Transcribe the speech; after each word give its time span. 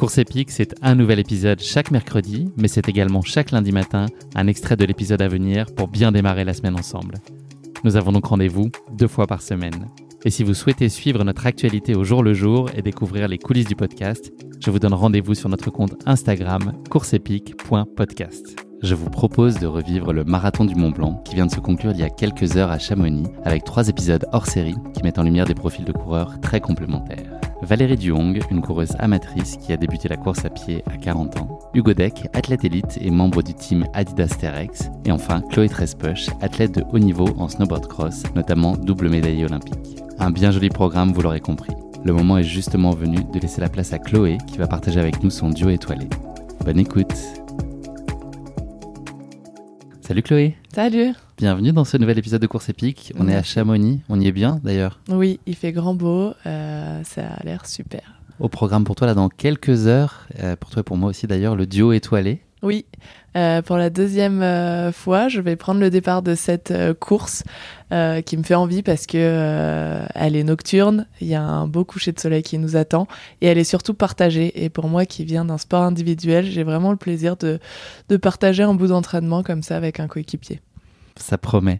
Course 0.00 0.16
épique, 0.16 0.50
c'est 0.50 0.74
un 0.80 0.94
nouvel 0.94 1.18
épisode 1.18 1.60
chaque 1.60 1.90
mercredi, 1.90 2.50
mais 2.56 2.68
c'est 2.68 2.88
également 2.88 3.20
chaque 3.20 3.50
lundi 3.50 3.70
matin 3.70 4.06
un 4.34 4.46
extrait 4.46 4.74
de 4.74 4.86
l'épisode 4.86 5.20
à 5.20 5.28
venir 5.28 5.66
pour 5.74 5.88
bien 5.88 6.10
démarrer 6.10 6.42
la 6.42 6.54
semaine 6.54 6.74
ensemble. 6.74 7.16
Nous 7.84 7.96
avons 7.96 8.10
donc 8.10 8.24
rendez-vous 8.24 8.70
deux 8.96 9.08
fois 9.08 9.26
par 9.26 9.42
semaine. 9.42 9.90
Et 10.24 10.30
si 10.30 10.42
vous 10.42 10.54
souhaitez 10.54 10.88
suivre 10.88 11.22
notre 11.22 11.44
actualité 11.44 11.94
au 11.94 12.02
jour 12.02 12.22
le 12.22 12.32
jour 12.32 12.70
et 12.74 12.80
découvrir 12.80 13.28
les 13.28 13.36
coulisses 13.36 13.68
du 13.68 13.76
podcast, 13.76 14.32
je 14.58 14.70
vous 14.70 14.78
donne 14.78 14.94
rendez-vous 14.94 15.34
sur 15.34 15.50
notre 15.50 15.68
compte 15.68 15.96
Instagram 16.06 16.72
courseepique.podcast. 16.88 18.56
Je 18.82 18.94
vous 18.94 19.10
propose 19.10 19.58
de 19.58 19.66
revivre 19.66 20.14
le 20.14 20.24
marathon 20.24 20.64
du 20.64 20.76
Mont 20.76 20.92
Blanc 20.92 21.22
qui 21.26 21.34
vient 21.34 21.44
de 21.44 21.52
se 21.52 21.60
conclure 21.60 21.92
il 21.92 22.00
y 22.00 22.04
a 22.04 22.08
quelques 22.08 22.56
heures 22.56 22.70
à 22.70 22.78
Chamonix 22.78 23.28
avec 23.44 23.64
trois 23.64 23.88
épisodes 23.88 24.24
hors 24.32 24.46
série 24.46 24.76
qui 24.94 25.02
mettent 25.02 25.18
en 25.18 25.24
lumière 25.24 25.44
des 25.44 25.54
profils 25.54 25.84
de 25.84 25.92
coureurs 25.92 26.40
très 26.40 26.62
complémentaires. 26.62 27.39
Valérie 27.62 27.96
Duhong, 27.96 28.40
une 28.50 28.62
coureuse 28.62 28.96
amatrice 28.98 29.56
qui 29.56 29.72
a 29.72 29.76
débuté 29.76 30.08
la 30.08 30.16
course 30.16 30.44
à 30.44 30.50
pied 30.50 30.82
à 30.86 30.96
40 30.96 31.40
ans. 31.40 31.58
Hugo 31.74 31.92
Deck, 31.92 32.26
athlète 32.32 32.64
élite 32.64 32.98
et 33.00 33.10
membre 33.10 33.42
du 33.42 33.54
team 33.54 33.86
Adidas 33.92 34.36
Terex. 34.40 34.90
Et 35.04 35.12
enfin, 35.12 35.42
Chloé 35.42 35.68
Trespoche, 35.68 36.28
athlète 36.40 36.74
de 36.74 36.84
haut 36.92 36.98
niveau 36.98 37.28
en 37.38 37.48
snowboard 37.48 37.86
cross, 37.86 38.22
notamment 38.34 38.76
double 38.76 39.10
médaillée 39.10 39.44
olympique. 39.44 39.98
Un 40.18 40.30
bien 40.30 40.50
joli 40.50 40.70
programme, 40.70 41.12
vous 41.12 41.22
l'aurez 41.22 41.40
compris. 41.40 41.74
Le 42.02 42.14
moment 42.14 42.38
est 42.38 42.44
justement 42.44 42.90
venu 42.92 43.18
de 43.30 43.38
laisser 43.38 43.60
la 43.60 43.68
place 43.68 43.92
à 43.92 43.98
Chloé 43.98 44.38
qui 44.46 44.56
va 44.56 44.66
partager 44.66 44.98
avec 44.98 45.22
nous 45.22 45.30
son 45.30 45.50
duo 45.50 45.68
étoilé. 45.68 46.08
Bonne 46.64 46.78
écoute 46.78 47.14
Salut 50.00 50.22
Chloé 50.22 50.56
Salut 50.74 51.12
Bienvenue 51.40 51.72
dans 51.72 51.86
ce 51.86 51.96
nouvel 51.96 52.18
épisode 52.18 52.42
de 52.42 52.46
Course 52.46 52.68
épique. 52.68 53.14
On 53.18 53.26
est 53.26 53.34
à 53.34 53.42
Chamonix, 53.42 54.02
on 54.10 54.20
y 54.20 54.26
est 54.26 54.32
bien 54.32 54.60
d'ailleurs. 54.62 55.00
Oui, 55.08 55.40
il 55.46 55.56
fait 55.56 55.72
grand 55.72 55.94
beau, 55.94 56.34
euh, 56.44 57.00
ça 57.02 57.22
a 57.28 57.42
l'air 57.44 57.64
super. 57.64 58.20
Au 58.40 58.50
programme 58.50 58.84
pour 58.84 58.94
toi 58.94 59.06
là 59.06 59.14
dans 59.14 59.30
quelques 59.30 59.86
heures, 59.86 60.26
euh, 60.42 60.54
pour 60.56 60.68
toi 60.68 60.80
et 60.80 60.82
pour 60.82 60.98
moi 60.98 61.08
aussi 61.08 61.26
d'ailleurs, 61.26 61.56
le 61.56 61.64
duo 61.64 61.92
étoilé. 61.92 62.42
Oui, 62.62 62.84
euh, 63.38 63.62
pour 63.62 63.78
la 63.78 63.88
deuxième 63.88 64.92
fois, 64.92 65.28
je 65.28 65.40
vais 65.40 65.56
prendre 65.56 65.80
le 65.80 65.88
départ 65.88 66.20
de 66.20 66.34
cette 66.34 66.74
course 67.00 67.42
qui 67.88 68.36
me 68.36 68.42
fait 68.42 68.54
envie 68.54 68.82
parce 68.82 69.06
que 69.06 70.02
elle 70.14 70.36
est 70.36 70.44
nocturne, 70.44 71.06
il 71.22 71.28
y 71.28 71.34
a 71.34 71.42
un 71.42 71.66
beau 71.66 71.86
coucher 71.86 72.12
de 72.12 72.20
soleil 72.20 72.42
qui 72.42 72.58
nous 72.58 72.76
attend 72.76 73.08
et 73.40 73.46
elle 73.46 73.56
est 73.56 73.64
surtout 73.64 73.94
partagée. 73.94 74.62
Et 74.62 74.68
pour 74.68 74.88
moi 74.88 75.06
qui 75.06 75.24
viens 75.24 75.46
d'un 75.46 75.56
sport 75.56 75.84
individuel, 75.84 76.44
j'ai 76.44 76.64
vraiment 76.64 76.90
le 76.90 76.98
plaisir 76.98 77.38
de, 77.38 77.60
de 78.10 78.16
partager 78.18 78.62
un 78.62 78.74
bout 78.74 78.88
d'entraînement 78.88 79.42
comme 79.42 79.62
ça 79.62 79.78
avec 79.78 80.00
un 80.00 80.06
coéquipier 80.06 80.60
ça 81.20 81.38
promet. 81.38 81.78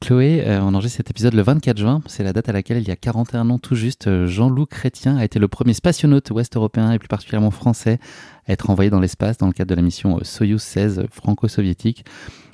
Chloé, 0.00 0.42
euh, 0.46 0.60
on 0.60 0.74
enregistre 0.74 0.98
cet 0.98 1.10
épisode 1.10 1.34
le 1.34 1.42
24 1.42 1.78
juin. 1.78 2.02
C'est 2.06 2.24
la 2.24 2.32
date 2.32 2.48
à 2.48 2.52
laquelle, 2.52 2.78
il 2.78 2.86
y 2.86 2.90
a 2.90 2.96
41 2.96 3.48
ans 3.50 3.58
tout 3.58 3.74
juste, 3.74 4.06
euh, 4.06 4.26
Jean-Loup 4.26 4.66
Chrétien 4.66 5.16
a 5.16 5.24
été 5.24 5.38
le 5.38 5.48
premier 5.48 5.72
spationaute 5.72 6.30
ouest-européen 6.30 6.92
et 6.92 6.98
plus 6.98 7.08
particulièrement 7.08 7.50
français 7.50 7.98
à 8.46 8.52
être 8.52 8.68
envoyé 8.68 8.90
dans 8.90 9.00
l'espace 9.00 9.38
dans 9.38 9.46
le 9.46 9.52
cadre 9.52 9.70
de 9.70 9.74
la 9.74 9.82
mission 9.82 10.18
euh, 10.18 10.24
Soyuz 10.24 10.60
16 10.60 11.06
franco-soviétique. 11.10 12.04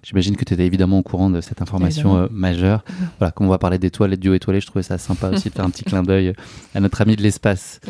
J'imagine 0.05 0.37
que 0.37 0.45
tu 0.45 0.55
étais 0.55 0.65
évidemment 0.65 0.99
au 0.99 1.03
courant 1.03 1.29
de 1.29 1.41
cette 1.41 1.61
information 1.61 2.29
majeure. 2.31 2.85
Voilà, 3.19 3.33
comme 3.33 3.47
on 3.47 3.51
va 3.51 3.59
parler 3.59 3.79
d'étoiles 3.79 4.13
et 4.13 4.17
de 4.17 4.23
duo 4.23 4.35
étoilé, 4.35 4.61
je 4.61 4.67
trouvais 4.67 4.83
ça 4.83 4.97
sympa 4.97 5.29
aussi 5.29 5.51
de 5.51 5.55
faire 5.55 5.65
un 5.65 5.71
petit 5.71 5.85
clin 5.85 6.03
d'œil 6.03 6.33
à 6.75 6.81
notre 6.81 7.03
ami 7.03 7.17
de 7.17 7.23
l'espace. 7.23 7.81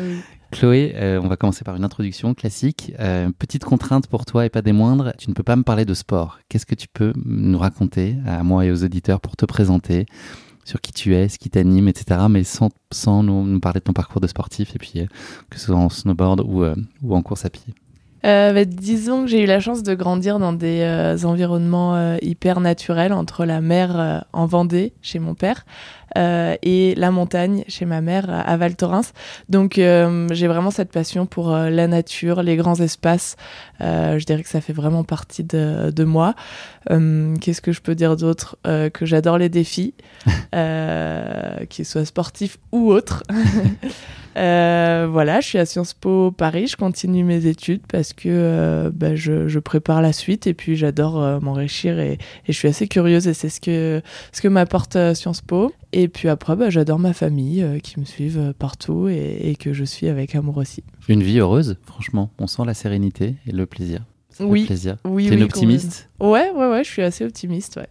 Chloé, 0.51 0.93
euh, 0.95 1.19
on 1.23 1.27
va 1.27 1.37
commencer 1.37 1.63
par 1.63 1.75
une 1.77 1.83
introduction 1.83 2.33
classique. 2.33 2.93
Euh, 2.99 3.29
petite 3.37 3.63
contrainte 3.63 4.07
pour 4.07 4.25
toi 4.25 4.45
et 4.45 4.49
pas 4.49 4.61
des 4.61 4.73
moindres, 4.73 5.13
tu 5.17 5.29
ne 5.29 5.33
peux 5.33 5.43
pas 5.43 5.55
me 5.55 5.63
parler 5.63 5.85
de 5.85 5.93
sport. 5.93 6.39
Qu'est-ce 6.49 6.65
que 6.65 6.75
tu 6.75 6.87
peux 6.89 7.13
nous 7.25 7.57
raconter 7.57 8.17
à 8.27 8.43
moi 8.43 8.65
et 8.65 8.71
aux 8.71 8.83
auditeurs 8.83 9.21
pour 9.21 9.37
te 9.37 9.45
présenter 9.45 10.05
sur 10.65 10.81
qui 10.81 10.91
tu 10.91 11.15
es, 11.15 11.29
ce 11.29 11.39
qui 11.39 11.49
t'anime, 11.49 11.87
etc. 11.87 12.21
Mais 12.29 12.43
sans, 12.43 12.69
sans 12.91 13.23
nous, 13.23 13.59
parler 13.59 13.79
de 13.79 13.85
ton 13.85 13.93
parcours 13.93 14.21
de 14.21 14.27
sportif 14.27 14.75
et 14.75 14.77
puis 14.77 14.93
euh, 14.97 15.05
que 15.49 15.57
ce 15.57 15.67
soit 15.67 15.75
en 15.75 15.89
snowboard 15.89 16.41
ou, 16.41 16.65
ou 17.01 17.15
en 17.15 17.21
course 17.21 17.45
à 17.45 17.49
pied? 17.49 17.73
Bah, 18.23 18.65
disons 18.65 19.23
que 19.23 19.27
j'ai 19.31 19.41
eu 19.41 19.47
la 19.47 19.59
chance 19.59 19.81
de 19.81 19.95
grandir 19.95 20.37
dans 20.37 20.53
des 20.53 21.15
environnements 21.23 22.17
hyper 22.21 22.59
naturels 22.59 23.13
entre 23.13 23.45
la 23.45 23.61
mer 23.61 24.25
en 24.31 24.45
Vendée 24.45 24.93
chez 25.01 25.17
mon 25.17 25.33
père 25.33 25.65
et 26.15 26.93
la 26.95 27.11
montagne 27.11 27.63
chez 27.67 27.85
ma 27.85 28.01
mère 28.01 28.25
à 28.29 28.57
Val 28.57 28.75
Thorens. 28.75 29.13
Donc 29.49 29.75
j'ai 29.75 30.47
vraiment 30.47 30.71
cette 30.71 30.91
passion 30.91 31.25
pour 31.25 31.51
la 31.51 31.87
nature, 31.87 32.43
les 32.43 32.55
grands 32.55 32.79
espaces. 32.79 33.35
je 33.79 34.23
dirais 34.25 34.43
que 34.43 34.49
ça 34.49 34.61
fait 34.61 34.73
vraiment 34.73 35.03
partie 35.03 35.43
de, 35.43 35.91
de 35.91 36.03
moi. 36.03 36.35
Qu'est-ce 36.89 37.61
que 37.61 37.71
je 37.71 37.81
peux 37.81 37.95
dire 37.95 38.15
d'autre 38.17 38.57
Que 38.63 39.05
j'adore 39.05 39.37
les 39.37 39.49
défis, 39.49 39.93
qu'ils 41.69 41.85
soient 41.85 42.05
sportifs 42.05 42.57
ou 42.71 42.91
autres. 42.91 43.23
Euh, 44.37 45.07
voilà, 45.11 45.41
je 45.41 45.47
suis 45.47 45.57
à 45.57 45.65
Sciences 45.65 45.93
Po 45.93 46.31
Paris, 46.31 46.67
je 46.67 46.77
continue 46.77 47.23
mes 47.23 47.45
études 47.47 47.81
parce 47.87 48.13
que 48.13 48.29
euh, 48.29 48.89
bah, 48.93 49.15
je, 49.15 49.59
prépare 49.59 50.01
la 50.01 50.13
suite 50.13 50.47
et 50.47 50.53
puis 50.53 50.75
j'adore 50.75 51.21
euh, 51.21 51.39
m'enrichir 51.39 51.99
et, 51.99 52.17
je 52.47 52.53
suis 52.53 52.67
assez 52.67 52.87
curieuse 52.87 53.27
et 53.27 53.33
c'est 53.33 53.49
ce 53.49 53.61
que, 53.61 54.01
ce 54.31 54.41
que 54.41 54.47
m'apporte 54.47 54.97
Sciences 55.13 55.41
Po. 55.41 55.73
Et 55.93 56.07
puis 56.07 56.29
après, 56.29 56.55
bah, 56.55 56.69
j'adore 56.69 56.99
ma 56.99 57.13
famille 57.13 57.65
qui 57.83 57.99
me 57.99 58.05
suivent 58.05 58.53
partout 58.57 59.07
et, 59.09 59.55
que 59.59 59.73
je 59.73 59.83
suis 59.83 60.07
avec 60.07 60.35
amour 60.35 60.57
aussi. 60.57 60.83
Une 61.09 61.21
vie 61.21 61.39
heureuse, 61.39 61.77
franchement. 61.85 62.31
On 62.39 62.47
sent 62.47 62.63
la 62.65 62.73
sérénité 62.73 63.35
et 63.45 63.51
le 63.51 63.65
plaisir. 63.65 64.01
Oui. 64.41 64.65
plaisir. 64.65 64.97
Oui, 65.05 65.29
T'es 65.29 65.35
une 65.35 65.43
optimiste 65.43 66.09
Ouais, 66.19 66.51
ouais, 66.51 66.69
ouais, 66.69 66.83
je 66.83 66.89
suis 66.89 67.01
assez 67.01 67.25
optimiste, 67.25 67.77
ouais. 67.77 67.87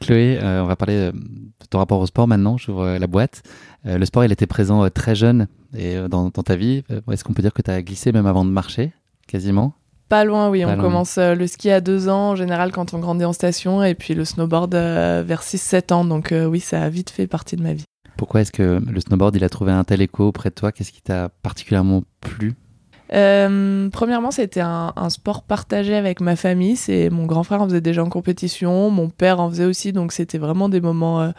Chloé, 0.00 0.38
on 0.42 0.66
va 0.66 0.76
parler 0.76 1.12
de 1.12 1.66
ton 1.70 1.78
rapport 1.78 2.00
au 2.00 2.06
sport 2.06 2.28
maintenant. 2.28 2.58
J'ouvre 2.58 2.98
la 2.98 3.06
boîte. 3.06 3.42
Euh, 3.86 3.98
le 3.98 4.04
sport, 4.06 4.24
il 4.24 4.32
était 4.32 4.46
présent 4.46 4.84
euh, 4.84 4.88
très 4.88 5.14
jeune 5.14 5.46
et 5.76 5.96
euh, 5.96 6.08
dans, 6.08 6.30
ta 6.30 6.56
vie. 6.56 6.82
Est-ce 7.10 7.24
qu'on 7.24 7.34
peut 7.34 7.42
dire 7.42 7.52
que 7.52 7.62
tu 7.62 7.70
as 7.70 7.82
glissé 7.82 8.12
même 8.12 8.26
avant 8.26 8.44
de 8.44 8.50
marcher, 8.50 8.92
quasiment? 9.26 9.74
Pas 10.08 10.24
loin, 10.24 10.50
oui. 10.50 10.64
on 10.64 10.76
commence 10.76 11.16
le 11.18 11.46
ski 11.46 11.70
à 11.70 11.80
deux 11.80 12.08
ans, 12.08 12.30
en 12.30 12.36
général, 12.36 12.72
quand 12.72 12.92
on 12.92 12.98
grandit 12.98 13.24
en 13.24 13.32
station, 13.32 13.82
et 13.82 13.94
puis 13.94 14.14
le 14.14 14.24
snowboard 14.24 14.74
vers 14.74 15.42
6-7 15.42 15.92
ans. 15.94 16.04
Donc 16.04 16.32
oui, 16.32 16.60
ça 16.60 16.82
a 16.82 16.88
vite 16.90 17.08
fait 17.08 17.26
partie 17.26 17.56
de 17.56 17.62
ma 17.62 17.72
vie. 17.72 17.84
Pourquoi 18.18 18.42
est-ce 18.42 18.52
que 18.52 18.80
le 18.86 19.00
snowboard, 19.00 19.34
il 19.34 19.42
a 19.44 19.48
trouvé 19.48 19.72
un 19.72 19.82
tel 19.82 20.02
écho 20.02 20.28
auprès 20.28 20.50
de 20.50 20.54
toi? 20.54 20.72
Qu'est-ce 20.72 20.92
qui 20.92 21.00
t'a 21.00 21.30
particulièrement 21.42 22.04
plu? 22.20 22.54
Euh, 23.12 23.88
premièrement, 23.90 24.30
c'était 24.30 24.60
un, 24.60 24.92
sport 25.08 25.42
partagé 25.42 25.94
avec 25.94 26.20
ma 26.20 26.36
famille. 26.36 26.76
C'est 26.76 27.10
mon 27.10 27.26
grand 27.26 27.42
frère 27.42 27.60
en 27.60 27.66
faisait 27.66 27.80
déjà 27.80 28.02
en 28.02 28.08
compétition, 28.08 28.90
mon 28.90 29.08
père 29.08 29.40
en 29.40 29.50
faisait 29.50 29.66
aussi, 29.66 29.92
donc 29.92 30.12
c'était 30.12 30.38
vraiment 30.38 30.68
des 30.68 30.80
moments 30.80 31.20
euh, 31.20 31.30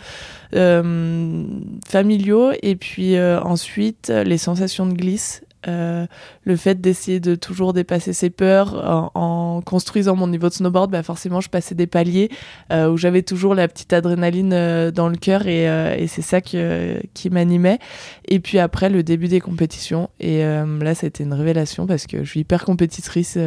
euh, 0.55 1.43
familiaux. 1.87 2.51
Et 2.61 2.75
puis 2.75 3.19
ensuite, 3.19 4.09
les 4.09 4.37
sensations 4.37 4.85
de 4.85 4.93
glisse 4.93 5.43
Euh, 5.67 6.05
le 6.43 6.55
fait 6.55 6.79
d'essayer 6.79 7.19
de 7.19 7.35
toujours 7.35 7.73
dépasser 7.73 8.13
ses 8.13 8.29
peurs 8.29 9.11
en, 9.15 9.61
construisant 9.65 10.15
mon 10.15 10.27
niveau 10.27 10.49
de 10.49 10.53
snowboard, 10.53 10.91
bah 10.91 11.01
forcément 11.01 11.41
je 11.41 11.49
passais 11.49 11.75
des 11.75 11.87
paliers 11.87 12.29
euh, 12.71 12.89
où 12.89 12.97
j'avais 12.97 13.23
toujours 13.23 13.55
la 13.55 13.67
petite 13.67 13.91
adrénaline 13.93 14.53
euh, 14.53 14.91
dans 14.91 15.09
le 15.09 15.15
cœur 15.15 15.47
et, 15.47 15.63
et 15.63 16.07
c'est 16.07 16.21
ça 16.21 16.41
que, 16.41 17.01
qui 17.13 17.29
m'animait. 17.29 17.79
Et 18.27 18.39
puis 18.39 18.59
après 18.59 18.89
le 18.89 19.01
début 19.03 19.27
des 19.27 19.41
compétitions 19.41 20.09
et 20.19 20.43
là 20.43 20.95
ça 20.95 21.05
a 21.05 21.07
été 21.07 21.23
une 21.23 21.33
révélation 21.33 21.87
parce 21.87 22.05
que 22.07 22.23
je 22.23 22.29
suis 22.29 22.41
hyper 22.41 22.65
compétitrice, 22.65 23.37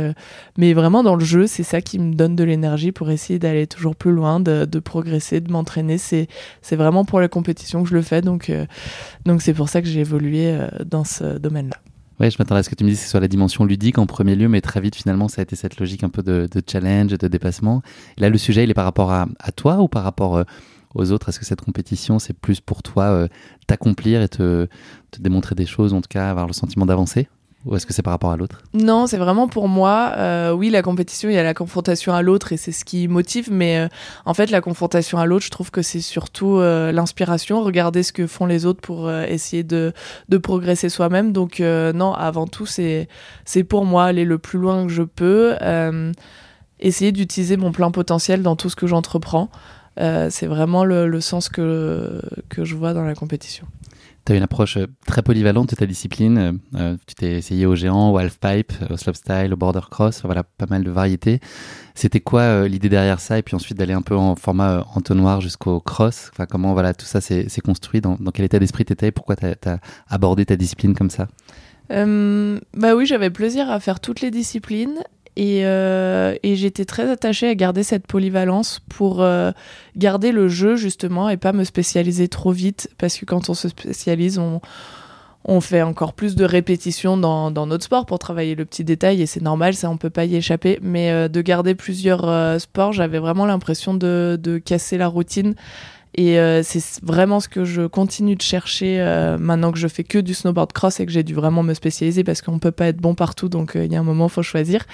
mais 0.57 0.73
vraiment 0.73 1.03
dans 1.03 1.17
le 1.17 1.25
jeu 1.25 1.47
c'est 1.47 1.63
ça 1.63 1.81
qui 1.81 1.99
me 1.99 2.15
donne 2.15 2.37
de 2.37 2.45
l'énergie 2.45 2.93
pour 2.93 3.11
essayer 3.11 3.39
d'aller 3.39 3.67
toujours 3.67 3.97
plus 3.97 4.13
loin, 4.13 4.41
de, 4.41 4.65
de 4.65 4.79
progresser, 4.79 5.41
de 5.41 5.51
m'entraîner. 5.51 5.99
C'est 5.99 6.29
c'est 6.63 6.77
vraiment 6.77 7.05
pour 7.05 7.21
la 7.21 7.29
compétition 7.29 7.83
que 7.83 7.89
je 7.89 7.95
le 7.95 8.03
fais 8.03 8.23
donc 8.23 8.53
donc 9.25 9.43
c'est 9.43 9.55
pour 9.55 9.69
ça 9.69 9.83
que 9.83 9.89
j'ai 9.89 10.01
évolué 10.01 10.57
dans 10.85 11.05
ce 11.05 11.39
domaine-là. 11.39 11.79
Ouais, 12.21 12.31
je 12.33 12.37
m'attendais 12.39 12.59
à 12.59 12.63
ce 12.65 12.69
que 12.71 12.75
tu 12.75 12.83
me 12.83 12.89
dises 12.91 13.07
sur 13.07 13.21
la 13.21 13.29
dimension 13.29 13.65
ludique 13.65 13.99
en 13.99 14.07
premier 14.07 14.35
lieu, 14.35 14.49
mais 14.49 14.61
très 14.61 14.81
vite 14.81 14.97
finalement 14.97 15.29
ça 15.29 15.41
a 15.41 15.45
été 15.45 15.55
cette 15.55 15.79
logique 15.79 16.03
un 16.03 16.09
peu 16.09 16.23
de, 16.23 16.49
challenge, 16.69 17.13
de 17.13 17.29
dépassement. 17.29 17.81
là, 18.17 18.29
le 18.29 18.39
sujet, 18.39 18.65
il 18.65 18.71
est 18.71 18.75
par 18.75 18.85
rapport 18.85 19.13
à, 19.13 19.29
toi 19.55 19.79
ou 19.81 19.89
par 19.89 20.03
rapport 20.03 20.37
euh, 20.37 20.45
aux 20.95 21.13
autres? 21.13 21.29
Est-ce 21.29 21.39
que 21.39 21.45
cette 21.45 21.61
compétition, 21.61 22.19
c'est 22.19 22.33
plus 22.33 22.61
pour 22.61 22.83
toi 22.83 23.05
euh, 23.05 23.29
t'accomplir 23.69 24.21
et 24.21 24.29
te, 24.29 24.67
démontrer 25.21 25.55
des 25.55 25.67
choses, 25.67 25.95
en 25.95 26.01
tout 26.01 26.09
cas 26.09 26.29
avoir 26.31 26.49
le 26.49 26.53
sentiment 26.53 26.87
d'avancer? 26.87 27.29
Ou 27.65 27.75
est-ce 27.75 27.87
que 27.87 27.93
c'est 27.93 28.03
par 28.03 28.13
rapport 28.13 28.31
à 28.31 28.37
l'autre? 28.37 28.63
Non, 28.73 29.09
c'est 29.09 29.17
vraiment 29.17 29.49
pour 29.49 29.69
moi. 29.69 30.13
Euh, 30.17 30.53
oui, 30.53 30.71
la 30.71 30.81
compétition, 30.81 31.29
il 31.29 31.35
y 31.35 31.39
a 31.39 31.43
la 31.43 31.55
confrontation 31.55 32.15
à 32.15 32.23
l'autre 32.23 32.53
et 32.53 32.57
c'est 32.57 32.71
ce 32.71 32.85
qui 32.85 33.09
motive. 33.09 33.49
Mais 33.51 33.79
euh, 33.79 33.89
en 34.25 34.33
fait, 34.33 34.51
la 34.51 34.61
confrontation 34.61 35.19
à 35.19 35.27
l'autre, 35.27 35.45
je 35.45 35.51
trouve 35.51 35.73
que 35.73 35.83
c'est 35.83 36.01
surtout 36.01 36.59
euh, 36.59 36.93
l'inspiration. 36.93 37.63
Regarder 37.63 38.05
ce 38.05 38.13
que 38.13 38.29
font 38.29 38.47
les 38.47 38.65
autres 38.65 38.81
pour 38.81 39.11
essayer 39.11 39.65
de, 39.65 39.93
progresser 40.43 40.89
soi-même. 40.89 41.33
Donc 41.33 41.59
non, 41.61 42.15
avant 42.15 42.47
tout, 42.47 42.67
c'est 42.67 43.09
c'est 43.45 43.65
pour 43.65 43.85
moi 43.85 44.05
aller 44.05 44.25
le 44.25 44.39
plus 44.39 44.59
loin 44.59 44.87
que 44.87 44.93
je 44.93 45.03
peux. 45.03 45.57
essayer 46.79 47.11
d'utiliser 47.11 47.57
mon 47.57 47.73
plein 47.73 47.91
potentiel 47.91 48.43
dans 48.43 48.55
tout 48.55 48.71
ce 48.71 48.77
que 48.77 48.87
j'entreprends. 48.87 49.51
c'est 49.97 50.47
vraiment 50.47 50.85
le, 50.85 51.09
le 51.09 51.21
sens 51.21 51.49
que, 51.49 52.23
que 52.49 52.65
je 52.65 52.77
vois 52.77 52.95
dans 52.95 53.05
la 53.05 53.15
compétition. 53.15 53.67
Tu 54.29 54.35
as 54.35 54.37
une 54.37 54.43
approche 54.43 54.77
euh, 54.77 54.87
très 55.07 55.23
polyvalente 55.23 55.71
de 55.71 55.75
ta 55.75 55.87
discipline. 55.87 56.37
Euh, 56.37 56.53
euh, 56.75 56.97
tu 57.07 57.15
t'es 57.15 57.39
essayé 57.39 57.65
au 57.65 57.75
géant, 57.75 58.11
au 58.11 58.19
halfpipe, 58.19 58.75
au 58.91 58.99
slopestyle, 58.99 59.55
au 59.55 59.57
border 59.57 59.81
cross, 59.91 60.21
voilà, 60.23 60.43
pas 60.43 60.67
mal 60.69 60.85
de 60.85 60.91
variétés. 60.91 61.41
C'était 61.95 62.21
quoi 62.21 62.69
l'idée 62.69 62.91
derrière 62.91 63.21
ça 63.21 63.39
Et 63.39 63.43
puis 63.43 63.55
ensuite 63.55 63.79
d'aller 63.79 63.95
un 63.95 64.03
peu 64.03 64.15
en 64.15 64.37
format 64.37 64.87
entonnoir 64.95 65.41
jusqu'au 65.41 65.81
cross? 65.81 66.29
Enfin, 66.35 66.45
comment 66.45 66.75
voilà, 66.75 66.93
tout 66.93 67.07
ça 67.07 67.23
s'est 67.23 67.49
construit 67.65 68.03
dans, 68.03 68.19
quel 68.35 68.45
état 68.45 68.59
d'esprit 68.59 68.85
tu 68.85 68.93
étais 68.93 69.13
Pourquoi 69.13 69.35
tu 69.35 69.47
as, 69.47 69.79
abordé 70.09 70.45
ta 70.45 70.57
discipline 70.57 70.95
comme 70.95 71.09
ça? 71.09 71.29
Bah 71.89 72.95
oui, 72.95 73.07
j'avais 73.07 73.31
plaisir 73.31 73.71
à 73.71 73.81
faire 73.81 73.99
toutes 73.99 74.21
les 74.21 74.31
disciplines 74.31 74.99
euh, 75.41 76.35
et, 76.43 76.57
j'étais 76.57 76.85
très 76.85 77.09
attachée 77.09 77.49
à 77.49 77.55
garder 77.55 77.83
cette 77.83 78.07
polyvalence 78.07 78.81
pour 78.89 79.23
euh, 79.23 79.53
garder 79.97 80.33
le 80.33 80.49
jeu 80.49 80.77
justement 80.77 81.29
et 81.29 81.37
pas 81.37 81.53
me 81.53 81.65
spécialiser 81.65 82.29
trop 82.29 82.51
vite 82.51 82.91
parce 82.99 83.17
que 83.17 83.25
quand 83.25 83.49
on 83.49 83.55
se 83.55 83.69
spécialise, 83.69 84.39
on, 84.39 84.61
fait 85.61 85.81
encore 85.81 86.13
plus 86.13 86.35
de 86.37 86.45
répétitions 86.45 87.17
dans, 87.17 87.51
notre 87.51 87.85
sport 87.85 88.05
pour 88.05 88.19
travailler 88.19 88.55
le 88.55 88.65
petit 88.65 88.85
détail 88.85 89.23
et 89.23 89.27
c'est 89.27 89.41
normal, 89.41 89.75
ça 89.75 89.89
on 89.89 89.97
peut 89.97 90.11
pas 90.11 90.25
y 90.25 90.37
échapper. 90.37 90.79
Mais 90.83 91.11
euh, 91.11 91.29
de 91.29 91.41
garder 91.41 91.75
plusieurs 91.75 92.61
sports, 92.61 92.93
j'avais 92.93 93.19
vraiment 93.19 93.47
l'impression 93.47 93.95
de, 93.95 94.61
casser 94.65 94.99
la 94.99 95.07
routine 95.07 95.55
et 96.15 96.39
euh, 96.39 96.63
c'est 96.63 97.05
vraiment 97.05 97.41
ce 97.41 97.49
que 97.49 97.65
je 97.65 97.83
continue 97.83 98.35
de 98.35 98.43
chercher 98.43 99.01
euh, 99.01 99.37
maintenant 99.39 99.73
que 99.73 99.79
je 99.79 99.89
fais 99.89 100.05
que 100.05 100.19
du 100.19 100.35
snowboard 100.35 100.73
cross 100.73 101.01
et 101.01 101.07
que 101.07 101.13
j'ai 101.13 101.23
dû 101.23 101.35
vraiment 101.35 101.63
me 101.63 101.75
spécialiser 101.75 102.25
parce 102.25 102.43
qu'on 102.43 102.59
peut 102.59 102.71
pas 102.71 102.87
être 102.87 102.97
bon 102.97 103.15
partout, 103.15 103.49
donc 103.49 103.77
euh, 103.77 103.85
il 103.85 103.93
y 103.93 103.97
a 103.97 104.01
un 104.01 104.05
moment, 104.05 104.29
faut 104.29 104.43
choisir. 104.43 104.85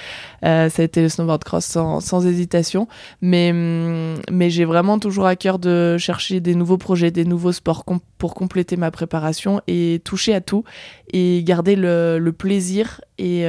ça 0.42 0.64
a 0.64 0.82
été 0.82 1.02
le 1.02 1.08
snowboard 1.08 1.44
cross 1.44 1.64
sans, 1.64 2.26
hésitation, 2.26 2.88
mais, 3.20 3.50
hum, 3.52 4.20
mais 4.30 4.50
j'ai 4.50 4.64
vraiment 4.64 4.98
toujours 4.98 5.26
à 5.26 5.36
cœur 5.36 5.58
de 5.58 5.96
chercher 5.98 6.40
des 6.40 6.54
nouveaux 6.54 6.78
projets, 6.78 7.10
des 7.10 7.24
nouveaux 7.24 7.52
sports 7.52 7.84
pour 8.18 8.34
compléter 8.34 8.76
ma 8.76 8.90
préparation 8.90 9.60
et 9.66 10.00
toucher 10.04 10.34
à 10.34 10.40
tout 10.40 10.64
et 11.12 11.42
garder 11.44 11.76
le, 11.76 12.32
plaisir 12.36 13.00
et, 13.18 13.44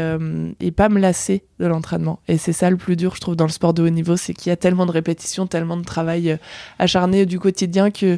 et 0.60 0.72
pas 0.72 0.90
me 0.90 1.00
lasser 1.00 1.44
de 1.60 1.66
l'entraînement. 1.66 2.20
Et 2.28 2.38
c'est 2.38 2.54
ça 2.54 2.70
le 2.70 2.78
plus 2.78 2.96
dur, 2.96 3.16
je 3.16 3.22
trouve, 3.22 3.36
dans 3.36 3.46
le 3.46 3.52
sport 3.52 3.74
de 3.74 3.82
haut 3.82 3.90
niveau, 3.90 4.18
c'est 4.18 4.34
qu'il 4.34 4.50
y 4.50 4.54
a 4.54 4.58
tellement 4.58 4.86
de 4.86 4.92
répétitions, 4.92 5.48
tellement 5.48 5.78
de 5.78 5.84
travail 5.84 6.38
acharné 6.80 7.26
du 7.26 7.40
quotidien 7.56 7.90
que 7.90 8.18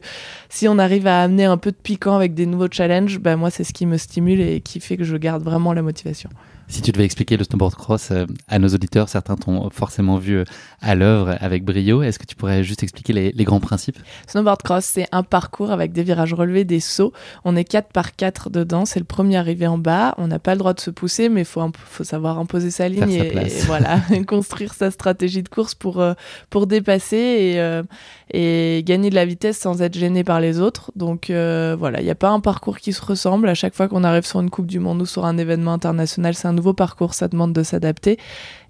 si 0.49 0.67
on 0.67 0.79
arrive 0.79 1.05
à 1.05 1.21
amener 1.21 1.45
un 1.45 1.57
peu 1.57 1.71
de 1.71 1.77
piquant 1.77 2.15
avec 2.15 2.33
des 2.33 2.47
nouveaux 2.47 2.67
challenges, 2.71 3.19
bah 3.19 3.35
moi 3.35 3.51
c'est 3.51 3.63
ce 3.63 3.71
qui 3.71 3.85
me 3.85 3.97
stimule 3.97 4.41
et 4.41 4.61
qui 4.61 4.79
fait 4.79 4.97
que 4.97 5.03
je 5.03 5.15
garde 5.15 5.43
vraiment 5.43 5.73
la 5.73 5.83
motivation. 5.83 6.29
Si 6.69 6.81
tu 6.81 6.91
devais 6.91 7.05
expliquer 7.05 7.37
le 7.37 7.45
snowboard 7.45 7.75
cross 7.75 8.11
euh, 8.11 8.25
à 8.49 8.59
nos 8.59 8.67
auditeurs, 8.67 9.07
certains 9.07 9.37
t'ont 9.37 9.69
forcément 9.69 10.17
vu 10.17 10.39
euh, 10.39 10.43
à 10.81 10.95
l'œuvre 10.95 11.37
avec 11.39 11.63
brio. 11.63 12.03
Est-ce 12.03 12.19
que 12.19 12.25
tu 12.25 12.35
pourrais 12.35 12.61
juste 12.61 12.83
expliquer 12.83 13.13
les, 13.13 13.43
grands 13.45 13.61
principes? 13.61 13.97
Snowboard 14.27 14.61
cross, 14.63 14.83
c'est 14.83 15.07
un 15.13 15.23
parcours 15.23 15.71
avec 15.71 15.93
des 15.93 16.03
virages 16.03 16.33
relevés, 16.33 16.65
des 16.65 16.81
sauts. 16.81 17.13
On 17.45 17.55
est 17.55 17.63
4 17.63 17.93
par 17.93 18.17
4 18.17 18.49
dedans. 18.49 18.83
C'est 18.83 18.99
le 18.99 19.05
premier 19.05 19.37
arrivé 19.37 19.65
en 19.65 19.77
bas. 19.77 20.13
On 20.17 20.27
n'a 20.27 20.39
pas 20.39 20.55
le 20.55 20.57
droit 20.57 20.73
de 20.73 20.81
se 20.81 20.89
pousser, 20.89 21.29
mais 21.29 21.41
il 21.41 21.45
faut, 21.45 21.65
faut 21.73 22.03
savoir 22.03 22.37
imposer 22.37 22.69
sa 22.69 22.89
ligne 22.89 23.11
et, 23.11 23.47
voilà, 23.65 24.01
construire 24.27 24.73
sa 24.73 24.91
stratégie 24.91 25.43
de 25.43 25.49
course 25.49 25.73
pour, 25.73 26.01
euh, 26.01 26.15
pour 26.49 26.67
dépasser 26.67 27.15
et, 27.15 28.77
et 28.77 28.83
gagner 28.83 29.09
de 29.09 29.15
la 29.15 29.25
vitesse 29.25 29.57
sans 29.57 29.81
être 29.81 29.97
gêné 29.97 30.25
par 30.25 30.41
les 30.41 30.59
autres. 30.59 30.91
Donc 30.97 31.27
voilà, 31.29 32.01
il 32.01 32.03
n'y 32.03 32.11
a 32.11 32.15
pas 32.15 32.29
un 32.29 32.41
parcours 32.41 32.79
qui 32.79 32.91
se 32.91 33.01
ressemble. 33.01 33.47
À 33.47 33.53
chaque 33.53 33.73
fois 33.73 33.87
qu'on 33.87 34.03
arrive 34.03 34.25
sur 34.25 34.41
une 34.41 34.49
Coupe 34.49 34.67
du 34.67 34.79
Monde 34.79 35.01
ou 35.01 35.05
sur 35.05 35.23
un 35.23 35.37
événement 35.37 35.71
international, 35.71 36.35
c'est 36.35 36.47
un 36.47 36.56
nouveau 36.57 36.74
parcours, 36.74 37.13
ça 37.13 37.27
demande 37.27 37.54
de 37.54 37.63
s'adapter. 37.63 38.18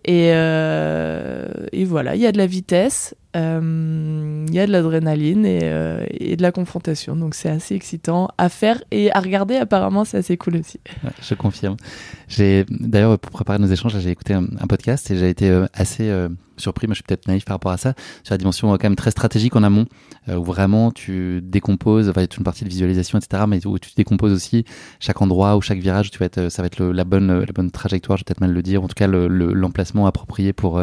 Et, 0.05 0.31
euh, 0.31 1.47
et, 1.73 1.83
voilà, 1.83 2.15
il 2.15 2.21
y 2.21 2.27
a 2.27 2.31
de 2.31 2.37
la 2.37 2.45
vitesse, 2.45 3.13
euh, 3.35 4.45
il 4.47 4.53
y 4.53 4.59
a 4.59 4.65
de 4.65 4.71
l'adrénaline 4.71 5.45
et, 5.45 5.59
euh, 5.63 6.05
et, 6.11 6.37
de 6.37 6.41
la 6.41 6.51
confrontation. 6.51 7.15
Donc 7.15 7.35
c'est 7.35 7.49
assez 7.49 7.75
excitant 7.75 8.29
à 8.37 8.47
faire 8.47 8.81
et 8.91 9.11
à 9.11 9.19
regarder. 9.19 9.57
Apparemment, 9.57 10.05
c'est 10.05 10.17
assez 10.17 10.37
cool 10.37 10.57
aussi. 10.57 10.79
je 11.21 11.33
confirme. 11.33 11.75
J'ai 12.29 12.65
d'ailleurs 12.69 13.19
pour 13.19 13.31
préparer 13.31 13.59
nos 13.59 13.67
échanges, 13.67 13.99
j'ai 13.99 14.11
écouté 14.11 14.33
un, 14.33 14.45
podcast 14.69 15.11
et 15.11 15.17
j'ai 15.17 15.29
été 15.29 15.49
assez 15.73 16.09
surpris, 16.57 16.87
mais 16.87 16.93
je 16.93 16.97
suis 16.97 17.03
peut-être 17.03 17.27
naïf 17.27 17.45
par 17.45 17.55
rapport 17.55 17.71
à 17.71 17.77
ça, 17.77 17.93
sur 18.23 18.33
la 18.33 18.37
dimension 18.37 18.71
quand 18.71 18.83
même 18.83 18.95
très 18.95 19.11
stratégique 19.11 19.55
en 19.55 19.63
amont, 19.63 19.85
où 20.27 20.43
vraiment 20.43 20.91
tu 20.91 21.41
décomposes, 21.41 22.09
enfin, 22.09 22.21
il 22.21 22.23
y 22.23 22.25
a 22.25 22.27
toute 22.27 22.39
une 22.39 22.43
partie 22.43 22.63
de 22.63 22.69
visualisation, 22.69 23.17
etc., 23.17 23.43
mais 23.47 23.65
où 23.65 23.79
tu 23.79 23.91
décomposes 23.95 24.33
aussi 24.33 24.65
chaque 24.99 25.21
endroit 25.21 25.55
ou 25.55 25.61
chaque 25.61 25.79
virage, 25.79 26.11
tu 26.11 26.19
vas 26.19 26.25
être, 26.25 26.49
ça 26.49 26.61
va 26.61 26.67
être 26.67 26.83
la, 26.83 27.03
bonne, 27.03 27.39
la 27.39 27.53
bonne 27.53 27.71
trajectoire, 27.71 28.17
je 28.17 28.21
vais 28.21 28.25
peut-être 28.25 28.41
mal 28.41 28.51
le 28.51 28.61
dire, 28.61 28.83
en 28.83 28.87
tout 28.87 28.95
cas 28.95 29.07
l'emplacement 29.07 30.03
le, 30.03 30.07
approprié 30.07 30.53
pour, 30.53 30.81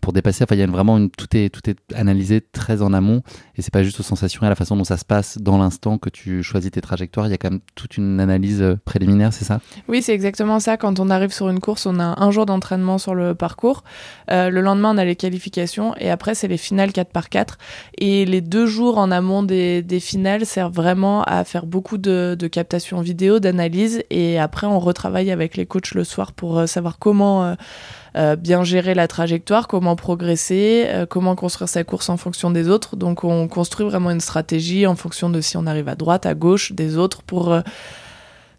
pour 0.00 0.12
dépasser. 0.12 0.44
Enfin, 0.44 0.56
il 0.56 0.60
y 0.60 0.62
a 0.62 0.66
vraiment 0.66 1.08
tout 1.08 1.36
est, 1.36 1.50
tout 1.50 1.68
est 1.68 1.76
analysé 1.94 2.40
très 2.40 2.82
en 2.82 2.92
amont 2.92 3.22
et 3.56 3.62
c'est 3.62 3.72
pas 3.72 3.82
juste 3.82 4.00
aux 4.00 4.04
sensations 4.04 4.42
et 4.42 4.46
à 4.46 4.48
la 4.48 4.54
façon 4.54 4.76
dont 4.76 4.84
ça 4.84 4.96
se 4.96 5.04
passe 5.04 5.38
dans 5.38 5.58
l'instant 5.58 5.98
que 5.98 6.08
tu 6.08 6.42
choisis 6.42 6.70
tes 6.70 6.80
trajectoires. 6.80 7.26
Il 7.26 7.30
y 7.30 7.34
a 7.34 7.38
quand 7.38 7.50
même 7.50 7.60
toute 7.74 7.96
une 7.96 8.20
analyse 8.20 8.62
euh, 8.62 8.76
préliminaire, 8.84 9.32
c'est 9.32 9.44
ça? 9.44 9.60
Oui, 9.88 10.02
c'est 10.02 10.14
exactement 10.14 10.60
ça. 10.60 10.76
Quand 10.76 11.00
on 11.00 11.10
arrive 11.10 11.32
sur 11.32 11.48
une 11.48 11.60
course, 11.60 11.86
on 11.86 11.98
a 12.00 12.22
un 12.22 12.30
jour 12.30 12.46
d'entraînement 12.46 12.98
sur 12.98 13.14
le 13.14 13.34
parcours. 13.34 13.84
Euh, 14.30 14.50
le 14.50 14.60
lendemain, 14.60 14.94
on 14.94 14.98
a 14.98 15.04
les 15.04 15.09
qualifications 15.16 15.94
et 15.98 16.10
après, 16.10 16.34
c'est 16.34 16.48
les 16.48 16.56
finales 16.56 16.92
4 16.92 17.10
par 17.10 17.28
4 17.28 17.58
Et 17.98 18.24
les 18.24 18.40
deux 18.40 18.66
jours 18.66 18.98
en 18.98 19.10
amont 19.10 19.42
des, 19.42 19.84
finales 20.00 20.46
servent 20.46 20.74
vraiment 20.74 21.22
à 21.24 21.44
faire 21.44 21.66
beaucoup 21.66 21.98
de, 21.98 22.36
captation 22.50 23.00
vidéo, 23.00 23.38
d'analyse 23.38 24.02
et 24.10 24.38
après, 24.38 24.66
on 24.66 24.78
retravaille 24.78 25.30
avec 25.30 25.56
les 25.56 25.66
coachs 25.66 25.94
le 25.94 26.04
soir 26.04 26.32
pour 26.32 26.58
euh, 26.58 26.66
savoir 26.66 26.98
comment 26.98 27.56
euh, 28.16 28.34
bien 28.34 28.64
gérer 28.64 28.94
la 28.94 29.06
trajectoire, 29.06 29.68
comment 29.68 29.94
progresser, 29.94 30.86
euh, 30.88 31.06
comment 31.06 31.36
construire 31.36 31.68
sa 31.68 31.84
course 31.84 32.08
en 32.08 32.16
fonction 32.16 32.50
des 32.50 32.68
autres. 32.68 32.96
Donc 32.96 33.22
on 33.22 33.46
construit 33.46 33.86
vraiment 33.86 34.10
une 34.10 34.20
stratégie 34.20 34.86
en 34.86 34.96
fonction 34.96 35.30
de 35.30 35.40
si 35.40 35.56
on 35.56 35.64
arrive 35.66 35.88
à 35.88 35.94
droite, 35.94 36.26
à 36.26 36.34
gauche 36.34 36.72
des 36.72 36.96
autres 36.96 37.22
pour 37.22 37.52
euh, 37.52 37.60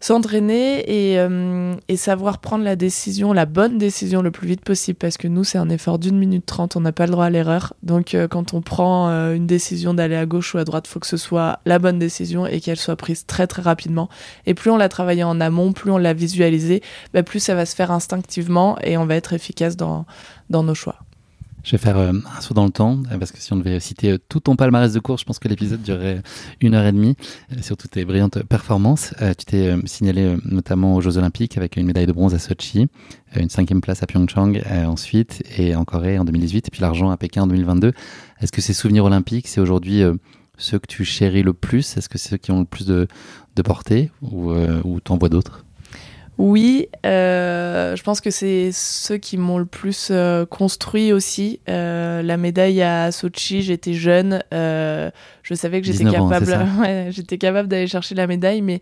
s'entraîner 0.02 0.84
euh, 0.88 1.76
et, 1.88 1.96
savoir 1.96 2.38
prendre 2.38 2.64
la 2.64 2.74
décision, 2.74 3.32
la 3.32 3.46
bonne 3.46 3.78
décision 3.78 4.20
le 4.20 4.32
plus 4.32 4.48
vite 4.48 4.64
possible 4.64 4.98
parce 4.98 5.16
que 5.16 5.28
nous 5.28 5.44
c'est 5.44 5.58
un 5.58 5.70
effort 5.70 6.00
d'une 6.00 6.18
minute 6.18 6.44
trente, 6.44 6.74
on 6.74 6.80
n'a 6.80 6.90
pas 6.90 7.06
le 7.06 7.12
droit 7.12 7.26
à 7.26 7.30
l'erreur. 7.30 7.72
Donc 7.84 8.14
euh, 8.14 8.26
quand 8.26 8.52
on 8.52 8.62
prend 8.62 9.10
euh, 9.10 9.34
une 9.34 9.46
décision 9.46 9.94
d'aller 9.94 10.16
à 10.16 10.26
gauche 10.26 10.54
ou 10.54 10.58
à 10.58 10.64
droite, 10.64 10.88
faut 10.88 10.98
que 10.98 11.06
ce 11.06 11.16
soit 11.16 11.60
la 11.66 11.78
bonne 11.78 12.00
décision 12.00 12.46
et 12.46 12.60
qu'elle 12.60 12.78
soit 12.78 12.96
prise 12.96 13.26
très 13.26 13.46
très 13.46 13.62
rapidement. 13.62 14.08
Et 14.44 14.54
plus 14.54 14.72
on 14.72 14.76
l'a 14.76 14.88
travaillé 14.88 15.22
en 15.22 15.40
amont, 15.40 15.72
plus 15.72 15.92
on 15.92 15.98
l'a 15.98 16.14
visualisé, 16.14 16.82
bah, 17.14 17.22
plus 17.22 17.38
ça 17.38 17.54
va 17.54 17.64
se 17.64 17.76
faire 17.76 17.92
instinctivement 17.92 18.76
et 18.82 18.96
on 18.96 19.06
va 19.06 19.14
être 19.14 19.32
efficace 19.32 19.76
dans, 19.76 20.04
dans 20.50 20.64
nos 20.64 20.74
choix. 20.74 20.96
Je 21.64 21.72
vais 21.72 21.78
faire 21.78 21.96
euh, 21.96 22.12
un 22.12 22.40
saut 22.40 22.54
dans 22.54 22.64
le 22.64 22.72
temps, 22.72 23.02
euh, 23.12 23.18
parce 23.18 23.30
que 23.30 23.38
si 23.38 23.52
on 23.52 23.56
devait 23.56 23.78
citer 23.78 24.12
euh, 24.12 24.18
tout 24.28 24.40
ton 24.40 24.56
palmarès 24.56 24.92
de 24.92 24.98
course, 24.98 25.20
je 25.20 25.26
pense 25.26 25.38
que 25.38 25.46
l'épisode 25.46 25.80
durerait 25.80 26.22
une 26.60 26.74
heure 26.74 26.84
et 26.84 26.92
demie, 26.92 27.16
sur 27.60 27.76
toutes 27.76 27.92
tes 27.92 28.04
brillantes 28.04 28.42
performances. 28.42 29.14
tu 29.38 29.44
t'es 29.44 29.74
signalé 29.84 30.36
notamment 30.44 30.96
aux 30.96 31.00
Jeux 31.00 31.18
Olympiques 31.18 31.56
avec 31.56 31.76
une 31.76 31.86
médaille 31.86 32.06
de 32.06 32.12
bronze 32.12 32.34
à 32.34 32.38
Sochi, 32.38 32.88
une 33.36 33.48
cinquième 33.48 33.80
place 33.80 34.02
à 34.02 34.06
Pyeongchang 34.06 34.60
ensuite, 34.86 35.42
et 35.56 35.74
en 35.74 35.84
Corée 35.84 36.18
en 36.18 36.24
2018, 36.24 36.68
et 36.68 36.70
puis 36.70 36.80
l'argent 36.80 37.10
à 37.10 37.16
Pékin 37.16 37.42
en 37.42 37.46
2022. 37.46 37.92
Est-ce 38.40 38.52
que 38.52 38.60
ces 38.60 38.72
souvenirs 38.72 39.04
olympiques, 39.04 39.48
c'est 39.48 39.60
aujourd'hui 39.60 40.02
ceux 40.58 40.78
que 40.78 40.86
tu 40.86 41.04
chéris 41.04 41.42
le 41.42 41.52
plus? 41.52 41.96
Est-ce 41.96 42.08
que 42.08 42.18
c'est 42.18 42.30
ceux 42.30 42.36
qui 42.38 42.52
ont 42.52 42.60
le 42.60 42.66
plus 42.66 42.86
de, 42.86 43.06
de 43.56 43.62
portée, 43.62 44.10
ou, 44.22 44.52
ou 44.52 45.00
t'en 45.00 45.18
vois 45.18 45.28
d'autres? 45.28 45.64
Oui, 46.38 46.88
euh, 47.04 47.94
je 47.94 48.02
pense 48.02 48.20
que 48.20 48.30
c'est 48.30 48.70
ceux 48.72 49.18
qui 49.18 49.36
m'ont 49.36 49.58
le 49.58 49.66
plus 49.66 50.08
euh, 50.10 50.46
construit 50.46 51.12
aussi. 51.12 51.60
Euh, 51.68 52.22
la 52.22 52.36
médaille 52.36 52.82
à 52.82 53.12
Sochi, 53.12 53.62
j'étais 53.62 53.92
jeune, 53.92 54.42
je 54.50 55.54
savais 55.54 55.80
que 55.80 55.86
j'étais 55.86 56.04
capable, 56.04 56.58
ouais, 56.80 57.08
j'étais 57.10 57.38
capable 57.38 57.68
d'aller 57.68 57.86
chercher 57.86 58.14
la 58.14 58.26
médaille, 58.26 58.62
mais 58.62 58.80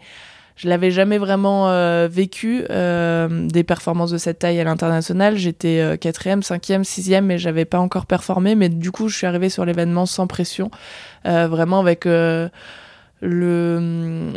je 0.56 0.68
l'avais 0.68 0.90
jamais 0.90 1.18
vraiment 1.18 1.68
vécu 2.06 2.64
des 2.68 3.64
performances 3.64 4.10
de 4.10 4.18
cette 4.18 4.40
taille 4.40 4.60
à 4.60 4.64
l'international. 4.64 5.36
J'étais 5.36 5.96
quatrième, 5.98 6.42
cinquième, 6.42 6.84
sixième, 6.84 7.26
mais 7.26 7.38
j'avais 7.38 7.64
pas 7.64 7.78
encore 7.78 8.04
performé. 8.04 8.54
Mais 8.54 8.68
du 8.68 8.90
coup, 8.90 9.08
je 9.08 9.16
suis 9.16 9.26
arrivée 9.26 9.48
sur 9.48 9.64
l'événement 9.64 10.04
sans 10.04 10.26
pression, 10.26 10.70
vraiment 11.24 11.80
avec 11.80 12.04
le, 12.04 12.50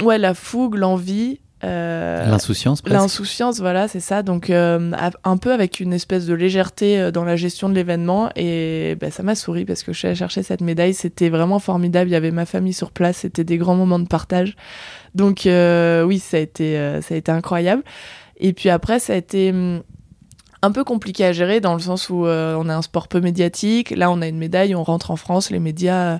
ouais, 0.01 0.17
la 0.17 0.33
fougue, 0.33 0.75
l'envie. 0.75 1.39
Euh, 1.63 2.25
l'insouciance, 2.25 2.81
presque. 2.81 2.95
L'insouciance, 2.95 3.59
voilà, 3.59 3.87
c'est 3.87 3.99
ça. 3.99 4.23
Donc, 4.23 4.49
euh, 4.49 4.91
un 5.23 5.37
peu 5.37 5.53
avec 5.53 5.79
une 5.79 5.93
espèce 5.93 6.25
de 6.25 6.33
légèreté 6.33 6.99
euh, 6.99 7.11
dans 7.11 7.23
la 7.23 7.35
gestion 7.35 7.69
de 7.69 7.75
l'événement. 7.75 8.29
Et 8.35 8.95
ben, 8.99 9.11
ça 9.11 9.23
m'a 9.23 9.35
souri 9.35 9.65
parce 9.65 9.83
que 9.83 9.93
je 9.93 9.99
suis 9.99 10.07
allée 10.07 10.15
chercher 10.15 10.43
cette 10.43 10.61
médaille. 10.61 10.93
C'était 10.93 11.29
vraiment 11.29 11.59
formidable. 11.59 12.09
Il 12.09 12.13
y 12.13 12.17
avait 12.17 12.31
ma 12.31 12.45
famille 12.45 12.73
sur 12.73 12.91
place. 12.91 13.17
C'était 13.17 13.43
des 13.43 13.57
grands 13.57 13.75
moments 13.75 13.99
de 13.99 14.07
partage. 14.07 14.55
Donc, 15.15 15.41
oui, 15.45 16.19
ça 16.19 16.37
a, 16.37 16.39
été, 16.39 16.99
ça 17.01 17.13
a 17.13 17.17
été 17.17 17.31
incroyable. 17.31 17.83
Et 18.37 18.53
puis 18.53 18.69
après, 18.69 18.99
ça 18.99 19.13
a 19.13 19.15
été 19.15 19.51
hum, 19.51 19.83
un 20.63 20.71
peu 20.71 20.85
compliqué 20.85 21.25
à 21.25 21.33
gérer 21.33 21.59
dans 21.59 21.73
le 21.73 21.81
sens 21.81 22.09
où 22.09 22.25
euh, 22.25 22.55
on 22.57 22.69
a 22.69 22.75
un 22.75 22.81
sport 22.81 23.09
peu 23.09 23.19
médiatique. 23.19 23.89
Là, 23.91 24.09
on 24.09 24.21
a 24.21 24.27
une 24.27 24.37
médaille, 24.37 24.73
on 24.75 24.83
rentre 24.83 25.11
en 25.11 25.17
France, 25.17 25.51
les 25.51 25.59
médias 25.59 26.19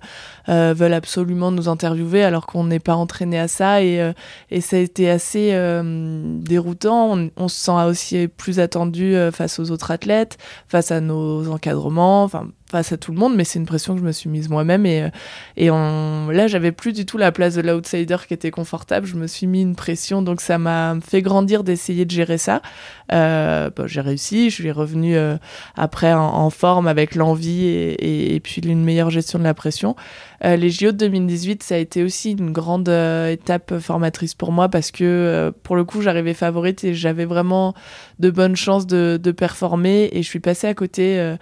euh, 0.50 0.74
veulent 0.76 0.94
absolument 0.94 1.50
nous 1.50 1.70
interviewer 1.70 2.26
alors 2.26 2.46
qu'on 2.46 2.66
n'est 2.66 2.82
pas 2.82 2.96
entraîné 2.96 3.40
à 3.40 3.48
ça 3.48 3.82
et, 3.82 4.02
euh, 4.02 4.12
et 4.52 4.60
ça 4.60 4.76
a 4.76 4.80
été 4.80 5.10
assez 5.10 5.52
déroutant. 6.42 7.18
On, 7.18 7.32
on, 7.38 7.48
se 7.48 7.56
sent 7.56 7.72
aussi 7.88 8.28
plus 8.28 8.60
attendu 8.60 9.16
face 9.32 9.60
aux 9.60 9.72
autres 9.72 9.92
athlètes, 9.92 10.38
face 10.68 10.92
à 10.92 11.00
nos 11.00 11.50
encadrements. 11.50 12.26
Enfin, 12.26 12.48
face 12.74 12.92
à 12.92 12.98
tout 12.98 13.12
le 13.12 13.20
monde, 13.20 13.36
mais 13.36 13.44
c'est 13.44 13.60
une 13.60 13.68
pression 13.68 13.94
que 13.94 14.00
je 14.00 14.06
me 14.06 14.12
suis 14.12 14.32
mise 14.32 14.50
moi-même. 14.50 14.88
Et, 14.88 15.08
et 15.58 15.70
on, 15.70 16.30
là, 16.30 16.48
j'avais 16.48 16.72
plus 16.72 16.92
du 16.92 17.06
tout 17.06 17.20
la 17.20 17.32
place 17.32 17.54
de 17.54 17.62
l'outsider 17.62 18.18
qui 18.28 18.34
était 18.34 18.50
confortable. 18.50 19.06
Je 19.06 19.16
me 19.16 19.28
suis 19.28 19.46
mis 19.46 19.62
une 19.62 19.76
pression, 19.76 20.24
donc 20.24 20.42
ça 20.42 20.58
m'a 20.58 20.96
fait 21.08 21.22
grandir 21.22 21.64
d'essayer 21.64 22.04
de 22.06 22.10
gérer 22.10 22.40
ça. 22.40 22.64
Euh, 23.12 23.70
bon, 23.76 23.86
j'ai 23.86 24.02
réussi, 24.02 24.50
je 24.50 24.56
suis 24.56 24.72
revenue 24.72 25.16
euh, 25.16 25.38
après 25.76 26.14
en, 26.14 26.50
forme 26.50 26.88
avec 26.88 27.14
l'envie 27.14 27.68
et, 27.68 28.40
puis 28.44 28.62
une 28.62 28.84
meilleure 28.84 29.12
gestion 29.12 29.38
de 29.38 29.44
la 29.44 29.54
pression. 29.54 29.96
Euh, 30.46 30.56
les 30.56 30.70
JO 30.70 30.92
de 30.92 30.98
2018, 30.98 31.64
ça 31.64 31.76
a 31.76 31.78
été 31.78 32.04
aussi 32.04 32.32
une 32.32 32.52
grande 32.52 32.90
euh, 32.90 33.32
étape 33.32 33.80
formatrice 33.80 34.34
pour 34.34 34.52
moi 34.52 34.68
parce 34.68 34.92
que 34.92 35.04
euh, 35.04 35.52
pour 35.64 35.76
le 35.76 35.86
coup, 35.86 36.02
j'arrivais 36.02 36.34
favorite 36.34 36.84
et 36.84 36.94
j'avais 36.94 37.26
vraiment 37.26 37.74
de 38.20 38.30
bonnes 38.30 38.56
chances 38.56 38.88
de 38.88 39.32
performer 39.32 40.10
et 40.12 40.22
je 40.22 40.28
suis 40.28 40.40
passée 40.40 40.68
à 40.68 40.74
côté 40.74 41.36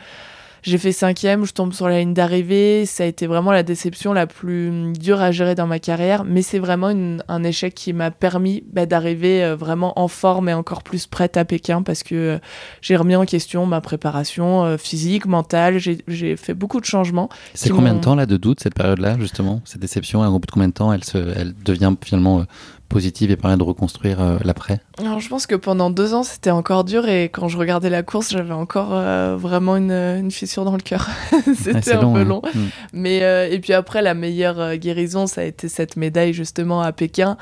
j'ai 0.63 0.77
fait 0.77 0.91
cinquième, 0.91 1.45
je 1.45 1.53
tombe 1.53 1.73
sur 1.73 1.89
la 1.89 1.99
ligne 1.99 2.13
d'arrivée. 2.13 2.85
Ça 2.85 3.03
a 3.03 3.07
été 3.07 3.25
vraiment 3.25 3.51
la 3.51 3.63
déception 3.63 4.13
la 4.13 4.27
plus 4.27 4.93
dure 4.93 5.19
à 5.19 5.31
gérer 5.31 5.55
dans 5.55 5.65
ma 5.65 5.79
carrière, 5.79 6.23
mais 6.23 6.41
c'est 6.41 6.59
vraiment 6.59 6.87
un 7.27 7.43
échec 7.43 7.73
qui 7.73 7.93
m'a 7.93 8.11
permis 8.11 8.63
bah, 8.71 8.85
d'arriver 8.85 9.43
euh, 9.43 9.55
vraiment 9.55 9.99
en 9.99 10.07
forme 10.07 10.49
et 10.49 10.53
encore 10.53 10.83
plus 10.83 11.07
prête 11.07 11.35
à 11.37 11.45
Pékin 11.45 11.81
parce 11.81 12.03
que 12.03 12.15
euh, 12.15 12.39
j'ai 12.81 12.95
remis 12.95 13.15
en 13.15 13.25
question 13.25 13.65
ma 13.65 13.81
préparation 13.81 14.63
euh, 14.63 14.77
physique, 14.77 15.25
mentale. 15.25 15.79
J'ai 15.79 16.35
fait 16.37 16.53
beaucoup 16.53 16.79
de 16.79 16.85
changements. 16.85 17.29
C'est 17.55 17.69
combien 17.69 17.95
de 17.95 18.01
temps 18.01 18.15
là 18.15 18.25
de 18.25 18.37
doute 18.37 18.59
cette 18.59 18.75
période-là 18.75 19.17
justement, 19.19 19.61
cette 19.65 19.81
déception? 19.81 20.21
Au 20.21 20.39
bout 20.39 20.45
de 20.45 20.51
combien 20.51 20.69
de 20.69 20.73
temps 20.73 20.93
elle, 20.93 21.03
se, 21.03 21.17
elle 21.17 21.53
devient 21.65 21.95
finalement 22.03 22.45
positive 22.91 23.31
et 23.31 23.37
permet 23.37 23.57
de 23.57 23.63
reconstruire 23.63 24.39
l'après 24.43 24.81
alors, 25.01 25.19
je 25.19 25.29
pense 25.29 25.47
que 25.47 25.55
pendant 25.55 25.89
deux 25.89 26.13
ans, 26.13 26.21
c'était 26.21 26.51
encore 26.51 26.83
dur 26.83 27.07
et 27.07 27.23
quand 27.23 27.47
je 27.47 27.57
regardais 27.57 27.89
la 27.89 28.03
course, 28.03 28.31
j'avais 28.31 28.53
encore 28.53 28.89
euh, 28.91 29.35
vraiment 29.35 29.75
une, 29.75 29.91
une, 29.91 30.29
fissure 30.31 30.63
dans 30.63 30.75
le 30.75 30.81
cœur. 30.81 31.09
c'était 31.55 31.93
un 31.93 32.13
peu 32.13 32.19
hein. 32.19 32.23
long. 32.23 32.41
Mm. 32.53 32.59
Mais, 32.93 33.23
euh, 33.23 33.49
et 33.49 33.59
puis 33.59 33.73
après, 33.73 34.01
la 34.01 34.13
meilleure 34.13 34.59
euh, 34.59 34.75
guérison, 34.75 35.25
ça 35.25 35.41
a 35.41 35.43
été 35.45 35.69
cette 35.69 35.95
médaille 35.95 36.33
justement 36.33 36.81
à 36.81 36.91
Pékin, 36.91 37.37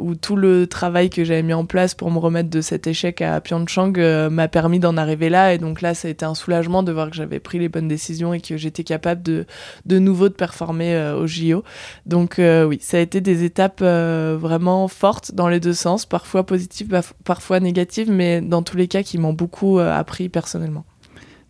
où 0.00 0.14
tout 0.14 0.36
le 0.36 0.66
travail 0.66 1.10
que 1.10 1.24
j'avais 1.24 1.42
mis 1.42 1.54
en 1.54 1.64
place 1.64 1.94
pour 1.94 2.10
me 2.10 2.18
remettre 2.18 2.50
de 2.50 2.60
cet 2.60 2.86
échec 2.86 3.20
à 3.20 3.40
Pyeongchang 3.40 4.28
m'a 4.30 4.48
permis 4.48 4.78
d'en 4.78 4.96
arriver 4.96 5.28
là. 5.28 5.54
Et 5.54 5.58
donc 5.58 5.82
là, 5.82 5.94
ça 5.94 6.08
a 6.08 6.10
été 6.10 6.24
un 6.24 6.34
soulagement 6.34 6.82
de 6.82 6.92
voir 6.92 7.10
que 7.10 7.16
j'avais 7.16 7.40
pris 7.40 7.58
les 7.58 7.68
bonnes 7.68 7.88
décisions 7.88 8.32
et 8.32 8.40
que 8.40 8.56
j'étais 8.56 8.84
capable 8.84 9.22
de, 9.22 9.46
de 9.86 9.98
nouveau 9.98 10.28
de 10.28 10.34
performer 10.34 10.96
au 11.18 11.26
JO. 11.26 11.64
Donc 12.04 12.36
oui, 12.38 12.78
ça 12.80 12.98
a 12.98 13.00
été 13.00 13.20
des 13.20 13.44
étapes 13.44 13.82
vraiment 13.82 14.65
fortes 14.88 15.34
dans 15.34 15.48
les 15.48 15.60
deux 15.60 15.72
sens, 15.72 16.06
parfois 16.06 16.44
positives 16.44 17.00
parfois 17.24 17.60
négatives, 17.60 18.10
mais 18.10 18.40
dans 18.40 18.62
tous 18.62 18.76
les 18.76 18.88
cas 18.88 19.02
qui 19.02 19.18
m'ont 19.18 19.32
beaucoup 19.32 19.78
euh, 19.78 19.96
appris 19.96 20.28
personnellement. 20.28 20.84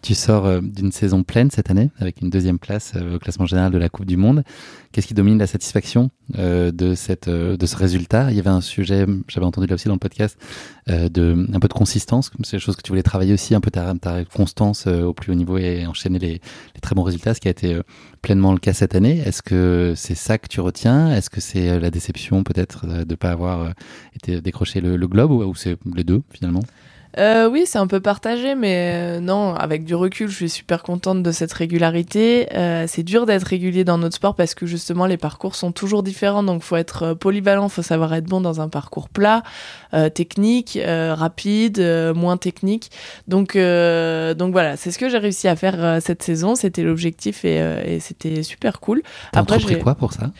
Tu 0.06 0.14
sors 0.14 0.46
euh, 0.46 0.60
d'une 0.62 0.92
saison 0.92 1.24
pleine 1.24 1.50
cette 1.50 1.68
année, 1.68 1.90
avec 1.98 2.22
une 2.22 2.30
deuxième 2.30 2.60
place 2.60 2.92
euh, 2.94 3.16
au 3.16 3.18
classement 3.18 3.44
général 3.44 3.72
de 3.72 3.78
la 3.78 3.88
Coupe 3.88 4.06
du 4.06 4.16
Monde. 4.16 4.44
Qu'est-ce 4.92 5.08
qui 5.08 5.14
domine 5.14 5.36
la 5.36 5.48
satisfaction 5.48 6.10
de, 6.32 6.94
cette, 6.94 7.28
de 7.28 7.66
ce 7.66 7.76
résultat? 7.76 8.30
Il 8.30 8.36
y 8.36 8.38
avait 8.38 8.48
un 8.48 8.60
sujet, 8.60 9.04
j'avais 9.26 9.46
entendu 9.46 9.66
là 9.66 9.74
aussi 9.74 9.88
dans 9.88 9.94
le 9.94 9.98
podcast, 9.98 10.38
de, 10.86 11.46
un 11.52 11.58
peu 11.58 11.66
de 11.68 11.72
consistance, 11.72 12.30
c'est 12.44 12.56
des 12.56 12.60
choses 12.60 12.76
que 12.76 12.82
tu 12.82 12.92
voulais 12.92 13.02
travailler 13.02 13.34
aussi, 13.34 13.54
un 13.54 13.60
peu 13.60 13.70
ta, 13.70 13.92
ta 13.94 14.24
constance 14.24 14.86
au 14.86 15.12
plus 15.12 15.32
haut 15.32 15.34
niveau 15.34 15.58
et 15.58 15.86
enchaîner 15.86 16.18
les, 16.18 16.40
très 16.80 16.94
bons 16.94 17.02
résultats, 17.02 17.34
ce 17.34 17.40
qui 17.40 17.48
a 17.48 17.50
été 17.50 17.78
pleinement 18.22 18.52
le 18.52 18.58
cas 18.58 18.72
cette 18.72 18.94
année. 18.94 19.18
Est-ce 19.18 19.42
que 19.42 19.92
c'est 19.96 20.14
ça 20.14 20.38
que 20.38 20.48
tu 20.48 20.60
retiens? 20.60 21.12
Est-ce 21.12 21.28
que 21.28 21.42
c'est 21.42 21.78
la 21.78 21.90
déception 21.90 22.42
peut-être 22.42 22.86
de 22.86 23.04
ne 23.04 23.16
pas 23.16 23.32
avoir 23.32 23.72
été 24.14 24.40
décroché 24.40 24.80
le, 24.80 24.96
le 24.96 25.08
globe 25.08 25.32
ou 25.32 25.54
c'est 25.54 25.76
les 25.94 26.04
deux 26.04 26.22
finalement? 26.32 26.62
Euh, 27.18 27.48
oui, 27.48 27.64
c'est 27.66 27.78
un 27.78 27.86
peu 27.86 28.00
partagé, 28.00 28.54
mais 28.54 28.92
euh, 28.94 29.20
non, 29.20 29.54
avec 29.54 29.84
du 29.84 29.94
recul, 29.94 30.28
je 30.28 30.34
suis 30.34 30.48
super 30.48 30.82
contente 30.82 31.22
de 31.22 31.32
cette 31.32 31.52
régularité. 31.52 32.48
Euh, 32.54 32.84
c'est 32.86 33.02
dur 33.02 33.26
d'être 33.26 33.44
régulier 33.44 33.84
dans 33.84 33.98
notre 33.98 34.16
sport 34.16 34.34
parce 34.34 34.54
que 34.54 34.66
justement, 34.66 35.06
les 35.06 35.16
parcours 35.16 35.54
sont 35.54 35.72
toujours 35.72 36.02
différents, 36.02 36.42
donc 36.42 36.62
faut 36.62 36.76
être 36.76 37.02
euh, 37.02 37.14
polyvalent, 37.14 37.68
faut 37.68 37.82
savoir 37.82 38.14
être 38.14 38.26
bon 38.26 38.40
dans 38.40 38.60
un 38.60 38.68
parcours 38.68 39.08
plat, 39.08 39.42
euh, 39.94 40.08
technique, 40.08 40.78
rapide, 40.84 41.80
moins 42.14 42.36
technique. 42.36 42.90
Donc, 43.28 43.56
donc 43.56 44.52
voilà, 44.52 44.76
c'est 44.76 44.90
ce 44.90 44.98
que 44.98 45.08
j'ai 45.08 45.18
réussi 45.18 45.48
à 45.48 45.56
faire 45.56 46.02
cette 46.02 46.22
saison. 46.22 46.54
C'était 46.54 46.82
l'objectif 46.82 47.44
et, 47.44 47.56
et 47.86 48.00
c'était 48.00 48.42
super 48.42 48.80
cool. 48.80 49.02
T'as 49.32 49.40
entrepris 49.40 49.78
quoi 49.78 49.94
pour 49.94 50.12
ça? 50.12 50.30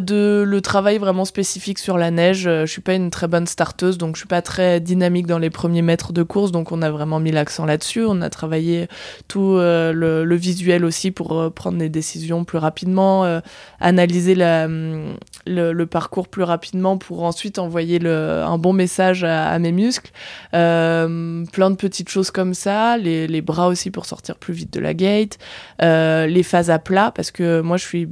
De 0.00 0.44
le 0.46 0.60
travail 0.60 0.98
vraiment 0.98 1.24
spécifique 1.24 1.78
sur 1.78 1.98
la 1.98 2.10
neige. 2.10 2.42
Je 2.42 2.66
suis 2.66 2.82
pas 2.82 2.94
une 2.94 3.10
très 3.10 3.28
bonne 3.28 3.46
starteuse, 3.46 3.98
donc 3.98 4.16
je 4.16 4.20
suis 4.20 4.28
pas 4.28 4.42
très 4.42 4.80
dynamique 4.80 5.26
dans 5.26 5.38
les 5.38 5.50
premiers 5.50 5.82
mètres 5.82 6.12
de 6.12 6.22
course, 6.26 6.52
donc 6.52 6.72
on 6.72 6.82
a 6.82 6.90
vraiment 6.90 7.20
mis 7.20 7.32
l'accent 7.32 7.66
là-dessus. 7.66 8.04
On 8.04 8.20
a 8.20 8.30
travaillé 8.30 8.88
tout 9.28 9.56
euh, 9.56 9.92
le, 9.92 10.36
visuel 10.36 10.84
aussi 10.84 11.10
pour 11.10 11.38
euh, 11.38 11.50
prendre 11.50 11.78
des 11.78 11.88
décisions 11.88 12.44
plus 12.44 12.58
rapidement, 12.58 13.24
euh, 13.24 13.40
analyser 13.80 14.34
mm, 14.34 15.16
le, 15.46 15.84
parcours 15.84 16.28
plus 16.28 16.42
rapidement 16.42 16.98
pour 16.98 17.22
ensuite 17.22 17.58
envoyer 17.58 18.04
un 18.06 18.58
bon 18.58 18.72
message 18.72 19.24
à, 19.24 19.58
mes 19.58 19.72
muscles. 19.72 20.10
plein 20.50 21.70
de 21.70 21.76
petites 21.76 22.08
choses 22.08 22.30
comme 22.30 22.54
ça, 22.54 22.98
les, 22.98 23.26
les, 23.26 23.40
bras 23.40 23.68
aussi 23.68 23.90
pour 23.90 24.06
sortir 24.06 24.36
plus 24.36 24.52
vite 24.52 24.72
de 24.72 24.80
la 24.80 24.94
gate, 24.94 25.38
les 25.80 26.42
phases 26.42 26.70
à 26.70 26.78
plat, 26.78 27.12
parce 27.14 27.30
que 27.30 27.60
moi 27.60 27.76
je 27.76 27.84
suis 27.84 28.08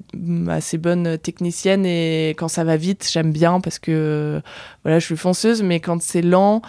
assez 0.48 0.78
bonne 0.78 1.18
technicienne 1.18 1.84
et 1.84 2.30
quand 2.38 2.48
ça 2.48 2.64
va 2.64 2.76
vite, 2.76 3.08
j'aime 3.12 3.32
bien 3.32 3.60
parce 3.60 3.78
que 3.78 4.40
voilà, 4.84 4.98
je 4.98 5.04
suis 5.04 5.16
fonceuse, 5.16 5.62
mais 5.62 5.80
quand 5.80 6.00
c'est 6.02 6.22
lent, 6.22 6.62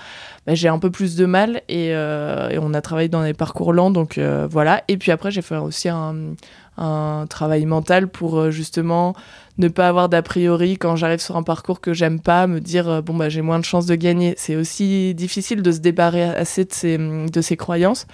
bah, 0.46 0.54
j'ai 0.54 0.68
un 0.68 0.78
peu 0.78 0.92
plus 0.92 1.16
de 1.16 1.26
mal 1.26 1.62
euh, 1.72 2.50
et, 2.50 2.60
on 2.60 2.74
a 2.74 2.82
travaillé 2.82 3.10
dans 3.10 3.24
des 3.24 3.34
parcours 3.34 3.74
lents, 3.74 3.90
donc 3.90 4.18
euh, 4.18 4.48
voilà. 4.50 4.84
Et 4.88 4.98
puis 4.98 5.12
après, 5.12 5.32
j'ai 5.32 5.42
fait 5.42 5.58
aussi 5.58 5.90
un, 5.90 6.36
un 6.78 7.26
travail 7.28 7.66
mental 7.66 8.08
pour 8.08 8.38
euh, 8.38 8.52
justement 8.52 9.16
ne 9.58 9.70
pas 9.70 9.88
avoir 9.88 10.08
d'a 10.08 10.22
priori 10.22 10.78
quand 10.78 10.96
j'arrive 10.98 11.20
sur 11.20 11.36
un 11.38 11.44
parcours 11.44 11.82
que 11.82 11.94
j'aime 11.94 12.20
pas, 12.20 12.46
me 12.46 12.60
dire 12.60 13.02
bon 13.02 13.16
bah 13.16 13.30
j'ai 13.30 13.42
moins 13.42 13.58
de 13.58 13.66
chances 13.66 13.86
de 13.86 13.96
gagner. 13.96 14.36
C'est 14.38 14.56
aussi 14.56 15.16
difficile 15.16 15.62
de 15.62 15.72
se 15.72 15.80
débarrasser 15.80 16.66
de 16.66 16.74
ces, 16.74 16.98
de 16.98 17.42
ces 17.42 17.58
croyances. 17.58 18.06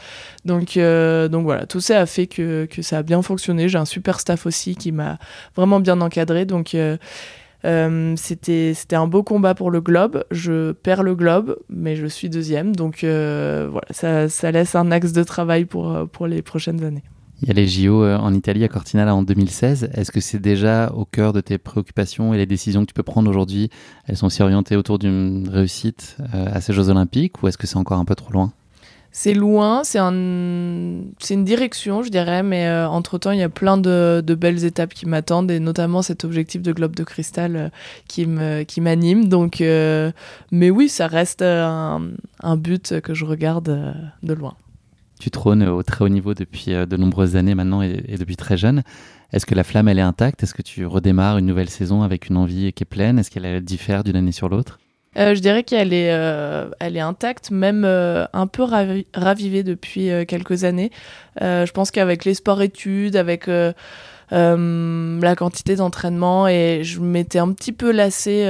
Donc, 0.46 0.78
donc 0.78 1.44
voilà, 1.44 1.66
tout 1.66 1.82
ça 1.82 2.00
a 2.00 2.06
fait 2.06 2.28
que, 2.28 2.66
que 2.66 2.82
ça 2.84 3.00
a 3.00 3.04
bien 3.04 3.22
fonctionné. 3.24 3.70
J'ai 3.70 3.80
un 3.80 3.86
super 3.86 4.20
staff 4.20 4.46
aussi 4.46 4.76
qui 4.76 4.92
m'a 4.92 5.18
vraiment 5.56 5.80
bien 5.80 6.00
encadré. 6.00 6.46
Donc 6.46 6.76
euh, 6.76 6.98
c'était 7.64 8.74
c'était 8.74 8.96
un 8.96 9.08
beau 9.08 9.24
combat 9.24 9.56
pour 9.56 9.72
le 9.72 9.82
globe. 9.82 10.24
Je 10.32 10.72
perds 10.72 11.04
le 11.04 11.16
globe, 11.16 11.58
mais 11.70 11.96
je 11.96 12.08
suis 12.08 12.30
deuxième. 12.30 12.76
Donc 12.76 13.04
euh, 13.04 13.70
voilà, 13.72 14.28
ça, 14.28 14.52
laisse 14.52 14.76
un 14.76 14.92
axe 14.92 15.14
de 15.14 15.24
travail 15.24 15.66
pour, 15.66 15.92
euh, 15.92 16.06
pour 16.06 16.28
les 16.28 16.42
prochaines 16.42 16.84
années. 16.84 17.04
Il 17.42 17.48
y 17.48 17.52
a 17.52 17.54
les 17.56 17.68
JO 17.68 18.06
en 18.06 18.34
Italie 18.36 18.64
à 18.64 18.68
Cortina 18.68 19.16
en 19.16 19.24
2016. 19.24 19.90
Est-ce 19.96 20.12
que 20.12 20.20
c'est 20.20 20.40
déjà 20.40 20.92
au 20.94 21.06
cœur 21.06 21.34
de 21.34 21.42
tes 21.42 21.58
préoccupations 21.58 22.36
et 22.36 22.38
les 22.38 22.46
décisions 22.46 22.82
que 22.82 22.86
tu 22.86 22.94
peux 22.94 23.02
prendre 23.02 23.28
aujourd'hui? 23.32 23.72
Elles 24.06 24.16
sont 24.16 24.28
aussi 24.28 24.44
orientées 24.44 24.76
autour 24.76 25.00
d'une 25.00 25.50
réussite 25.50 26.18
à 26.32 26.62
ces 26.62 26.72
Jeux 26.72 26.90
Olympiques 26.90 27.42
ou 27.42 27.48
est-ce 27.48 27.58
que 27.58 27.66
c'est 27.66 27.78
encore 27.78 27.98
un 27.98 28.06
peu 28.06 28.14
trop 28.14 28.32
loin? 28.32 28.54
C'est 29.14 29.34
loin, 29.34 29.84
c'est 29.84 30.00
un, 30.00 31.02
c'est 31.20 31.34
une 31.34 31.44
direction, 31.44 32.02
je 32.02 32.10
dirais, 32.10 32.44
mais 32.44 32.68
euh, 32.68 32.88
entre 32.88 33.18
temps, 33.18 33.32
il 33.32 33.40
y 33.40 33.44
a 33.44 33.50
plein 33.50 33.78
de, 33.78 34.24
belles 34.40 34.64
étapes 34.64 34.94
qui 34.94 35.06
m'attendent 35.06 35.52
et 35.52 35.60
notamment 35.60 36.02
cet 36.02 36.24
objectif 36.24 36.62
de 36.62 36.72
globe 36.72 36.96
de 36.96 37.04
cristal 37.04 37.56
euh, 37.56 37.70
qui 38.08 38.26
me, 38.26 38.64
qui 38.64 38.80
m'anime. 38.80 39.28
Donc, 39.28 39.60
euh, 39.60 40.12
mais 40.52 40.70
oui, 40.70 40.88
ça 40.88 41.08
reste 41.08 41.42
un, 41.42 42.02
un 42.42 42.58
but 42.58 43.02
que 43.02 43.14
je 43.14 43.26
regarde 43.26 43.96
de 44.24 44.34
loin. 44.34 44.56
Tu 45.20 45.30
trônes 45.30 45.68
au 45.68 45.84
très 45.84 46.06
haut 46.06 46.10
niveau 46.10 46.34
depuis 46.34 46.72
de 46.72 46.98
nombreuses 46.98 47.36
années 47.36 47.54
maintenant 47.54 47.84
et, 47.84 48.04
et 48.08 48.18
depuis 48.18 48.38
très 48.38 48.56
jeune. 48.58 48.82
Est-ce 49.34 49.46
que 49.46 49.56
la 49.56 49.64
flamme, 49.64 49.90
elle 49.90 50.00
est 50.00 50.04
intacte? 50.04 50.42
Est-ce 50.42 50.54
que 50.54 50.62
tu 50.62 50.86
redémarres 50.86 51.38
une 51.38 51.46
nouvelle 51.46 51.70
saison 51.70 52.02
avec 52.02 52.30
une 52.30 52.38
envie 52.38 52.72
qui 52.74 52.84
est 52.84 52.86
pleine? 52.86 53.20
Est-ce 53.20 53.30
qu'elle 53.30 53.62
diffère 53.62 54.04
d'une 54.04 54.16
année 54.16 54.32
sur 54.32 54.48
l'autre? 54.48 54.80
Euh, 55.18 55.36
je 55.36 55.42
dirais 55.42 55.64
qu'elle 55.64 55.92
est, 55.94 56.12
euh, 56.12 56.70
elle 56.80 56.96
est 56.96 57.02
intacte, 57.02 57.52
même 57.52 57.84
euh, 57.84 58.26
un 58.32 58.48
peu 58.48 58.64
ravivée 59.14 59.64
depuis 59.64 60.10
quelques 60.28 60.64
années. 60.64 60.92
je 61.40 61.72
pense 61.72 61.92
qu'avec 61.92 62.24
les 62.26 62.34
sports-études, 62.34 63.16
avec 63.18 63.48
la 64.32 65.36
quantité 65.36 65.76
d'entraînement, 65.76 66.48
et 66.48 66.82
je 66.84 67.02
m'étais 67.02 67.40
un 67.40 67.52
petit 67.52 67.74
peu 67.74 67.92
lassée 67.92 68.46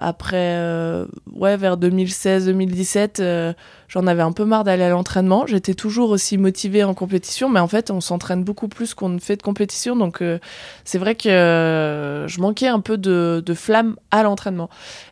après, 0.00 1.04
ouais, 1.32 1.56
vers 1.56 1.76
2016-2017 1.76 3.54
j'en 3.90 4.06
avais 4.06 4.22
un 4.22 4.32
peu 4.32 4.44
marre 4.44 4.64
d'aller 4.64 4.84
à 4.84 4.88
l'entraînement. 4.88 5.46
J'étais 5.46 5.74
toujours 5.74 6.10
aussi 6.10 6.38
motivée 6.38 6.84
en 6.84 6.94
compétition, 6.94 7.48
mais 7.48 7.60
en 7.60 7.66
fait, 7.66 7.90
on 7.90 8.00
s'entraîne 8.00 8.44
beaucoup 8.44 8.68
plus 8.68 8.94
qu'on 8.94 9.08
ne 9.08 9.18
fait 9.18 9.36
de 9.36 9.42
compétition. 9.42 9.96
Donc, 9.96 10.22
euh, 10.22 10.38
c'est 10.84 10.98
vrai 10.98 11.16
que 11.16 11.28
euh, 11.28 12.28
je 12.28 12.40
manquais 12.40 12.68
un 12.68 12.78
peu 12.80 12.96
de, 12.96 13.42
flamme 13.54 13.96
à 14.12 14.22
l'entraînement. 14.22 14.70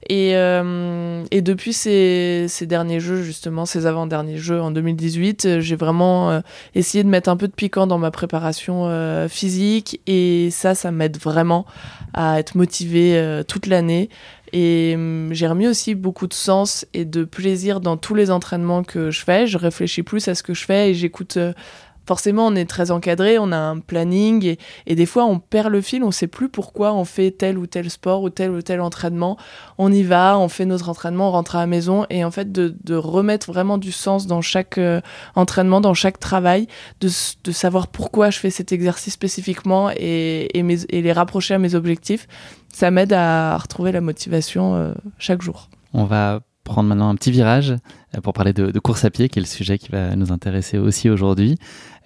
Et, 0.08 0.36
euh, 0.36 1.24
et, 1.32 1.42
depuis 1.42 1.72
ces, 1.72 2.46
ces, 2.48 2.66
derniers 2.66 3.00
jeux, 3.00 3.22
justement, 3.22 3.66
ces 3.66 3.86
avant-derniers 3.86 4.38
jeux 4.38 4.62
en 4.62 4.70
2018, 4.70 5.58
j'ai 5.58 5.76
vraiment 5.76 6.40
essayé 6.76 7.02
de 7.02 7.08
mettre 7.08 7.28
un 7.28 7.36
peu 7.36 7.48
de 7.48 7.52
piquant 7.52 7.88
dans 7.88 7.98
ma 7.98 8.12
préparation 8.12 9.26
physique. 9.28 10.00
Et 10.06 10.50
ça, 10.52 10.76
ça 10.76 10.92
m'aide 10.92 11.18
vraiment 11.18 11.66
à 12.14 12.38
être 12.38 12.54
motivée 12.54 13.42
toute 13.48 13.66
l'année. 13.66 14.08
Et 14.52 14.92
hum, 14.94 15.28
j'ai 15.32 15.46
remis 15.46 15.66
aussi 15.66 15.94
beaucoup 15.94 16.26
de 16.26 16.34
sens 16.34 16.86
et 16.94 17.04
de 17.04 17.24
plaisir 17.24 17.80
dans 17.80 17.96
tous 17.96 18.14
les 18.14 18.30
entraînements 18.30 18.82
que 18.82 19.10
je 19.10 19.24
fais. 19.24 19.46
Je 19.46 19.58
réfléchis 19.58 20.02
plus 20.02 20.28
à 20.28 20.34
ce 20.34 20.42
que 20.42 20.54
je 20.54 20.64
fais 20.64 20.90
et 20.90 20.94
j'écoute 20.94 21.36
euh, 21.36 21.52
forcément, 22.08 22.46
on 22.46 22.54
est 22.54 22.64
très 22.64 22.90
encadré, 22.90 23.38
on 23.38 23.52
a 23.52 23.58
un 23.58 23.80
planning 23.80 24.56
et, 24.86 24.94
des 24.94 25.04
fois, 25.04 25.26
on 25.26 25.38
perd 25.38 25.68
le 25.68 25.82
fil, 25.82 26.02
on 26.02 26.10
sait 26.10 26.26
plus 26.26 26.48
pourquoi 26.48 26.94
on 26.94 27.04
fait 27.04 27.30
tel 27.30 27.58
ou 27.58 27.66
tel 27.66 27.90
sport 27.90 28.22
ou 28.22 28.30
tel 28.30 28.50
ou 28.50 28.62
tel 28.62 28.80
entraînement. 28.80 29.36
On 29.76 29.92
y 29.92 30.02
va, 30.02 30.38
on 30.38 30.48
fait 30.48 30.64
notre 30.64 30.88
entraînement, 30.88 31.28
on 31.28 31.32
rentre 31.32 31.56
à 31.56 31.60
la 31.60 31.66
maison 31.66 32.06
et 32.08 32.24
en 32.24 32.30
fait, 32.30 32.50
de, 32.50 32.94
remettre 32.94 33.52
vraiment 33.52 33.76
du 33.76 33.92
sens 33.92 34.26
dans 34.26 34.40
chaque 34.40 34.78
euh, 34.78 35.02
entraînement, 35.34 35.82
dans 35.82 35.92
chaque 35.92 36.18
travail, 36.18 36.66
de, 37.02 37.08
savoir 37.52 37.88
pourquoi 37.88 38.30
je 38.30 38.38
fais 38.38 38.50
cet 38.50 38.72
exercice 38.72 39.12
spécifiquement 39.12 39.90
et, 39.90 40.48
les 40.90 41.12
rapprocher 41.12 41.54
à 41.54 41.58
mes 41.58 41.74
objectifs, 41.74 42.26
ça 42.72 42.90
m'aide 42.90 43.12
à 43.12 43.58
retrouver 43.58 43.92
la 43.92 44.00
motivation 44.00 44.74
euh, 44.74 44.94
chaque 45.18 45.42
jour. 45.42 45.68
On 45.92 46.04
va 46.04 46.40
prendre 46.68 46.88
maintenant 46.88 47.08
un 47.08 47.16
petit 47.16 47.30
virage 47.30 47.70
euh, 48.16 48.20
pour 48.20 48.32
parler 48.32 48.52
de, 48.52 48.78
course 48.78 49.04
à 49.04 49.10
pied, 49.10 49.28
qui 49.28 49.38
est 49.38 49.42
le 49.42 49.46
sujet 49.46 49.78
qui 49.78 49.90
va 49.90 50.14
nous 50.14 50.32
intéresser 50.32 50.78
aussi 50.78 51.10
aujourd'hui. 51.10 51.56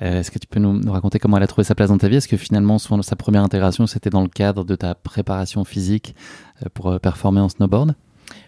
Euh, 0.01 0.21
est-ce 0.21 0.31
que 0.31 0.39
tu 0.39 0.47
peux 0.47 0.61
nous, 0.61 0.81
raconter 0.91 1.19
comment 1.19 1.37
elle 1.37 1.43
a 1.43 1.47
trouvé 1.47 1.65
sa 1.65 1.75
place 1.75 1.91
dans 1.91 1.99
ta 1.99 2.09
vie? 2.09 2.17
Est-ce 2.17 2.29
que 2.29 2.37
finalement, 2.37 2.79
sa 2.79 3.17
première 3.17 3.43
intégration, 3.43 3.87
c'était 3.87 4.11
dans 4.11 4.23
le 4.23 4.29
cadre 4.29 4.65
de 4.65 4.75
ta 4.75 4.95
préparation 4.95 5.65
physique 5.65 6.15
euh, 6.63 6.69
pour 6.73 6.99
performer 7.01 7.41
en 7.41 7.49
snowboard? 7.49 7.95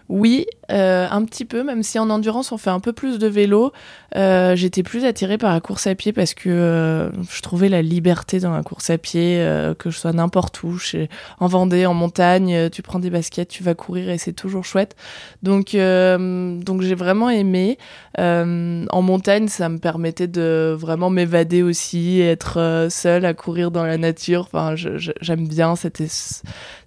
Oui, 0.09 0.47
euh, 0.71 1.07
un 1.11 1.25
petit 1.25 1.45
peu, 1.45 1.63
même 1.63 1.83
si 1.83 1.99
en 1.99 2.11
endurance 2.11 2.53
on 2.53 2.59
fait 2.59 2.71
un 2.71 2.81
peu 2.81 2.93
plus 2.93 3.19
de 3.19 3.27
vélo. 3.27 3.73
Euh, 4.17 4.55
j'étais 4.55 4.83
plus 4.83 5.05
attirée 5.05 5.39
par 5.39 5.53
la 5.53 5.61
course 5.61 5.87
à 5.87 5.95
pied 5.95 6.13
parce 6.13 6.35
que 6.35 6.49
euh, 6.51 7.11
je 7.31 7.43
trouvais 7.43 7.69
la 7.71 7.81
liberté 7.81 8.39
dans 8.39 8.53
la 8.53 8.63
course 8.63 8.91
à 8.91 8.99
pied, 8.99 9.37
que 9.79 9.91
je 9.91 9.99
sois 9.99 10.13
n'importe 10.13 10.63
où, 10.63 10.79
chez, 10.79 11.09
en 11.41 11.47
Vendée, 11.47 11.87
en 11.87 11.95
montagne, 11.95 12.69
tu 12.71 12.83
prends 12.83 12.99
des 12.99 13.11
baskets, 13.11 13.49
tu 13.49 13.63
vas 13.63 13.75
courir 13.75 14.11
et 14.11 14.19
c'est 14.19 14.33
toujours 14.33 14.65
chouette. 14.65 14.95
Donc, 15.43 15.75
donc 15.75 16.83
j'ai 16.83 16.95
vraiment 16.95 17.31
aimé. 17.31 17.79
en 18.19 19.03
montagne, 19.03 19.49
ça 19.49 19.69
me 19.69 19.79
permettait 19.79 20.29
de 20.29 20.77
vraiment 20.79 21.09
m'évader 21.09 21.63
aussi, 21.63 22.21
être 22.21 22.89
seule 22.91 23.25
à 23.25 23.33
courir 23.33 23.71
dans 23.71 23.85
la 23.85 23.97
nature. 23.97 24.49
Enfin, 24.53 24.75
j'aime 24.77 25.49
bien 25.49 25.77
cet, 25.77 26.03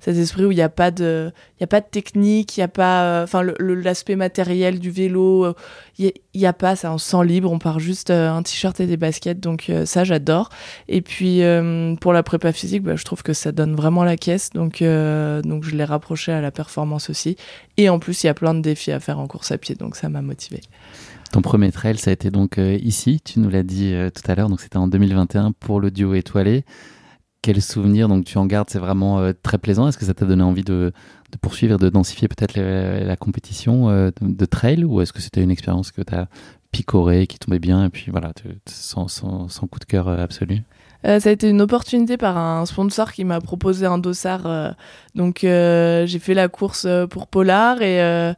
cet 0.08 0.16
esprit 0.16 0.46
où 0.46 0.52
il 0.52 0.56
n'y 0.56 0.62
a 0.62 0.70
pas 0.70 0.90
de, 0.90 1.34
il 1.58 1.62
y 1.62 1.64
a 1.66 1.68
pas 1.68 1.82
de 1.82 1.86
technique, 1.86 2.56
il 2.56 2.62
y 2.62 2.64
a 2.64 2.70
pas, 2.70 3.24
enfin 3.24 3.44
l'aspect 3.60 4.16
matériel 4.16 4.80
du 4.80 4.90
vélo, 4.90 5.54
il 6.00 6.06
euh, 6.06 6.12
n'y 6.34 6.46
a, 6.46 6.54
pas 6.54 6.78
ça, 6.78 6.94
on 6.94 6.98
se 6.98 7.10
sent 7.10 7.26
libre, 7.26 7.52
on 7.52 7.60
part 7.60 7.80
juste 7.80 8.10
euh, 8.10 8.32
un 8.32 8.42
t-shirt 8.42 8.80
et 8.80 8.88
des 8.88 8.96
baskets, 8.96 9.42
donc 9.42 9.70
euh, 9.70 9.86
ça 9.86 10.06
j'adore. 10.06 10.48
Et 10.88 11.02
puis 11.02 11.42
pour 12.00 12.14
la 12.14 12.24
prépa 12.24 12.54
physique, 12.54 12.84
bah, 12.84 12.96
je 12.96 13.04
trouve 13.04 13.22
que 13.22 13.34
ça 13.34 13.52
donne 13.52 13.76
vraiment 13.76 14.06
la 14.06 14.16
caisse, 14.16 14.52
donc 14.52 14.82
donc 14.82 15.64
je 15.66 15.76
l'ai 15.76 15.84
rapproché 15.84 16.32
à 16.32 16.40
la 16.40 16.52
performance 16.52 17.10
aussi. 17.10 17.36
Et 17.76 17.90
en 17.90 18.00
plus 18.00 18.24
il 18.24 18.28
y 18.28 18.30
a 18.30 18.34
plein 18.34 18.54
de 18.54 18.62
défis 18.62 18.94
à 18.94 19.02
faire 19.02 19.20
en 19.20 19.28
course 19.28 19.52
à 19.52 19.58
pied, 19.58 19.76
donc 19.76 19.98
ça 19.98 20.08
m'a 20.08 20.22
motivé. 20.22 20.62
Ton 21.34 21.42
premier 21.42 21.74
trail, 21.74 21.98
ça 21.98 22.12
a 22.12 22.14
été 22.14 22.32
donc 22.32 22.58
ici, 22.58 23.20
tu 23.26 23.42
nous 23.42 23.50
l'as 23.50 23.64
dit 23.64 23.94
tout 24.16 24.32
à 24.32 24.36
l'heure, 24.36 24.48
donc 24.48 24.62
c'était 24.62 24.78
en 24.78 24.88
2021 24.88 25.52
pour 25.52 25.82
le 25.82 25.92
duo 25.92 26.14
étoilé 26.14 26.64
quel 27.42 27.62
souvenir 27.62 28.08
donc 28.08 28.26
tu 28.26 28.38
en 28.38 28.46
gardes 28.46 28.70
C'est 28.70 28.80
vraiment 28.80 29.20
euh, 29.20 29.32
très 29.42 29.58
plaisant. 29.58 29.88
Est-ce 29.88 29.98
que 29.98 30.06
ça 30.06 30.14
t'a 30.14 30.26
donné 30.26 30.44
envie 30.44 30.64
de, 30.64 30.92
de 31.32 31.38
poursuivre, 31.38 31.78
de 31.78 31.90
densifier 31.90 32.28
peut-être 32.28 32.56
la, 32.58 33.16
compétition 33.16 33.90
euh, 33.90 34.12
de, 34.22 34.46
trail 34.46 34.84
ou 34.84 35.02
est-ce 35.02 35.14
que 35.14 35.22
c'était 35.22 35.42
une 35.42 35.52
expérience 35.52 35.92
que 35.92 36.02
tu 36.02 36.14
as 36.14 36.28
picorée, 36.72 37.28
qui 37.28 37.40
tombait 37.40 37.60
bien 37.60 37.86
et 37.86 37.90
puis 37.90 38.12
voilà, 38.12 38.32
sans, 38.68 39.08
sans, 39.08 39.48
coup 39.68 39.80
de 39.80 39.86
cœur 39.86 40.08
euh, 40.08 40.18
absolu? 40.18 40.64
Ça 41.04 41.30
a 41.30 41.32
été 41.32 41.48
une 41.48 41.62
opportunité 41.62 42.18
par 42.18 42.38
un 42.38 42.66
sponsor 42.66 43.14
qui 43.14 43.24
m'a 43.24 43.40
proposé 43.40 43.86
un 43.86 44.00
dossard. 44.00 44.76
donc 45.16 45.40
j'ai 45.42 46.20
fait 46.20 46.34
la 46.34 46.50
course 46.50 46.88
pour 47.10 47.28
Polar 47.28 47.82
et, 47.82 48.34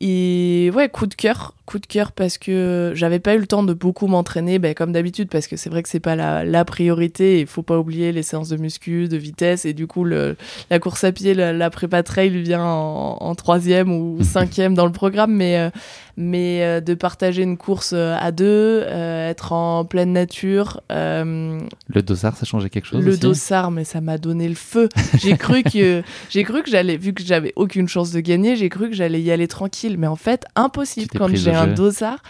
et 0.00 0.70
ouais, 0.74 0.88
coup 0.88 1.06
de 1.06 1.14
cœur 1.14 1.54
coup 1.70 1.78
de 1.78 1.86
cœur 1.86 2.10
parce 2.10 2.36
que 2.36 2.92
j'avais 2.96 3.20
pas 3.20 3.36
eu 3.36 3.38
le 3.38 3.46
temps 3.46 3.62
de 3.62 3.72
beaucoup 3.72 4.08
m'entraîner, 4.08 4.58
ben, 4.58 4.74
comme 4.74 4.90
d'habitude, 4.90 5.28
parce 5.28 5.46
que 5.46 5.56
c'est 5.56 5.70
vrai 5.70 5.84
que 5.84 5.88
c'est 5.88 6.00
pas 6.00 6.16
la, 6.16 6.44
la 6.44 6.64
priorité. 6.64 7.40
Il 7.40 7.46
faut 7.46 7.62
pas 7.62 7.78
oublier 7.78 8.10
les 8.10 8.24
séances 8.24 8.48
de 8.48 8.56
muscu, 8.56 9.06
de 9.06 9.16
vitesse, 9.16 9.64
et 9.64 9.72
du 9.72 9.86
coup, 9.86 10.02
le, 10.02 10.36
la 10.68 10.80
course 10.80 11.04
à 11.04 11.12
pied, 11.12 11.32
la, 11.32 11.70
prépa 11.70 12.02
trail 12.02 12.42
vient 12.42 12.64
en, 12.64 13.34
troisième 13.36 13.92
ou 13.92 14.18
cinquième 14.22 14.74
dans 14.74 14.86
le 14.86 14.92
programme, 14.92 15.32
mais, 15.32 15.58
euh, 15.58 15.70
mais 16.16 16.64
euh, 16.64 16.80
de 16.80 16.94
partager 16.94 17.42
une 17.42 17.56
course 17.56 17.92
euh, 17.94 18.16
à 18.18 18.32
deux, 18.32 18.82
être 18.82 19.52
en 19.52 19.84
pleine 19.84 20.12
nature. 20.12 20.80
le 20.90 21.68
dossard, 22.02 22.36
ça 22.36 22.46
changeait 22.46 22.68
quelque 22.68 22.86
chose 22.86 23.04
Le 23.04 23.16
dossard, 23.16 23.70
mais 23.70 23.84
ça 23.84 24.00
m'a 24.00 24.18
donné 24.18 24.48
le 24.48 24.56
feu. 24.56 24.88
J'ai 25.18 25.36
cru 25.36 25.62
que 25.62 26.02
j'ai 26.30 26.42
cru 26.42 26.64
que 26.64 26.70
j'allais, 26.70 26.96
vu 26.96 27.12
que 27.14 27.22
j'avais 27.22 27.52
aucune 27.54 27.86
chance 27.86 28.10
de 28.10 28.18
gagner, 28.18 28.56
j'ai 28.56 28.68
cru 28.68 28.90
que 28.90 28.96
j'allais 28.96 29.22
y 29.22 29.30
aller 29.30 29.46
tranquille, 29.46 29.89
mais 29.96 30.06
en 30.06 30.16
fait, 30.16 30.44
impossible 30.56 31.08
quand 31.16 31.34
j'ai 31.34 31.54
un 31.54 31.68
dossard 31.68 32.22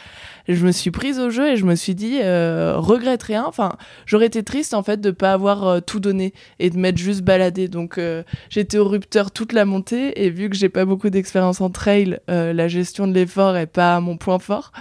je 0.54 0.66
me 0.66 0.72
suis 0.72 0.90
prise 0.90 1.18
au 1.18 1.30
jeu 1.30 1.52
et 1.52 1.56
je 1.56 1.64
me 1.64 1.74
suis 1.74 1.94
dit, 1.94 2.18
euh, 2.22 2.74
regrette 2.76 3.22
rien. 3.22 3.44
Enfin, 3.46 3.72
j'aurais 4.06 4.26
été 4.26 4.42
triste 4.42 4.74
en 4.74 4.82
fait 4.82 5.00
de 5.00 5.10
pas 5.10 5.32
avoir 5.32 5.66
euh, 5.66 5.80
tout 5.80 6.00
donné 6.00 6.32
et 6.58 6.70
de 6.70 6.78
m'être 6.78 6.98
juste 6.98 7.22
baladée. 7.22 7.68
Donc, 7.68 7.98
euh, 7.98 8.22
j'étais 8.48 8.78
au 8.78 8.88
rupteur 8.88 9.30
toute 9.30 9.52
la 9.52 9.64
montée 9.64 10.24
et 10.24 10.30
vu 10.30 10.48
que 10.48 10.56
j'ai 10.56 10.68
pas 10.68 10.84
beaucoup 10.84 11.10
d'expérience 11.10 11.60
en 11.60 11.70
trail, 11.70 12.18
euh, 12.30 12.52
la 12.52 12.68
gestion 12.68 13.06
de 13.06 13.12
l'effort 13.12 13.56
est 13.56 13.66
pas 13.66 14.00
mon 14.00 14.16
point 14.16 14.38
fort. 14.38 14.72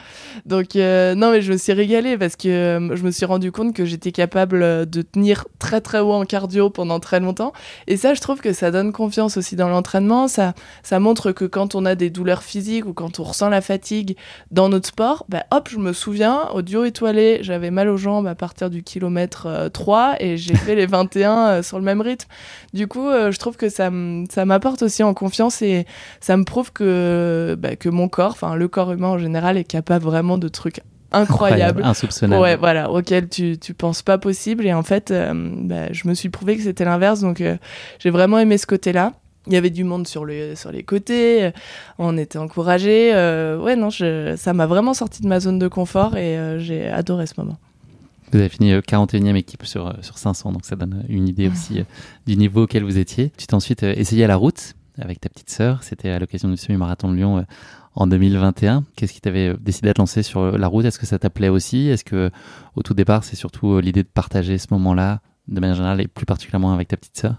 Donc, 0.45 0.75
non, 0.75 1.31
mais 1.31 1.41
je 1.41 1.51
me 1.51 1.57
suis 1.57 1.73
régalée 1.73 2.17
parce 2.17 2.35
que 2.35 2.89
je 2.93 3.03
me 3.03 3.11
suis 3.11 3.25
rendu 3.25 3.51
compte 3.51 3.75
que 3.75 3.85
j'étais 3.85 4.11
capable 4.11 4.89
de 4.89 5.01
tenir 5.01 5.45
très 5.59 5.81
très 5.81 5.99
haut 5.99 6.13
en 6.13 6.25
cardio 6.25 6.69
pendant 6.69 6.99
très 6.99 7.19
longtemps. 7.19 7.53
Et 7.87 7.97
ça, 7.97 8.13
je 8.13 8.21
trouve 8.21 8.39
que 8.39 8.53
ça 8.53 8.71
donne 8.71 8.91
confiance 8.91 9.37
aussi 9.37 9.55
dans 9.55 9.69
l'entraînement. 9.69 10.27
Ça, 10.27 10.53
ça 10.83 10.99
montre 10.99 11.31
que 11.31 11.45
quand 11.45 11.75
on 11.75 11.85
a 11.85 11.95
des 11.95 12.09
douleurs 12.09 12.43
physiques 12.43 12.85
ou 12.85 12.93
quand 12.93 13.19
on 13.19 13.23
ressent 13.23 13.49
la 13.49 13.61
fatigue 13.61 14.15
dans 14.51 14.69
notre 14.69 14.87
sport, 14.87 15.25
bah, 15.29 15.45
hop, 15.51 15.58
je 15.67 15.77
me 15.77 15.93
souviens, 15.93 16.47
au 16.53 16.61
duo 16.61 16.83
étoilé, 16.85 17.39
j'avais 17.41 17.71
mal 17.71 17.89
aux 17.89 17.97
jambes 17.97 18.27
à 18.27 18.35
partir 18.35 18.69
du 18.69 18.83
kilomètre 18.83 19.69
3 19.73 20.11
euh, 20.11 20.15
et 20.19 20.37
j'ai 20.37 20.55
fait 20.55 20.75
les 20.75 20.85
21 20.85 21.37
euh, 21.37 21.63
sur 21.63 21.77
le 21.77 21.83
même 21.83 22.01
rythme. 22.01 22.27
Du 22.73 22.87
coup, 22.87 23.07
euh, 23.07 23.31
je 23.31 23.39
trouve 23.39 23.57
que 23.57 23.69
ça 23.69 23.89
m'apporte 23.89 24.81
aussi 24.83 25.03
en 25.03 25.13
confiance 25.13 25.61
et 25.61 25.85
ça 26.19 26.37
me 26.37 26.43
prouve 26.43 26.71
que, 26.71 27.57
bah, 27.59 27.75
que 27.75 27.89
mon 27.89 28.07
corps, 28.07 28.31
enfin 28.31 28.55
le 28.55 28.67
corps 28.67 28.91
humain 28.91 29.09
en 29.09 29.17
général, 29.17 29.57
est 29.57 29.63
capable 29.63 30.05
vraiment 30.05 30.37
de 30.37 30.47
trucs 30.47 30.81
incroyables. 31.11 31.83
insoupçonnables. 31.83 32.41
Ouais, 32.41 32.55
voilà, 32.55 32.91
auxquels 32.91 33.27
tu, 33.27 33.57
tu 33.57 33.73
penses 33.73 34.01
pas 34.01 34.17
possible. 34.17 34.65
Et 34.65 34.73
en 34.73 34.83
fait, 34.83 35.11
bah, 35.11 35.91
je 35.91 36.07
me 36.07 36.13
suis 36.13 36.29
prouvé 36.29 36.55
que 36.55 36.63
c'était 36.63 36.85
l'inverse. 36.85 37.21
Donc, 37.21 37.43
j'ai 37.99 38.09
vraiment 38.09 38.37
aimé 38.37 38.57
ce 38.57 38.67
côté-là. 38.67 39.13
Il 39.47 39.53
y 39.53 39.57
avait 39.57 39.69
du 39.69 39.83
monde 39.83 40.07
sur, 40.07 40.25
le, 40.25 40.55
sur 40.55 40.71
les 40.71 40.83
côtés, 40.83 41.51
on 41.97 42.17
était 42.17 42.37
encouragés. 42.37 43.11
Euh, 43.13 43.57
ouais, 43.57 43.75
non, 43.75 43.89
ça 43.89 44.53
m'a 44.53 44.67
vraiment 44.67 44.93
sorti 44.93 45.21
de 45.21 45.27
ma 45.27 45.39
zone 45.39 45.59
de 45.59 45.67
confort 45.67 46.17
et 46.17 46.37
euh, 46.37 46.59
j'ai 46.59 46.87
adoré 46.87 47.25
ce 47.25 47.33
moment. 47.37 47.57
Vous 48.31 48.37
avez 48.37 48.49
fini 48.49 48.73
41e 48.73 49.31
euh, 49.31 49.35
équipe 49.35 49.65
sur, 49.65 49.95
sur 50.01 50.17
500, 50.17 50.51
donc 50.51 50.65
ça 50.65 50.75
donne 50.75 51.03
une 51.07 51.27
idée 51.27 51.47
aussi 51.47 51.83
du 52.27 52.35
niveau 52.35 52.63
auquel 52.63 52.83
vous 52.83 52.97
étiez. 52.97 53.31
Tu 53.37 53.47
t'es 53.47 53.55
ensuite 53.55 53.83
essayé 53.83 54.25
à 54.25 54.27
la 54.27 54.35
route 54.35 54.75
avec 54.99 55.21
ta 55.21 55.29
petite 55.29 55.49
sœur. 55.49 55.83
C'était 55.83 56.09
à 56.09 56.19
l'occasion 56.19 56.49
du 56.49 56.57
semi-marathon 56.57 57.09
de 57.09 57.15
Lyon 57.15 57.45
en 57.95 58.07
2021. 58.07 58.83
Qu'est-ce 58.97 59.13
qui 59.13 59.21
t'avait 59.21 59.55
décidé 59.59 59.89
à 59.89 59.93
te 59.93 60.01
lancer 60.01 60.21
sur 60.21 60.57
la 60.57 60.67
route? 60.67 60.85
Est-ce 60.85 60.99
que 60.99 61.05
ça 61.05 61.17
t'appelait 61.17 61.49
aussi? 61.49 61.87
Est-ce 61.87 62.03
que 62.03 62.29
au 62.75 62.83
tout 62.83 62.93
départ, 62.93 63.23
c'est 63.23 63.37
surtout 63.37 63.79
l'idée 63.79 64.03
de 64.03 64.09
partager 64.09 64.57
ce 64.57 64.67
moment-là? 64.71 65.21
De 65.49 65.59
manière 65.59 65.75
générale 65.75 66.01
et 66.01 66.07
plus 66.07 66.25
particulièrement 66.25 66.73
avec 66.73 66.87
ta 66.87 66.97
petite 66.97 67.17
sœur? 67.17 67.35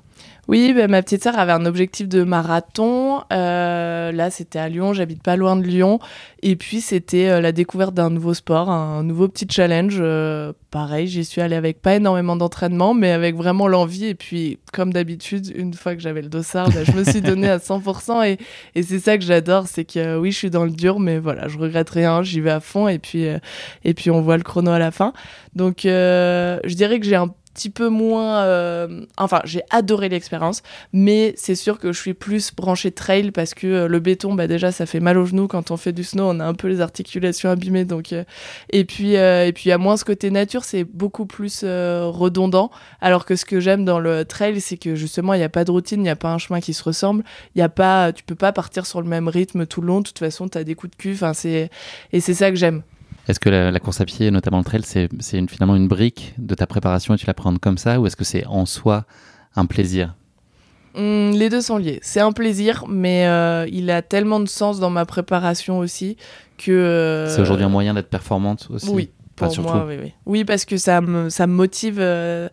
Oui, 0.48 0.72
bah, 0.74 0.88
ma 0.88 1.00
petite 1.00 1.22
sœur 1.22 1.38
avait 1.38 1.52
un 1.52 1.64
objectif 1.64 2.08
de 2.08 2.24
marathon. 2.24 3.20
Euh, 3.32 4.10
là, 4.10 4.30
c'était 4.30 4.58
à 4.58 4.68
Lyon. 4.68 4.92
J'habite 4.92 5.22
pas 5.22 5.36
loin 5.36 5.54
de 5.54 5.62
Lyon. 5.62 6.00
Et 6.42 6.56
puis, 6.56 6.80
c'était 6.80 7.28
euh, 7.28 7.40
la 7.40 7.52
découverte 7.52 7.94
d'un 7.94 8.10
nouveau 8.10 8.34
sport, 8.34 8.68
un 8.68 9.04
nouveau 9.04 9.28
petit 9.28 9.46
challenge. 9.48 9.98
Euh, 10.00 10.52
pareil, 10.72 11.06
j'y 11.06 11.24
suis 11.24 11.40
allée 11.40 11.54
avec 11.54 11.80
pas 11.80 11.94
énormément 11.94 12.34
d'entraînement, 12.34 12.94
mais 12.94 13.12
avec 13.12 13.36
vraiment 13.36 13.68
l'envie. 13.68 14.06
Et 14.06 14.16
puis, 14.16 14.58
comme 14.72 14.92
d'habitude, 14.92 15.52
une 15.54 15.72
fois 15.72 15.94
que 15.94 16.00
j'avais 16.00 16.22
le 16.22 16.28
dossard, 16.28 16.68
bah, 16.70 16.82
je 16.82 16.92
me 16.92 17.04
suis 17.04 17.20
donnée 17.20 17.48
à 17.48 17.58
100%. 17.58 18.26
Et, 18.26 18.38
et 18.74 18.82
c'est 18.82 18.98
ça 18.98 19.18
que 19.18 19.24
j'adore, 19.24 19.68
c'est 19.68 19.84
que 19.84 20.18
oui, 20.18 20.32
je 20.32 20.36
suis 20.36 20.50
dans 20.50 20.64
le 20.64 20.72
dur, 20.72 20.98
mais 20.98 21.20
voilà, 21.20 21.46
je 21.46 21.58
regrette 21.58 21.90
rien. 21.90 22.24
J'y 22.24 22.40
vais 22.40 22.50
à 22.50 22.60
fond. 22.60 22.88
Et 22.88 22.98
puis, 22.98 23.24
et 23.84 23.94
puis, 23.94 24.10
on 24.10 24.20
voit 24.20 24.36
le 24.36 24.42
chrono 24.42 24.72
à 24.72 24.80
la 24.80 24.90
fin. 24.90 25.12
Donc, 25.54 25.82
je 25.84 26.74
dirais 26.74 26.98
que 26.98 27.06
j'ai 27.06 27.14
un 27.16 27.28
petit 27.54 27.70
peu 27.70 27.88
moins. 27.88 28.44
Euh, 28.44 29.04
enfin, 29.16 29.40
j'ai 29.44 29.62
adoré 29.70 30.08
l'expérience, 30.08 30.62
mais 30.92 31.34
c'est 31.36 31.54
sûr 31.54 31.78
que 31.78 31.92
je 31.92 32.00
suis 32.00 32.14
plus 32.14 32.54
branchée 32.54 32.92
trail 32.92 33.30
parce 33.30 33.54
que 33.54 33.66
euh, 33.66 33.88
le 33.88 34.00
béton, 34.00 34.34
bah 34.34 34.46
déjà, 34.46 34.72
ça 34.72 34.86
fait 34.86 35.00
mal 35.00 35.18
aux 35.18 35.26
genoux 35.26 35.48
quand 35.48 35.70
on 35.70 35.76
fait 35.76 35.92
du 35.92 36.04
snow. 36.04 36.24
On 36.30 36.40
a 36.40 36.44
un 36.44 36.54
peu 36.54 36.68
les 36.68 36.80
articulations 36.80 37.50
abîmées, 37.50 37.84
donc. 37.84 38.12
Euh, 38.12 38.24
et 38.70 38.84
puis, 38.84 39.14
et 39.14 39.52
puis, 39.54 39.72
à 39.72 39.78
moins 39.78 39.96
ce 39.96 40.04
côté 40.04 40.30
nature, 40.30 40.64
c'est 40.64 40.84
beaucoup 40.84 41.26
plus 41.26 41.64
redondant. 41.64 42.70
Alors 43.00 43.24
que 43.24 43.36
ce 43.36 43.44
que 43.44 43.60
j'aime 43.60 43.84
dans 43.84 43.98
le 43.98 44.24
trail, 44.24 44.60
c'est 44.60 44.76
que 44.76 44.94
justement, 44.94 45.34
il 45.34 45.38
n'y 45.38 45.44
a 45.44 45.48
pas 45.48 45.64
de 45.64 45.70
routine, 45.70 46.00
il 46.00 46.04
n'y 46.04 46.08
a 46.08 46.16
pas 46.16 46.32
un 46.32 46.38
chemin 46.38 46.60
qui 46.60 46.74
se 46.74 46.82
ressemble. 46.82 47.24
Il 47.54 47.58
y 47.58 47.62
a 47.62 47.68
pas, 47.68 48.12
tu 48.12 48.22
peux 48.24 48.34
pas 48.34 48.52
partir 48.52 48.86
sur 48.86 49.00
le 49.02 49.08
même 49.08 49.28
rythme 49.28 49.66
tout 49.66 49.80
le 49.80 49.88
long. 49.88 50.00
De 50.00 50.06
toute 50.06 50.18
façon, 50.18 50.48
tu 50.48 50.58
as 50.58 50.64
des 50.64 50.74
coups 50.74 50.92
de 50.92 50.96
cul. 50.96 51.12
Enfin, 51.14 51.34
c'est 51.34 51.70
et 52.12 52.20
c'est 52.20 52.34
ça 52.34 52.50
que 52.50 52.56
j'aime. 52.56 52.82
Est-ce 53.30 53.38
que 53.38 53.48
la, 53.48 53.78
course 53.78 54.00
à 54.00 54.04
pied, 54.04 54.32
notamment 54.32 54.58
le 54.58 54.64
trail, 54.64 54.82
c'est 54.82 55.08
finalement 55.48 55.76
une 55.76 55.86
brique 55.86 56.34
de 56.36 56.56
ta 56.56 56.66
préparation 56.66 57.14
et 57.14 57.16
tu 57.16 57.26
la 57.26 57.34
prends 57.34 57.54
comme 57.56 57.78
ça 57.78 58.00
ou 58.00 58.06
est-ce 58.08 58.16
que 58.16 58.24
c'est 58.24 58.44
en 58.46 58.66
soi 58.66 59.04
un 59.54 59.66
plaisir? 59.66 60.16
Mmh, 60.96 61.30
les 61.30 61.48
deux 61.48 61.60
sont 61.60 61.76
liés. 61.76 62.00
C'est 62.02 62.18
un 62.18 62.32
plaisir, 62.32 62.86
mais 62.88 63.28
euh, 63.28 63.68
il 63.70 63.88
a 63.92 64.02
tellement 64.02 64.40
de 64.40 64.48
sens 64.48 64.80
dans 64.80 64.90
ma 64.90 65.06
préparation 65.06 65.78
aussi 65.78 66.16
que. 66.58 66.72
Euh, 66.72 67.28
c'est 67.28 67.40
aujourd'hui 67.40 67.64
un 67.64 67.68
moyen 67.68 67.94
d'être 67.94 68.10
performante 68.10 68.66
aussi? 68.68 68.90
Oui, 68.90 69.10
pour 69.36 69.56
moi, 69.60 69.84
oui, 69.86 69.94
oui. 70.02 70.12
oui, 70.26 70.44
parce 70.44 70.64
que 70.64 70.76
ça 70.76 71.00
me, 71.00 71.30
ça 71.30 71.46
me 71.46 71.52
motive. 71.52 71.98
Euh, 72.00 72.48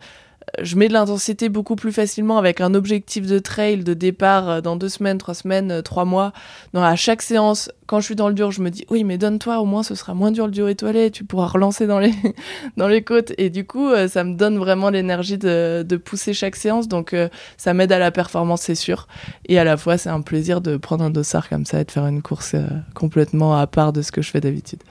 je 0.62 0.76
mets 0.76 0.88
de 0.88 0.92
l'intensité 0.92 1.48
beaucoup 1.48 1.76
plus 1.76 1.92
facilement 1.92 2.38
avec 2.38 2.60
un 2.60 2.74
objectif 2.74 3.26
de 3.26 3.38
trail 3.38 3.78
de 3.84 3.94
départ 3.94 4.48
euh, 4.48 4.60
dans 4.60 4.76
deux 4.76 4.88
semaines, 4.88 5.18
trois 5.18 5.34
semaines, 5.34 5.70
euh, 5.70 5.82
trois 5.82 6.04
mois. 6.04 6.32
Donc 6.74 6.84
à 6.84 6.96
chaque 6.96 7.22
séance, 7.22 7.70
quand 7.86 8.00
je 8.00 8.06
suis 8.06 8.16
dans 8.16 8.28
le 8.28 8.34
dur, 8.34 8.50
je 8.50 8.62
me 8.62 8.70
dis 8.70 8.84
oui, 8.90 9.04
mais 9.04 9.18
donne-toi, 9.18 9.60
au 9.60 9.64
moins 9.64 9.82
ce 9.82 9.94
sera 9.94 10.14
moins 10.14 10.30
dur 10.30 10.46
le 10.46 10.52
dur 10.52 10.68
étoilé, 10.68 11.10
tu 11.10 11.24
pourras 11.24 11.46
relancer 11.46 11.86
dans 11.86 11.98
les, 11.98 12.12
dans 12.76 12.88
les 12.88 13.02
côtes. 13.02 13.32
Et 13.38 13.50
du 13.50 13.66
coup, 13.66 13.88
euh, 13.88 14.08
ça 14.08 14.24
me 14.24 14.34
donne 14.34 14.58
vraiment 14.58 14.90
l'énergie 14.90 15.38
de, 15.38 15.84
de, 15.86 15.96
pousser 15.96 16.32
chaque 16.32 16.56
séance. 16.56 16.88
Donc 16.88 17.14
ça 17.56 17.74
m'aide 17.74 17.92
à 17.92 17.98
la 17.98 18.10
performance, 18.10 18.62
c'est 18.62 18.74
sûr. 18.74 19.08
Et 19.46 19.58
à 19.58 19.64
la 19.64 19.76
fois, 19.76 19.98
c'est 19.98 20.10
un 20.10 20.20
plaisir 20.20 20.60
de 20.60 20.76
prendre 20.76 21.04
un 21.04 21.10
dossard 21.10 21.48
comme 21.48 21.66
ça 21.66 21.80
et 21.80 21.84
de 21.84 21.90
faire 21.90 22.06
une 22.06 22.22
course 22.22 22.54
complètement 22.94 23.56
à 23.58 23.66
part 23.66 23.92
de 23.92 24.02
ce 24.02 24.12
que 24.12 24.22
je 24.22 24.30
fais 24.30 24.40
d'habitude. 24.40 24.82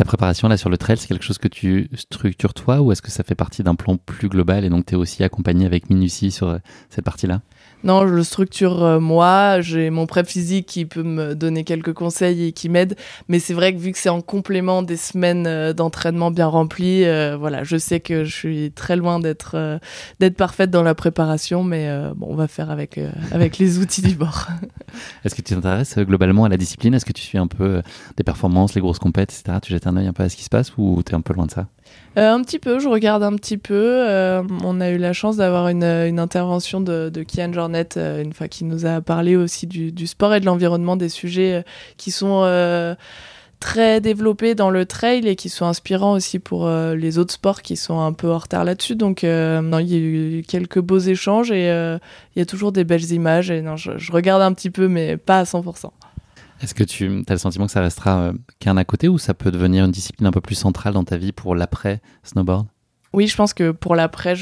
Ta 0.00 0.06
préparation 0.06 0.48
là 0.48 0.56
sur 0.56 0.70
le 0.70 0.78
trail, 0.78 0.96
c'est 0.96 1.08
quelque 1.08 1.24
chose 1.24 1.36
que 1.36 1.46
tu 1.46 1.90
structures 1.92 2.54
toi 2.54 2.80
ou 2.80 2.90
est-ce 2.90 3.02
que 3.02 3.10
ça 3.10 3.22
fait 3.22 3.34
partie 3.34 3.62
d'un 3.62 3.74
plan 3.74 3.98
plus 3.98 4.30
global 4.30 4.64
et 4.64 4.70
donc 4.70 4.86
tu 4.86 4.94
es 4.94 4.96
aussi 4.96 5.22
accompagné 5.22 5.66
avec 5.66 5.90
minutie 5.90 6.30
sur 6.30 6.48
euh, 6.48 6.58
cette 6.88 7.04
partie-là? 7.04 7.42
Non, 7.82 8.06
je 8.06 8.14
le 8.14 8.22
structure 8.22 8.82
euh, 8.82 9.00
moi. 9.00 9.60
J'ai 9.60 9.90
mon 9.90 10.06
prep 10.06 10.26
physique 10.26 10.66
qui 10.66 10.84
peut 10.84 11.02
me 11.02 11.34
donner 11.34 11.64
quelques 11.64 11.94
conseils 11.94 12.46
et 12.46 12.52
qui 12.52 12.68
m'aide. 12.68 12.96
Mais 13.28 13.38
c'est 13.38 13.54
vrai 13.54 13.74
que 13.74 13.78
vu 13.78 13.92
que 13.92 13.98
c'est 13.98 14.10
en 14.10 14.20
complément 14.20 14.82
des 14.82 14.96
semaines 14.96 15.46
euh, 15.46 15.72
d'entraînement 15.72 16.30
bien 16.30 16.46
remplies, 16.46 17.04
euh, 17.04 17.36
voilà, 17.38 17.64
je 17.64 17.76
sais 17.78 18.00
que 18.00 18.24
je 18.24 18.36
suis 18.36 18.72
très 18.72 18.96
loin 18.96 19.18
d'être 19.18 19.80
d'être 20.20 20.36
parfaite 20.36 20.70
dans 20.70 20.82
la 20.82 20.94
préparation. 20.94 21.64
Mais 21.64 21.90
bon, 22.16 22.28
on 22.30 22.34
va 22.34 22.48
faire 22.48 22.70
avec 22.70 23.00
avec 23.32 23.58
les 23.58 23.78
outils 23.78 24.02
du 24.02 24.14
bord. 24.14 24.48
Est-ce 25.24 25.34
que 25.34 25.42
tu 25.42 25.54
t'intéresses 25.54 25.98
globalement 25.98 26.44
à 26.44 26.48
la 26.48 26.56
discipline? 26.56 26.94
Est-ce 26.94 27.06
que 27.06 27.12
tu 27.12 27.22
suis 27.22 27.38
un 27.38 27.46
peu 27.46 27.82
des 28.16 28.24
performances, 28.24 28.74
les 28.74 28.80
grosses 28.80 28.98
compètes, 28.98 29.32
etc. 29.32 29.58
Tu 29.62 29.72
jettes 29.72 29.86
un 29.86 29.96
œil 29.96 30.06
un 30.06 30.12
peu 30.12 30.22
à 30.22 30.28
ce 30.28 30.36
qui 30.36 30.44
se 30.44 30.50
passe 30.50 30.72
ou 30.76 31.02
tu 31.04 31.12
es 31.12 31.14
un 31.14 31.20
peu 31.20 31.32
loin 31.32 31.46
de 31.46 31.50
ça? 31.50 31.66
Euh, 32.18 32.32
un 32.32 32.42
petit 32.42 32.58
peu, 32.58 32.80
je 32.80 32.88
regarde 32.88 33.22
un 33.22 33.36
petit 33.36 33.56
peu. 33.56 33.74
Euh, 33.74 34.42
on 34.64 34.80
a 34.80 34.90
eu 34.90 34.98
la 34.98 35.12
chance 35.12 35.36
d'avoir 35.36 35.68
une, 35.68 35.84
intervention 35.84 36.80
de, 36.80 37.10
Kian 37.22 37.52
Jornet, 37.52 37.96
euh, 37.96 38.22
une 38.22 38.32
fois 38.32 38.48
qui 38.48 38.64
nous 38.64 38.84
a 38.84 39.00
parlé 39.00 39.36
aussi 39.36 39.66
du, 39.66 40.06
sport 40.06 40.34
et 40.34 40.40
de 40.40 40.46
l'environnement, 40.46 40.96
des 40.96 41.08
sujets 41.08 41.64
qui 41.96 42.10
sont 42.10 42.96
très 43.60 44.00
développés 44.00 44.54
dans 44.54 44.70
le 44.70 44.86
trail 44.86 45.28
et 45.28 45.36
qui 45.36 45.50
sont 45.50 45.66
inspirants 45.66 46.14
aussi 46.14 46.38
pour 46.38 46.68
les 46.68 47.18
autres 47.18 47.34
sports 47.34 47.60
qui 47.60 47.76
sont 47.76 48.00
un 48.00 48.12
peu 48.12 48.32
en 48.32 48.38
retard 48.38 48.64
là-dessus. 48.64 48.96
Donc, 48.96 49.22
il 49.22 49.28
y 49.28 49.94
a 49.94 49.98
eu 49.98 50.42
quelques 50.48 50.80
beaux 50.80 50.98
échanges 50.98 51.52
et 51.52 51.66
il 51.66 52.38
y 52.38 52.42
a 52.42 52.46
toujours 52.46 52.72
des 52.72 52.84
belles 52.84 53.12
images. 53.12 53.50
Et 53.50 53.62
non, 53.62 53.76
je, 53.76 53.98
je 53.98 54.10
regarde 54.10 54.42
un 54.42 54.52
petit 54.52 54.70
peu, 54.70 54.88
mais 54.88 55.16
pas 55.16 55.38
à 55.38 55.44
100%. 55.44 55.90
Est-ce 56.60 56.74
que 56.74 56.84
tu 56.84 57.24
as 57.28 57.32
le 57.32 57.38
sentiment 57.38 57.66
que 57.66 57.72
ça 57.72 57.80
restera 57.80 58.20
euh, 58.20 58.32
qu'un 58.58 58.76
à 58.76 58.84
côté 58.84 59.08
ou 59.08 59.18
ça 59.18 59.34
peut 59.34 59.50
devenir 59.50 59.84
une 59.84 59.90
discipline 59.90 60.26
un 60.26 60.32
peu 60.32 60.40
plus 60.40 60.54
centrale 60.54 60.92
dans 60.92 61.04
ta 61.04 61.16
vie 61.16 61.32
pour 61.32 61.54
l'après 61.54 62.00
snowboard? 62.22 62.66
Oui, 63.12 63.26
je 63.26 63.34
pense 63.34 63.54
que 63.54 63.72
pour 63.72 63.96
l'après, 63.96 64.36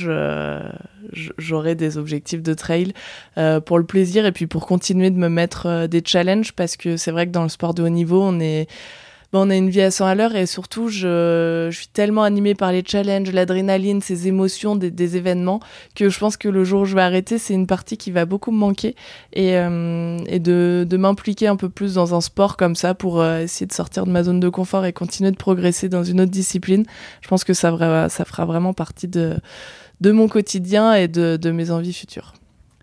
j'aurai 1.14 1.74
des 1.74 1.96
objectifs 1.96 2.42
de 2.42 2.52
trail 2.52 2.92
euh, 3.38 3.60
pour 3.60 3.78
le 3.78 3.84
plaisir 3.84 4.26
et 4.26 4.32
puis 4.32 4.46
pour 4.46 4.66
continuer 4.66 5.10
de 5.10 5.16
me 5.16 5.30
mettre 5.30 5.66
euh, 5.66 5.86
des 5.86 6.02
challenges 6.04 6.52
parce 6.52 6.76
que 6.76 6.98
c'est 6.98 7.10
vrai 7.10 7.26
que 7.26 7.32
dans 7.32 7.44
le 7.44 7.48
sport 7.48 7.72
de 7.72 7.82
haut 7.82 7.88
niveau, 7.88 8.22
on 8.22 8.40
est 8.40 8.68
on 9.32 9.50
a 9.50 9.56
une 9.56 9.68
vie 9.68 9.82
à 9.82 9.90
100 9.90 10.06
à 10.06 10.14
l'heure 10.14 10.34
et 10.34 10.46
surtout, 10.46 10.88
je, 10.88 11.68
je, 11.70 11.76
suis 11.76 11.88
tellement 11.88 12.22
animée 12.22 12.54
par 12.54 12.72
les 12.72 12.82
challenges, 12.86 13.30
l'adrénaline, 13.30 14.00
ces 14.00 14.26
émotions 14.26 14.74
des, 14.74 14.90
des, 14.90 15.16
événements 15.16 15.60
que 15.94 16.08
je 16.08 16.18
pense 16.18 16.36
que 16.36 16.48
le 16.48 16.64
jour 16.64 16.82
où 16.82 16.84
je 16.86 16.94
vais 16.94 17.02
arrêter, 17.02 17.36
c'est 17.36 17.52
une 17.52 17.66
partie 17.66 17.98
qui 17.98 18.10
va 18.10 18.24
beaucoup 18.24 18.50
me 18.50 18.58
manquer 18.58 18.96
et, 19.34 19.56
euh, 19.56 20.18
et 20.26 20.38
de, 20.38 20.86
de 20.88 20.96
m'impliquer 20.96 21.46
un 21.46 21.56
peu 21.56 21.68
plus 21.68 21.94
dans 21.94 22.14
un 22.14 22.22
sport 22.22 22.56
comme 22.56 22.74
ça 22.74 22.94
pour 22.94 23.20
euh, 23.20 23.40
essayer 23.40 23.66
de 23.66 23.72
sortir 23.72 24.06
de 24.06 24.10
ma 24.10 24.22
zone 24.24 24.40
de 24.40 24.48
confort 24.48 24.86
et 24.86 24.92
continuer 24.94 25.30
de 25.30 25.36
progresser 25.36 25.88
dans 25.90 26.04
une 26.04 26.22
autre 26.22 26.30
discipline. 26.30 26.84
Je 27.20 27.28
pense 27.28 27.44
que 27.44 27.52
ça, 27.52 28.08
ça 28.08 28.24
fera 28.24 28.46
vraiment 28.46 28.72
partie 28.72 29.08
de, 29.08 29.36
de 30.00 30.10
mon 30.10 30.28
quotidien 30.28 30.94
et 30.94 31.08
de, 31.08 31.36
de 31.36 31.50
mes 31.50 31.70
envies 31.70 31.92
futures. 31.92 32.32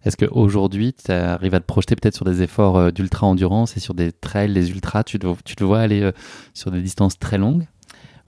Est-ce 0.05 0.17
qu'aujourd'hui, 0.17 0.93
tu 0.93 1.11
arrives 1.11 1.55
à 1.55 1.59
te 1.59 1.65
projeter 1.65 1.95
peut-être 1.95 2.15
sur 2.15 2.25
des 2.25 2.43
efforts 2.43 2.77
euh, 2.77 2.91
d'ultra-endurance 2.91 3.75
et 3.75 3.79
sur 3.79 3.95
des 3.95 4.11
trails, 4.11 4.53
des 4.53 4.69
ultras? 4.69 5.03
Tu 5.03 5.17
te, 5.17 5.63
vois 5.63 5.79
aller 5.79 6.01
euh, 6.01 6.11
sur 6.53 6.69
des 6.69 6.81
distances 6.81 7.17
très 7.17 7.39
longues? 7.39 7.65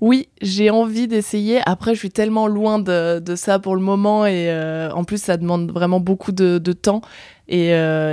Oui, 0.02 0.28
j'ai 0.42 0.72
envie 0.72 1.08
d'essayer. 1.08 1.60
Après, 1.68 1.94
je 1.94 2.00
suis 2.00 2.10
tellement 2.10 2.48
loin 2.48 2.80
de, 2.80 3.20
de 3.20 3.36
ça 3.36 3.60
pour 3.60 3.76
le 3.76 3.82
moment 3.82 4.26
et 4.26 4.50
euh, 4.50 4.92
en 4.92 5.04
plus, 5.04 5.22
ça 5.22 5.38
demande 5.38 5.72
vraiment 5.72 6.00
beaucoup 6.00 6.32
de, 6.32 6.58
de 6.58 6.74
temps. 6.74 7.02
Et, 7.48 7.72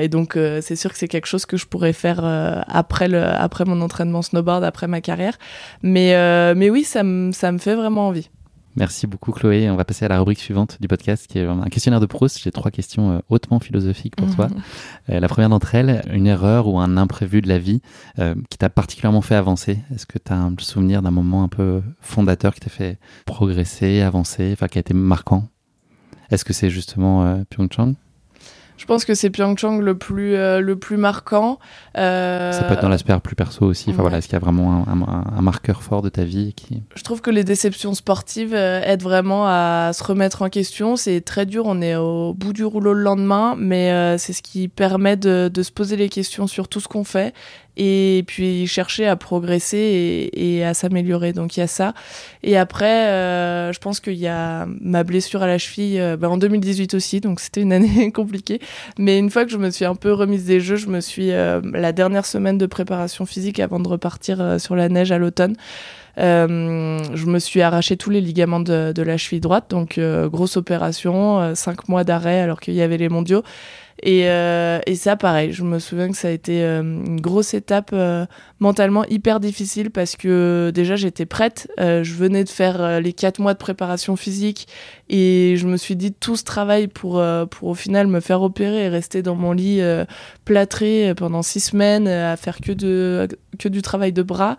donc, 0.09 0.39
c'est 0.61 0.77
sûr 0.77 0.93
que 0.93 0.99
c'est 0.99 1.09
quelque 1.09 1.27
chose 1.27 1.45
que 1.45 1.57
je 1.57 1.67
pourrais 1.67 1.93
faire 1.93 2.25
après, 2.69 3.09
le, 3.09 3.21
après 3.21 3.65
mon 3.65 3.81
entraînement 3.81 4.23
snowboard, 4.23 4.63
après 4.63 4.87
ma 4.87 5.01
carrière. 5.01 5.37
Mais, 5.83 6.15
mais 6.55 6.71
oui, 6.71 6.85
ça, 6.85 7.03
ça 7.33 7.51
me 7.53 7.59
fait 7.59 7.75
vraiment 7.75 8.09
envie. 8.09 8.31
Merci 8.77 9.07
beaucoup 9.07 9.31
Chloé. 9.31 9.71
On 9.71 9.77
va 9.77 9.85
passer 9.85 10.05
à 10.05 10.09
la 10.09 10.19
rubrique 10.19 10.41
suivante 10.41 10.79
du 10.81 10.89
podcast 10.89 11.29
qui 11.29 11.39
est 11.39 11.47
un 11.47 11.63
questionnaire 11.65 12.01
de 12.01 12.07
Proust. 12.07 12.41
J'ai 12.43 12.51
trois 12.51 12.73
questions 12.73 13.13
euh, 13.13 13.19
hautement 13.29 13.61
philosophiques 13.61 14.17
pour 14.17 14.35
toi. 14.35 14.49
Euh, 15.11 15.21
la 15.21 15.29
première 15.29 15.51
d'entre 15.51 15.75
elles, 15.75 16.03
une 16.13 16.27
erreur 16.27 16.67
ou 16.67 16.79
un 16.79 16.97
imprévu 16.97 17.43
de 17.43 17.49
la 17.49 17.59
vie 17.59 17.83
euh, 18.19 18.35
qui 18.49 18.57
t'a 18.57 18.71
particulièrement 18.71 19.21
fait 19.21 19.35
avancer? 19.35 19.81
Est-ce 19.95 20.07
que 20.07 20.19
tu 20.19 20.33
as 20.33 20.37
un 20.37 20.55
souvenir 20.59 21.03
d'un 21.03 21.11
moment 21.11 21.43
un 21.43 21.49
peu 21.49 21.83
fondateur 22.01 22.55
qui 22.55 22.61
t'a 22.61 22.71
fait 22.71 22.99
progresser, 23.27 24.01
avancer, 24.01 24.51
enfin 24.53 24.67
qui 24.67 24.79
a 24.79 24.81
été 24.81 24.95
marquant? 24.95 25.49
Est-ce 26.31 26.45
que 26.45 26.55
c'est 26.55 26.71
justement 26.71 27.45
Pyeongchang? 27.51 27.95
Je 28.77 28.87
pense 28.87 29.05
que 29.05 29.15
c'est 29.15 29.31
Pyeongchang 29.31 29.79
le 29.79 29.97
plus, 29.97 30.35
euh, 30.35 30.61
le 30.61 30.77
plus 30.77 30.97
marquant. 30.97 31.59
Euh... 31.97 32.53
Ça 32.53 32.65
peut 32.65 32.75
être 32.75 32.83
dans 32.83 32.89
l'aspect 32.89 33.15
plus 33.21 33.37
perso 33.37 33.65
aussi. 33.65 33.91
Enfin, 33.91 34.03
voilà, 34.03 34.19
Est-ce 34.19 34.27
qu'il 34.27 34.35
y 34.35 34.37
a 34.37 34.41
vraiment 34.41 34.85
un, 34.89 35.37
un, 35.37 35.43
marqueur 35.43 35.83
fort 35.83 36.03
de 36.03 36.09
ta 36.09 36.25
vie 36.25 36.55
qui... 36.55 36.83
Je 36.95 37.03
trouve 37.05 37.21
que 37.21 37.31
les 37.31 37.45
déceptions 37.45 37.95
sportives 37.95 38.55
euh, 38.55 38.83
aident 38.83 39.03
vraiment 39.03 39.47
à 39.47 39.93
se 39.93 40.03
remettre 40.03 40.43
en 40.43 40.49
question. 40.49 40.97
C'est 40.97 41.21
très 41.21 41.47
dur, 41.47 41.65
on 41.67 41.81
est 41.81 41.95
au 41.95 42.35
bout 42.35 42.53
du 42.53 42.65
rouleau 42.65 42.95
le 42.95 43.03
lendemain, 43.03 43.55
mais 43.57 43.93
euh, 43.93 44.19
c'est 44.19 44.33
ce 44.33 44.43
qui 44.43 44.69
permet 44.69 45.17
de, 45.17 45.49
de, 45.53 45.63
se 45.63 45.71
poser 45.71 45.97
les 45.97 46.09
questions 46.09 46.47
sur 46.47 46.69
tout 46.69 46.81
ce 46.81 46.89
qu'on 46.89 47.05
fait 47.05 47.33
et 47.77 48.25
puis 48.27 48.67
chercher 48.67 49.07
à 49.07 49.17
progresser 49.17 49.79
et, 49.79 50.57
et 50.57 50.65
à 50.65 50.75
s'améliorer. 50.75 51.33
Donc 51.33 51.57
il 51.57 51.61
y 51.61 51.63
a 51.63 51.67
ça. 51.67 51.95
Et 52.43 52.57
après, 52.57 53.09
euh, 53.09 53.73
je 53.73 53.79
pense 53.79 54.01
qu'il 54.01 54.15
y 54.15 54.29
a 54.29 54.67
ma 54.81 55.05
blessure 55.05 55.43
à 55.43 55.47
la 55.47 55.59
cheville 55.59 56.01
euh, 56.01 56.17
bah, 56.17 56.29
en 56.29 56.37
2018 56.37 56.95
aussi, 56.95 57.21
donc 57.21 57.41
c'était 57.41 57.61
une 57.61 57.73
année 57.73 58.13
compliquée. 58.15 58.61
Mais 58.99 59.19
une 59.19 59.31
fois 59.31 59.45
que 59.45 59.51
je 59.51 59.59
me 59.59 59.71
suis 59.71 59.85
un 59.85 59.95
peu 59.95 60.13
remise 60.13 60.45
des 60.45 60.61
jeux, 60.61 60.77
je 60.77 60.89
me 60.89 61.01
suis 61.01 61.33
euh, 61.33 61.61
la 61.73 61.93
dernière 61.93 62.27
semaine 62.27 62.59
de 62.59 62.67
préparation 62.67 63.27
physique 63.27 63.61
avant 63.61 63.81
de 63.81 63.89
repartir 63.89 64.41
euh, 64.41 64.59
sur 64.59 64.77
la 64.77 64.89
neige 64.89 65.13
à 65.13 65.19
l'automne. 65.19 65.57
je 66.17 67.27
me 67.27 67.39
suis 67.39 67.61
arraché 67.61 67.97
tous 67.97 68.11
les 68.11 68.21
ligaments 68.21 68.61
de, 68.61 68.93
de 68.93 69.03
la 69.03 69.17
cheville 69.17 69.41
droite, 69.41 69.67
donc 69.71 69.99
grosse 69.99 70.57
opération, 70.57 71.55
cinq 71.57 71.89
mois 71.89 72.05
d'arrêt 72.05 72.41
alors 72.41 72.61
qu'il 72.61 72.75
y 72.75 72.83
avait 72.83 72.99
les 72.99 73.09
mondiaux. 73.09 73.43
Et, 74.07 74.29
euh, 74.29 74.81
et, 74.85 74.97
ça, 74.97 75.17
pareil, 75.17 75.53
je 75.53 75.63
me 75.63 75.79
souviens 75.79 76.11
que 76.11 76.17
ça 76.17 76.29
a 76.29 76.31
été 76.31 76.63
euh, 76.63 76.83
une 76.83 77.23
grosse 77.23 77.55
étape 77.55 77.89
euh, 77.95 78.27
mentalement 78.61 79.07
hyper 79.07 79.41
difficile 79.41 79.91
parce 79.91 80.15
que 80.15 80.71
déjà 80.75 80.95
j'étais 80.95 81.25
prête. 81.25 81.69
je 81.79 82.15
venais 82.15 82.45
de 82.45 82.51
faire 82.51 83.01
les 83.01 83.15
quatre 83.15 83.39
mois 83.39 83.55
de 83.55 83.59
préparation 83.59 84.15
physique 84.15 84.69
et 85.09 85.55
je 85.57 85.67
me 85.67 85.79
suis 85.79 85.97
dit 85.97 86.13
tout 86.13 86.37
ce 86.37 86.45
travail 86.45 86.87
pour, 86.87 87.23
pour 87.51 87.69
au 87.69 87.75
final 87.75 88.07
me 88.07 88.21
faire 88.21 88.43
opérer 88.43 88.85
et 88.85 88.89
rester 88.89 89.23
dans 89.23 89.37
mon 89.37 89.53
lit 89.53 89.81
plâtré 90.45 91.15
pendant 91.17 91.41
six 91.41 91.61
semaines 91.61 92.07
à 92.07 92.37
faire 92.37 92.61
que, 92.61 92.73
de, 92.73 93.27
que 93.59 93.69
du 93.69 93.81
travail 93.81 94.13
de 94.13 94.23
bras. 94.23 94.59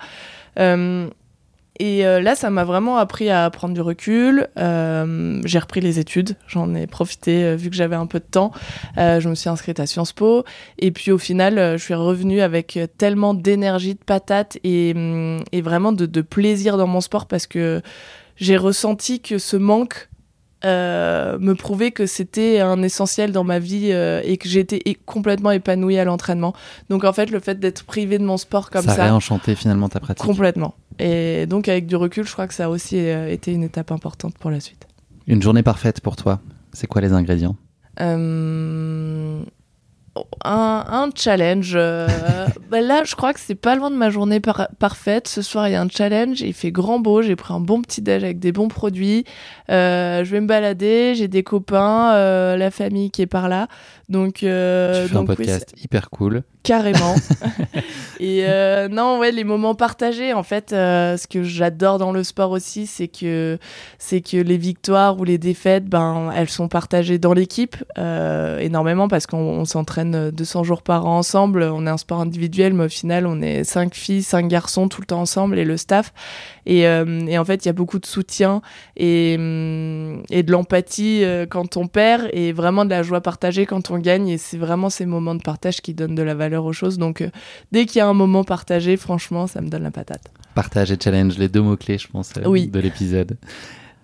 Et 1.80 2.06
euh, 2.06 2.22
là, 2.22 2.36
ça 2.36 2.50
m'a 2.50 2.64
vraiment 2.64 2.98
appris 2.98 3.30
à 3.30 3.50
prendre 3.50 3.74
du 3.74 3.82
recul. 3.82 4.48
Euh, 4.58 5.42
j'ai 5.44 5.60
repris 5.60 5.82
les 5.82 6.00
études, 6.00 6.36
j'en 6.48 6.74
ai 6.74 6.88
profité 6.88 7.44
euh, 7.44 7.56
vu 7.56 7.70
que 7.70 7.76
j'avais 7.76 7.96
un 7.96 8.06
peu 8.06 8.20
de 8.20 8.26
temps. 8.26 8.52
je 8.98 9.28
me 9.28 9.36
suis 9.36 9.50
inscrite 9.50 9.80
à 9.80 9.86
Sciences 9.86 10.14
Po. 10.14 10.46
Et 10.80 10.92
puis 10.92 11.12
au 11.12 11.18
final, 11.18 11.78
je 11.78 11.84
suis 11.84 11.94
revenue 11.94 12.42
avec 12.42 12.80
tellement 12.98 13.34
d'énergie, 13.34 13.96
de 13.96 14.04
patate 14.04 14.58
et, 14.64 14.94
hum, 14.96 15.44
et 15.52 15.62
vraiment 15.62 15.92
de, 15.92 16.06
de, 16.06 16.22
plaisir 16.22 16.78
dans 16.78 16.88
mon 16.88 17.02
sport 17.02 17.28
parce 17.28 17.48
que 17.48 17.82
j'ai 18.38 18.58
ressenti 18.58 19.22
que 19.22 19.38
ce 19.38 19.58
manque 19.58 20.10
me 20.66 21.54
prouvait 21.54 21.92
que 21.92 22.06
c'était 22.06 22.60
un 22.60 22.82
essentiel 22.84 23.32
dans 23.32 23.44
ma 23.44 23.60
vie 23.60 23.92
et 23.92 24.38
que 24.38 24.50
j'étais 24.50 24.82
complètement 25.06 25.52
épanouie 25.52 25.98
à 25.98 26.06
l'entraînement. 26.06 26.54
Donc 26.90 27.04
en 27.04 27.14
fait, 27.14 27.32
le 27.32 27.40
fait 27.40 27.60
d'être 27.60 27.86
privée 27.86 28.18
de 28.18 28.26
mon 28.26 28.38
sport 28.38 28.70
comme 28.70 28.86
ça... 28.86 28.96
Ça 28.96 29.04
a 29.04 29.06
réenchanté 29.06 29.56
finalement 29.56 29.90
ta 29.90 30.00
pratique. 30.00 30.26
Complètement. 30.26 30.76
Et 31.00 31.46
donc, 31.46 31.68
avec 31.68 31.88
du 31.88 31.96
recul, 31.96 32.26
je 32.26 32.32
crois 32.32 32.48
que 32.48 32.54
ça 32.54 32.66
a 32.66 32.70
aussi 32.70 32.98
euh, 32.98 33.30
été 33.30 33.52
une 33.52 33.64
étape 33.64 33.92
importante 33.92 34.38
pour 34.38 34.50
la 34.50 34.60
suite. 34.60 34.88
Une 35.28 35.42
journée 35.42 35.64
parfaite 35.64 36.00
pour 36.02 36.16
toi, 36.16 36.40
c'est 36.72 36.88
quoi 36.88 37.02
les 37.02 37.12
ingrédients? 37.12 37.56
Euh, 38.00 39.42
un, 40.44 41.10
challenge. 41.16 41.74
Euh, 41.76 42.08
bah 42.70 42.82
là, 42.82 43.04
je 43.04 43.16
crois 43.16 43.34
que 43.34 43.40
c'est 43.40 43.56
pas 43.56 43.76
loin 43.76 43.92
de 43.92 43.96
ma 43.96 44.10
journée 44.10 44.40
parfaite. 44.40 45.28
Ce 45.28 45.42
soir, 45.42 45.68
il 45.68 45.72
y 45.72 45.76
a 45.76 45.82
un 45.82 45.90
challenge. 45.90 46.42
Il 46.42 46.54
fait 46.54 46.72
grand 46.72 47.00
beau. 47.00 47.22
J'ai 47.22 47.36
pris 47.36 47.54
un 47.54 47.60
bon 47.60 47.82
petit 47.82 48.02
déj 48.02 48.24
avec 48.24 48.40
des 48.40 48.52
bons 48.52 48.68
produits. 48.68 49.26
je 49.70 50.24
vais 50.24 50.42
me 50.42 50.48
balader. 50.48 51.16
J'ai 51.16 51.28
des 51.28 51.44
copains, 51.44 52.56
la 52.56 52.72
famille 52.72 53.12
qui 53.12 53.22
est 53.22 53.28
par 53.28 53.50
là. 53.50 53.68
Donc, 54.08 54.44
euh, 54.44 55.04
tu 55.04 55.12
fais 55.12 55.18
un 55.18 55.26
podcast 55.26 55.74
hyper 55.82 56.10
cool. 56.10 56.44
Carrément. 56.66 57.16
et 58.20 58.46
euh, 58.46 58.88
non, 58.88 59.20
ouais, 59.20 59.32
les 59.32 59.44
moments 59.44 59.76
partagés. 59.76 60.34
En 60.34 60.44
fait, 60.44 60.74
euh, 60.74 61.18
ce 61.18 61.28
que 61.28 61.44
j'adore 61.44 61.98
dans 61.98 62.12
le 62.12 62.24
sport 62.24 62.52
aussi, 62.52 62.88
c'est 62.88 63.08
que 63.08 63.58
c'est 63.98 64.22
que 64.22 64.38
les 64.38 64.58
victoires 64.58 65.20
ou 65.20 65.24
les 65.24 65.38
défaites, 65.38 65.86
ben, 65.86 66.32
elles 66.36 66.50
sont 66.50 66.68
partagées 66.68 67.18
dans 67.18 67.34
l'équipe 67.34 67.78
euh, 67.98 68.60
énormément 68.60 69.08
parce 69.08 69.26
qu'on 69.28 69.66
s'entraîne 69.66 70.32
200 70.32 70.64
jours 70.64 70.82
par 70.82 71.06
an 71.06 71.18
ensemble. 71.18 71.64
On 71.64 71.88
est 71.88 71.90
un 71.90 71.98
sport 71.98 72.22
individuel, 72.22 72.74
mais 72.74 72.86
au 72.86 72.90
final, 72.90 73.26
on 73.26 73.42
est 73.42 73.64
cinq 73.64 73.96
filles, 73.96 74.24
cinq 74.24 74.48
garçons 74.48 74.88
tout 74.88 75.02
le 75.02 75.08
temps 75.08 75.22
ensemble 75.22 75.58
et 75.58 75.66
le 75.66 75.78
staff. 75.78 76.14
Et, 76.66 76.88
euh, 76.88 77.26
et 77.28 77.38
en 77.38 77.46
fait, 77.46 77.66
il 77.66 77.68
y 77.68 77.70
a 77.70 77.74
beaucoup 77.74 78.00
de 78.00 78.06
soutien 78.06 78.62
et, 78.96 79.36
hum, 79.38 80.24
et 80.30 80.44
de 80.44 80.52
l'empathie 80.52 81.24
euh, 81.24 81.46
quand 81.46 81.78
on 81.78 81.88
perd 81.88 82.30
et 82.34 82.52
vraiment 82.52 82.86
de 82.86 82.90
la 82.90 83.04
joie 83.04 83.22
partagée 83.22 83.66
quand 83.66 83.92
on 83.92 83.98
gagne. 83.98 84.28
Et 84.28 84.38
c'est 84.38 84.58
vraiment 84.58 84.90
ces 84.90 85.06
moments 85.06 85.36
de 85.36 85.42
partage 85.42 85.82
qui 85.82 85.94
donnent 85.94 86.16
de 86.16 86.24
la 86.24 86.36
valeur 86.36 86.66
aux 86.66 86.74
choses. 86.74 86.98
Donc, 86.98 87.22
euh, 87.22 87.30
dès 87.72 87.86
qu'il 87.86 88.00
y 88.00 88.02
a 88.02 88.08
un 88.08 88.14
moment 88.14 88.44
partagé, 88.44 88.98
franchement, 88.98 89.48
ça 89.48 89.62
me 89.62 89.70
donne 89.70 89.84
la 89.84 89.92
patate. 89.92 90.32
Partage 90.54 90.92
et 90.92 90.98
challenge, 91.02 91.38
les 91.38 91.50
deux 91.50 91.62
mots-clés, 91.62 91.98
je 91.98 92.08
pense, 92.08 92.34
oui. 92.46 92.68
de 92.68 92.80
l'épisode. 92.80 93.38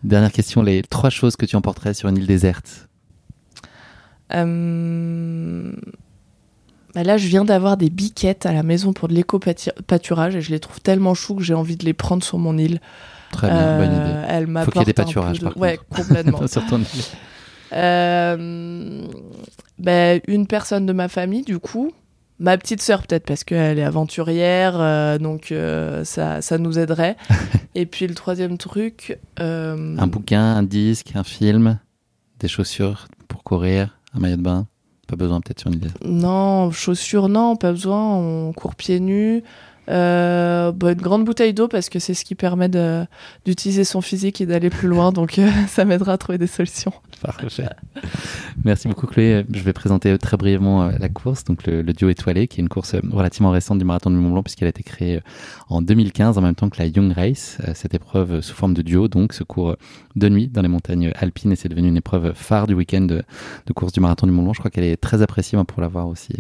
Dernière 0.04 0.32
question, 0.32 0.64
les 0.64 0.82
trois 0.82 1.10
choses 1.10 1.36
que 1.36 1.46
tu 1.46 1.56
emporterais 1.56 1.94
sur 1.94 2.10
une 2.10 2.18
île 2.18 2.28
déserte? 2.28 2.88
Euh, 4.34 5.72
là, 6.96 7.18
je 7.18 7.28
viens 7.28 7.46
d'avoir 7.46 7.78
des 7.78 7.90
biquettes 7.90 8.46
à 8.46 8.54
la 8.54 8.64
maison 8.64 8.94
pour 8.94 9.08
de 9.08 9.14
l'éco-pâturage 9.14 10.36
et 10.36 10.42
je 10.42 10.52
les 10.52 10.60
trouve 10.60 10.82
tellement 10.82 11.14
choux 11.14 11.36
que 11.36 11.44
j'ai 11.44 11.54
envie 11.54 11.78
de 11.78 11.86
les 11.86 11.94
prendre 11.94 12.24
sur 12.24 12.38
mon 12.38 12.58
île. 12.58 12.80
Très 13.32 13.48
bien, 13.48 13.78
bonne 13.78 13.94
idée. 13.94 14.02
Euh, 14.04 14.26
elle 14.28 14.48
Faut 14.66 14.72
qu'il 14.72 14.82
y 14.82 14.84
ait 14.84 14.86
des 14.86 14.94
pâturages, 14.94 15.40
par 15.40 15.56
Ouais, 15.58 15.80
complètement. 15.90 16.46
sur 16.48 16.66
ton 16.66 16.80
île. 16.80 17.04
Euh, 17.74 19.08
bah, 19.80 20.16
une 20.28 20.48
personne 20.48 20.86
de 20.86 20.94
ma 20.94 21.08
famille, 21.08 21.44
du 21.44 21.60
coup. 21.60 21.92
Ma 22.40 22.58
petite 22.58 22.82
sœur, 22.82 23.04
peut-être, 23.04 23.26
parce 23.26 23.44
qu'elle 23.44 23.80
est 23.80 23.84
aventurière, 23.84 24.74
euh, 24.76 25.18
donc 25.18 25.54
ça, 26.04 26.42
ça 26.42 26.58
nous 26.58 26.80
aiderait. 26.80 27.16
et 27.76 27.86
puis 27.86 28.08
le 28.08 28.16
troisième 28.16 28.58
truc. 28.58 29.18
Un 29.38 30.08
bouquin, 30.08 30.56
un 30.56 30.64
disque, 30.64 31.12
un 31.16 31.24
film, 31.24 31.80
des 32.40 32.48
chaussures 32.48 33.08
pour 33.28 33.44
courir, 33.44 33.98
un 34.14 34.20
maillot 34.20 34.38
de 34.38 34.42
bain 34.42 34.68
pas 35.12 35.18
besoin 35.18 35.42
peut-être 35.42 35.60
sur 35.60 35.70
une 35.70 35.76
île 35.82 35.92
Non, 36.06 36.72
chaussures, 36.72 37.28
non, 37.28 37.58
pas 37.58 37.72
besoin. 37.72 38.16
On 38.16 38.54
court 38.54 38.76
pieds 38.76 39.00
nus. 39.02 39.44
Euh, 39.90 40.72
bah, 40.72 40.92
une 40.92 41.02
grande 41.02 41.26
bouteille 41.26 41.54
d'eau 41.54 41.68
parce 41.68 41.90
que 41.90 41.98
c'est 41.98 42.14
ce 42.14 42.24
qui 42.24 42.36
permet 42.36 42.70
d'utiliser 43.46 43.84
son 43.84 44.02
physique 44.02 44.40
et 44.40 44.46
d'aller 44.46 44.70
plus 44.70 44.88
loin. 44.88 45.12
Donc 45.12 45.40
euh, 45.40 45.50
ça 45.68 45.86
m'aidera 45.86 46.14
à 46.14 46.18
trouver 46.18 46.38
des 46.38 46.48
solutions. 46.48 46.94
Merci 48.64 48.88
beaucoup 48.88 49.08
Chloé. 49.08 49.46
Je 49.52 49.62
vais 49.62 49.74
présenter 49.74 50.18
très 50.18 50.38
brièvement 50.38 50.84
euh, 50.84 50.92
la 51.00 51.10
course, 51.10 51.44
donc 51.44 51.66
le, 51.66 51.84
duo 51.84 52.10
étoilé, 52.10 52.48
qui 52.48 52.60
est 52.60 52.64
une 52.64 52.70
course 52.70 52.96
relativement 53.12 53.52
récente 53.52 53.80
du 53.80 53.86
marathon 53.86 54.12
du 54.12 54.18
Mont 54.18 54.32
Blanc 54.32 54.44
puisqu'elle 54.44 54.68
a 54.68 54.70
été 54.70 54.84
créée 54.84 55.20
en 55.70 55.82
2015 55.82 56.38
en 56.38 56.42
même 56.42 56.56
temps 56.56 56.70
que 56.70 56.80
la 56.80 56.88
Young 56.88 57.12
Race. 57.12 57.58
Cette 57.74 57.94
épreuve 57.94 58.42
sous 58.42 58.56
forme 58.56 58.74
de 58.74 58.82
duo, 58.82 59.08
donc 59.08 59.34
se 59.34 59.44
court 59.44 59.76
de 60.16 60.30
nuit 60.30 60.48
dans 60.48 60.62
les 60.62 60.68
montagnes 60.68 61.12
alpines 61.16 61.52
et 61.52 61.56
c'est 61.56 61.70
devenu 61.70 61.88
une 61.88 61.98
épreuve 61.98 62.34
phare 62.34 62.68
du 62.68 62.74
week-end 62.74 63.02
de, 63.02 63.24
course 63.74 63.94
du 63.94 64.00
marathon 64.00 64.28
du 64.28 64.34
Mont 64.34 64.44
Blanc. 64.44 64.54
Je 64.54 64.60
crois 64.60 64.72
qu'elle 64.72 64.84
est 64.84 64.98
très 64.98 65.22
appréciée 65.22 65.58
pour 65.66 65.82
l'avoir 65.82 66.08
aussi. 66.08 66.34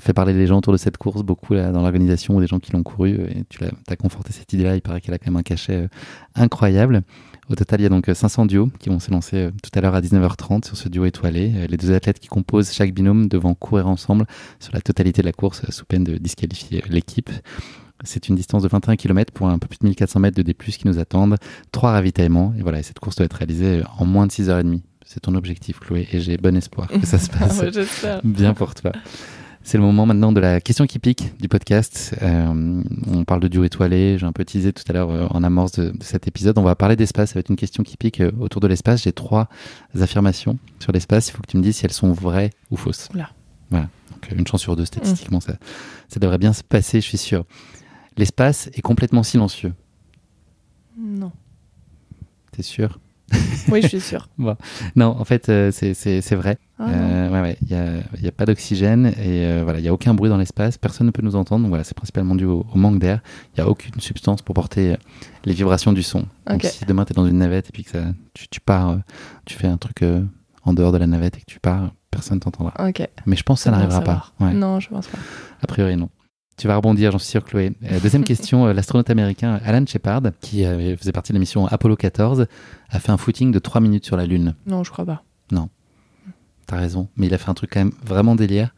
Fait 0.00 0.12
parler 0.12 0.32
les 0.32 0.46
gens 0.46 0.58
autour 0.58 0.72
de 0.72 0.78
cette 0.78 0.96
course 0.96 1.22
beaucoup 1.22 1.54
dans 1.54 1.82
l'organisation 1.82 2.36
ou 2.36 2.40
des 2.40 2.46
gens 2.46 2.58
qui 2.64 2.72
l'ont 2.72 2.82
couru 2.82 3.10
et 3.10 3.44
tu 3.48 3.60
as, 3.64 3.96
conforté 3.96 4.32
cette 4.32 4.52
idée-là. 4.52 4.74
Il 4.74 4.82
paraît 4.82 5.00
qu'elle 5.00 5.14
a 5.14 5.18
quand 5.18 5.30
même 5.30 5.36
un 5.36 5.42
cachet 5.42 5.84
euh, 5.84 5.88
incroyable. 6.34 7.02
Au 7.50 7.54
total, 7.54 7.80
il 7.80 7.82
y 7.84 7.86
a 7.86 7.90
donc 7.90 8.10
500 8.12 8.44
euh, 8.44 8.46
duos 8.46 8.70
qui 8.78 8.88
vont 8.88 8.98
se 8.98 9.10
lancer 9.10 9.36
euh, 9.36 9.50
tout 9.62 9.70
à 9.74 9.80
l'heure 9.80 9.94
à 9.94 10.00
19h30 10.00 10.64
sur 10.64 10.76
ce 10.76 10.88
duo 10.88 11.04
étoilé. 11.04 11.68
Les 11.68 11.76
deux 11.76 11.92
athlètes 11.92 12.18
qui 12.18 12.28
composent 12.28 12.72
chaque 12.72 12.92
binôme 12.92 13.28
devront 13.28 13.54
courir 13.54 13.86
ensemble 13.86 14.26
sur 14.58 14.72
la 14.72 14.80
totalité 14.80 15.22
de 15.22 15.26
la 15.26 15.32
course 15.32 15.62
sous 15.70 15.84
peine 15.84 16.04
de 16.04 16.16
disqualifier 16.16 16.82
l'équipe. 16.88 17.30
C'est 18.02 18.28
une 18.28 18.34
distance 18.34 18.62
de 18.62 18.68
21 18.68 18.96
km 18.96 19.32
pour 19.32 19.48
un 19.48 19.58
peu 19.58 19.68
plus 19.68 19.78
de 19.78 19.86
1400 19.86 20.20
mètres 20.20 20.36
de 20.36 20.42
D+, 20.42 20.54
qui 20.54 20.86
nous 20.86 20.98
attendent. 20.98 21.36
Trois 21.70 21.92
ravitaillements. 21.92 22.52
Et 22.58 22.62
voilà, 22.62 22.82
cette 22.82 22.98
course 22.98 23.16
doit 23.16 23.26
être 23.26 23.34
réalisée 23.34 23.82
en 23.98 24.04
moins 24.04 24.26
de 24.26 24.32
6h30. 24.32 24.80
C'est 25.06 25.20
ton 25.20 25.34
objectif, 25.34 25.80
Chloé, 25.80 26.08
et 26.12 26.20
j'ai 26.20 26.38
bon 26.38 26.56
espoir 26.56 26.88
que 26.88 27.06
ça 27.06 27.18
se 27.18 27.28
passe 27.38 27.62
bien 28.24 28.54
pour 28.54 28.74
toi. 28.74 28.92
C'est 29.66 29.78
le 29.78 29.82
moment 29.82 30.04
maintenant 30.04 30.30
de 30.30 30.40
la 30.40 30.60
question 30.60 30.86
qui 30.86 30.98
pique 30.98 31.32
du 31.40 31.48
podcast. 31.48 32.14
Euh, 32.20 32.82
on 33.06 33.24
parle 33.24 33.40
de 33.40 33.48
duo 33.48 33.64
étoilé, 33.64 34.18
j'ai 34.18 34.26
un 34.26 34.32
peu 34.32 34.44
teasé 34.44 34.74
tout 34.74 34.84
à 34.88 34.92
l'heure 34.92 35.10
euh, 35.10 35.26
en 35.30 35.42
amorce 35.42 35.72
de, 35.72 35.94
cet 36.00 36.28
épisode. 36.28 36.58
On 36.58 36.62
va 36.62 36.74
parler 36.74 36.96
d'espace, 36.96 37.30
ça 37.30 37.34
va 37.34 37.40
être 37.40 37.48
une 37.48 37.56
question 37.56 37.82
qui 37.82 37.96
pique 37.96 38.20
euh, 38.20 38.30
autour 38.38 38.60
de 38.60 38.66
l'espace. 38.66 39.04
J'ai 39.04 39.12
trois 39.14 39.48
affirmations 39.98 40.58
sur 40.80 40.92
l'espace, 40.92 41.28
il 41.28 41.32
faut 41.32 41.40
que 41.40 41.46
tu 41.46 41.56
me 41.56 41.62
dises 41.62 41.76
si 41.76 41.86
elles 41.86 41.94
sont 41.94 42.12
vraies 42.12 42.50
ou 42.70 42.76
fausses. 42.76 43.08
Là. 43.14 43.30
Voilà, 43.70 43.88
donc 44.12 44.30
une 44.38 44.46
chance 44.46 44.60
sur 44.60 44.76
deux 44.76 44.84
statistiquement, 44.84 45.40
ça, 45.40 45.54
ça 46.08 46.20
devrait 46.20 46.38
bien 46.38 46.52
se 46.52 46.62
passer, 46.62 47.00
je 47.00 47.06
suis 47.06 47.18
sûr. 47.18 47.46
L'espace 48.18 48.68
est 48.74 48.82
complètement 48.82 49.22
silencieux. 49.22 49.72
Non. 50.98 51.32
T'es 52.52 52.62
sûr? 52.62 53.00
oui, 53.68 53.82
je 53.82 53.88
suis 53.88 54.00
sûr. 54.00 54.28
Non, 54.96 55.16
en 55.18 55.24
fait, 55.24 55.48
euh, 55.48 55.70
c'est 55.72 56.34
vrai. 56.34 56.58
Ah 56.78 56.88
euh, 56.88 57.54
il 57.62 58.22
n'y 58.22 58.28
a, 58.28 58.32
pas 58.32 58.46
d'oxygène 58.46 59.06
et 59.06 59.46
euh, 59.46 59.60
voilà, 59.62 59.78
il 59.78 59.82
n'y 59.82 59.88
a 59.88 59.92
aucun 59.92 60.12
bruit 60.12 60.28
dans 60.28 60.36
l'espace. 60.36 60.76
Personne 60.76 61.06
ne 61.06 61.12
peut 61.12 61.22
nous 61.22 61.36
entendre. 61.36 61.62
Donc 61.62 61.70
voilà, 61.70 61.84
c'est 61.84 61.94
principalement 61.94 62.34
dû 62.34 62.44
au, 62.44 62.66
manque 62.74 62.98
d'air. 62.98 63.20
Il 63.52 63.60
n'y 63.60 63.66
a 63.66 63.70
aucune 63.70 63.98
substance 64.00 64.42
pour 64.42 64.54
porter 64.54 64.96
les 65.44 65.52
vibrations 65.52 65.92
du 65.92 66.02
son. 66.02 66.26
Donc 66.46 66.62
si 66.64 66.84
demain 66.84 67.04
tu 67.04 67.12
es 67.12 67.14
dans 67.14 67.26
une 67.26 67.38
navette 67.38 67.68
et 67.68 67.72
puis 67.72 67.84
que 67.84 67.90
ça, 67.90 68.04
tu, 68.34 68.60
pars, 68.60 68.98
tu 69.44 69.56
fais 69.56 69.68
un 69.68 69.78
truc 69.78 70.04
en 70.64 70.72
dehors 70.72 70.92
de 70.92 70.98
la 70.98 71.06
navette 71.06 71.36
et 71.38 71.40
que 71.40 71.46
tu 71.46 71.60
pars, 71.60 71.92
personne 72.10 72.40
t'entendra. 72.40 72.74
Mais 73.26 73.36
je 73.36 73.42
pense 73.42 73.60
que 73.60 73.64
ça 73.64 73.70
n'arrivera 73.70 74.00
pas. 74.02 74.32
Non, 74.40 74.80
je 74.80 74.88
pense 74.88 75.06
pas. 75.06 75.18
A 75.62 75.66
priori, 75.66 75.96
non. 75.96 76.10
Tu 76.56 76.68
vas 76.68 76.76
rebondir, 76.76 77.10
j'en 77.10 77.18
suis 77.18 77.30
sûr, 77.30 77.44
Chloé. 77.44 77.72
Euh, 77.90 77.98
deuxième 78.00 78.24
question, 78.24 78.66
euh, 78.66 78.72
l'astronaute 78.72 79.10
américain 79.10 79.60
Alan 79.64 79.84
Shepard, 79.86 80.22
qui 80.40 80.64
euh, 80.64 80.96
faisait 80.96 81.12
partie 81.12 81.32
de 81.32 81.36
la 81.36 81.40
mission 81.40 81.66
Apollo 81.66 81.96
14, 81.96 82.46
a 82.90 83.00
fait 83.00 83.10
un 83.10 83.16
footing 83.16 83.50
de 83.50 83.58
3 83.58 83.80
minutes 83.80 84.04
sur 84.04 84.16
la 84.16 84.26
Lune. 84.26 84.54
Non, 84.66 84.84
je 84.84 84.90
crois 84.90 85.04
pas. 85.04 85.24
Non. 85.50 85.68
T'as 86.66 86.76
raison. 86.76 87.08
Mais 87.16 87.26
il 87.26 87.34
a 87.34 87.38
fait 87.38 87.50
un 87.50 87.54
truc 87.54 87.70
quand 87.72 87.80
même 87.80 87.92
vraiment 88.04 88.36
délire 88.36 88.74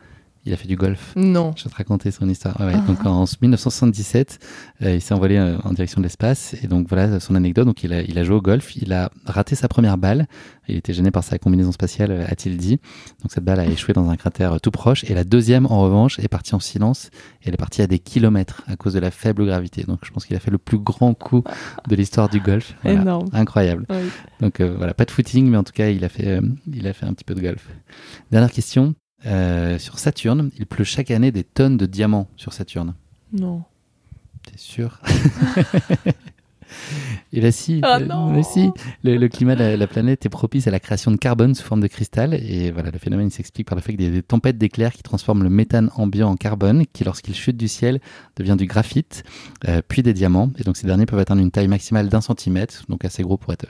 il 0.47 0.53
a 0.53 0.57
fait 0.57 0.69
du 0.69 0.77
golf. 0.77 1.13
Non. 1.17 1.53
Je 1.57 1.65
vais 1.65 1.71
te 1.71 1.77
raconter 1.77 2.13
son 2.13 2.29
histoire. 2.29 2.57
Ah. 2.61 2.71
Donc 2.87 3.05
en 3.05 3.25
1977, 3.43 4.39
euh, 4.83 4.95
il 4.95 5.01
s'est 5.01 5.13
envolé 5.13 5.37
euh, 5.37 5.59
en 5.65 5.73
direction 5.73 6.01
de 6.01 6.07
l'espace. 6.07 6.55
Et 6.63 6.69
donc 6.69 6.89
voilà 6.89 7.19
son 7.19 7.35
anecdote. 7.35 7.67
Donc 7.67 7.83
il 7.83 7.93
a, 7.93 8.03
il 8.03 8.17
a 8.17 8.23
joué 8.23 8.37
au 8.37 8.41
golf. 8.41 8.77
Il 8.77 8.93
a 8.93 9.11
raté 9.25 9.57
sa 9.57 9.67
première 9.67 9.99
balle. 9.99 10.29
Il 10.69 10.77
était 10.77 10.93
gêné 10.93 11.11
par 11.11 11.25
sa 11.25 11.39
combinaison 11.39 11.73
spatiale, 11.73 12.13
euh, 12.13 12.25
a-t-il 12.29 12.57
dit. 12.57 12.79
Donc 13.23 13.33
cette 13.33 13.43
balle 13.43 13.59
a 13.59 13.67
échoué 13.67 13.93
dans 13.93 14.09
un 14.09 14.17
cratère 14.17 14.61
tout 14.61 14.71
proche. 14.71 15.03
Et 15.05 15.15
la 15.15 15.25
deuxième, 15.25 15.67
en 15.67 15.81
revanche, 15.81 16.21
est 16.21 16.29
partie 16.29 16.55
en 16.55 16.61
silence. 16.61 17.11
Et 17.43 17.49
elle 17.49 17.55
est 17.55 17.59
partie 17.59 17.83
à 17.83 17.89
des 17.89 17.99
kilomètres 17.99 18.63
à 18.69 18.77
cause 18.77 18.95
de 18.95 19.01
la 19.01 19.11
faible 19.11 19.45
gravité. 19.47 19.83
Donc 19.83 20.01
je 20.05 20.13
pense 20.13 20.27
qu'il 20.27 20.37
a 20.37 20.41
fait 20.41 20.53
le 20.53 20.59
plus 20.59 20.79
grand 20.79 21.13
coup 21.15 21.43
de 21.89 21.97
l'histoire 21.97 22.29
du 22.29 22.39
golf. 22.39 22.77
Énorme. 22.85 23.29
Incroyable. 23.33 23.87
Donc 24.41 24.61
voilà, 24.61 24.95
pas 24.95 25.05
de 25.05 25.11
footing, 25.11 25.51
mais 25.51 25.57
en 25.57 25.65
tout 25.65 25.73
cas, 25.73 25.89
il 25.89 26.05
a 26.05 26.09
fait, 26.09 26.41
il 26.73 26.87
a 26.87 26.93
fait 26.93 27.07
un 27.07 27.15
petit 27.15 27.25
peu 27.25 27.35
de 27.35 27.41
golf. 27.41 27.69
Dernière 28.31 28.53
question. 28.53 28.95
Euh, 29.27 29.79
sur 29.79 29.99
Saturne, 29.99 30.51
il 30.59 30.67
pleut 30.67 30.85
chaque 30.85 31.11
année 31.11 31.33
des 31.33 31.45
tonnes 31.45 31.77
de 31.77 31.87
diamants 31.87 32.29
sur 32.37 32.53
Saturne. 32.53 32.95
Non. 33.33 33.63
T'es 34.45 34.57
sûr? 34.57 35.01
Et 37.33 37.41
là, 37.41 37.53
si, 37.53 37.81
Ah 37.83 37.99
euh, 38.01 38.07
non 38.07 38.43
si, 38.43 38.71
le, 39.03 39.17
le 39.17 39.29
climat 39.29 39.55
de 39.55 39.61
la, 39.61 39.77
la 39.77 39.87
planète 39.87 40.27
est 40.27 40.31
propice 40.31 40.67
à 40.67 40.71
la 40.71 40.81
création 40.81 41.11
de 41.11 41.17
carbone 41.17 41.55
sous 41.55 41.65
forme 41.65 41.81
de 41.81 41.87
cristal. 41.87 42.35
Et 42.35 42.71
voilà, 42.71 42.91
le 42.91 42.99
phénomène 42.99 43.31
s'explique 43.31 43.69
par 43.69 43.77
le 43.77 43.83
fait 43.83 43.93
qu'il 43.93 44.03
y 44.03 44.07
a 44.07 44.11
des 44.11 44.23
tempêtes 44.23 44.59
d'éclairs 44.59 44.93
qui 44.93 45.03
transforment 45.03 45.43
le 45.43 45.51
méthane 45.51 45.91
ambiant 45.97 46.31
en 46.31 46.37
carbone, 46.37 46.85
qui, 46.93 47.05
lorsqu'il 47.05 47.35
chute 47.35 47.57
du 47.57 47.69
ciel, 47.69 48.01
devient 48.37 48.57
du 48.57 48.67
graphite, 48.67 49.25
euh, 49.69 49.81
puis 49.87 50.03
des 50.03 50.13
diamants. 50.13 50.51
Et 50.59 50.65
donc, 50.65 50.77
ces 50.77 50.87
derniers 50.87 51.07
peuvent 51.07 51.19
atteindre 51.19 51.43
une 51.43 51.51
taille 51.51 51.69
maximale 51.69 52.09
d'un 52.09 52.21
centimètre, 52.21 52.85
donc 52.89 53.05
assez 53.05 53.23
gros 53.23 53.37
pour 53.37 53.53
être 53.53 53.67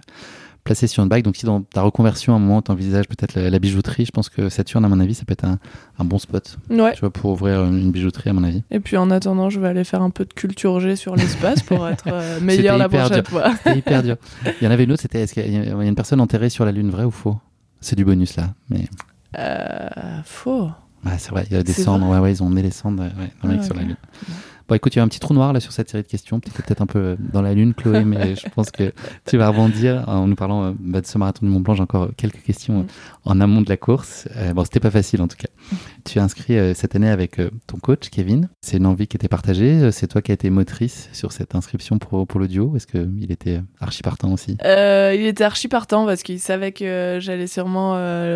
placé 0.66 0.87
sur 0.87 1.02
une 1.02 1.09
bague. 1.09 1.22
Donc, 1.24 1.37
si 1.37 1.46
dans 1.46 1.62
ta 1.62 1.81
reconversion, 1.81 2.35
à 2.35 2.37
un 2.37 2.38
moment, 2.38 2.61
tu 2.61 2.70
envisages 2.70 3.09
peut-être 3.09 3.35
la, 3.35 3.48
la 3.48 3.59
bijouterie, 3.59 4.05
je 4.05 4.11
pense 4.11 4.29
que 4.29 4.50
Saturne, 4.50 4.85
à 4.85 4.88
mon 4.88 5.00
avis, 5.00 5.14
ça 5.14 5.24
peut 5.24 5.33
être 5.33 5.44
un, 5.46 5.59
un 5.98 6.05
bon 6.05 6.18
spot. 6.18 6.59
Ouais. 6.68 6.92
Tu 6.92 7.00
vois, 7.00 7.11
pour 7.11 7.31
ouvrir 7.31 7.64
une, 7.64 7.79
une 7.79 7.90
bijouterie, 7.92 8.29
à 8.29 8.33
mon 8.35 8.44
avis. 8.44 8.62
Et 8.70 8.81
puis 8.81 8.98
en 8.98 9.11
attendant, 9.11 9.48
je 9.48 9.59
vais 9.61 9.68
aller 9.68 9.85
faire 9.85 10.02
un 10.02 10.11
peu 10.11 10.24
de 10.26 10.33
culture 10.35 10.79
G 10.81 10.94
sur 10.96 11.16
l'espace 11.16 11.62
pour 11.62 11.88
être 11.88 12.05
euh, 12.09 12.38
meilleur 12.40 12.76
la 12.76 12.88
prochaine 12.88 13.24
fois. 13.24 13.52
C'était 13.64 13.79
hyper 13.79 14.02
dur. 14.02 14.16
Il 14.61 14.64
y 14.64 14.68
en 14.68 14.70
avait 14.70 14.85
une 14.85 14.92
autre, 14.92 15.02
c'était 15.02 15.22
est-ce 15.22 15.33
qu'il 15.33 15.42
y 15.50 15.57
a 15.57 15.62
il 15.62 15.68
y 15.68 15.72
a 15.72 15.85
une 15.85 15.94
personne 15.94 16.20
enterrée 16.20 16.50
sur 16.50 16.64
la 16.66 16.72
Lune, 16.72 16.90
vrai 16.90 17.05
ou 17.05 17.11
faux? 17.11 17.37
C'est 17.81 17.96
du 17.96 18.05
bonus 18.05 18.37
là. 18.37 18.55
Mais 18.68 18.87
Euh, 19.38 19.88
faux. 20.24 20.70
ouais, 21.05 21.12
c'est 21.18 21.31
vrai, 21.31 21.46
il 21.50 21.57
y 21.57 21.61
a 21.61 21.62
des 21.62 21.72
cendres. 21.72 22.09
Ouais, 22.09 22.18
ouais, 22.18 22.33
ils 22.33 22.42
ont 22.42 22.46
emmené 22.46 22.62
les 22.62 22.70
cendres 22.70 23.02
ouais, 23.02 23.31
dans 23.42 23.57
Ah, 23.59 23.62
sur 23.62 23.74
la. 23.74 23.83
Lune. 23.83 23.96
Bon, 24.68 24.74
écoute, 24.74 24.94
il 24.94 24.98
y 24.98 25.00
a 25.00 25.05
un 25.05 25.09
petit 25.09 25.20
trou 25.20 25.33
noir 25.33 25.52
là 25.52 25.61
sur 25.61 25.72
cette 25.72 25.88
série 25.90 26.02
de 26.02 26.09
questions. 26.09 26.40
Peut-être 26.40 26.57
peut-être 26.57 26.83
un 26.83 26.87
peu 26.87 26.98
euh, 26.98 27.16
dans 27.33 27.42
la 27.42 27.55
Lune, 27.55 27.72
Chloé, 27.74 28.05
mais 28.05 28.35
je 28.37 28.48
pense 28.48 28.70
que 28.70 28.92
tu 29.24 29.37
vas 29.37 29.48
rebondir 29.48 30.05
en 30.09 30.26
nous 30.26 30.35
parlant 30.35 30.64
euh, 30.64 30.72
bah, 30.79 31.00
de 31.00 31.07
ce 31.07 31.18
marathon 31.18 31.46
du 31.46 31.52
Mont 31.52 31.61
Blanc. 31.61 31.74
J'ai 31.74 31.83
encore 31.83 32.05
euh, 32.05 32.14
quelques 32.16 32.42
questions 32.42 32.66
Mm. 32.66 32.87
en 33.24 33.40
amont 33.40 33.62
de 33.62 33.68
la 33.68 33.76
course. 33.76 34.29
Euh, 34.37 34.52
bon, 34.52 34.64
c'était 34.64 34.81
pas 34.81 34.90
facile 34.90 35.22
en 35.22 35.29
tout 35.29 35.37
cas. 35.37 35.48
Tu 36.05 36.18
es 36.18 36.20
inscrit 36.20 36.57
euh, 36.57 36.72
cette 36.74 36.94
année 36.94 37.09
avec 37.09 37.40
euh, 37.40 37.50
ton 37.66 37.79
coach, 37.79 38.11
Kevin. 38.11 38.48
C'est 38.61 38.76
une 38.76 38.87
envie 38.87 39.09
qui 39.09 39.16
était 39.16 39.29
partagée. 39.29 39.90
C'est 39.90 40.07
toi 40.07 40.22
qui 40.22 40.31
as 40.31 40.35
été 40.35 40.50
motrice 40.50 41.09
sur 41.12 41.33
cette 41.33 41.55
inscription 41.55 41.98
pour, 41.98 42.26
pour 42.26 42.38
le 42.38 42.46
duo. 42.46 42.76
Est-ce 42.76 42.87
qu'il 42.87 43.31
était 43.33 43.61
archi 43.81 44.02
partant 44.02 44.33
aussi? 44.33 44.57
Il 44.62 45.26
était 45.26 45.44
archi 45.44 45.68
partant 45.68 46.07
parce 46.07 46.22
qu'il 46.22 46.38
savait 46.38 46.72
que 46.72 47.18
j'allais 47.20 47.46
sûrement 47.46 47.92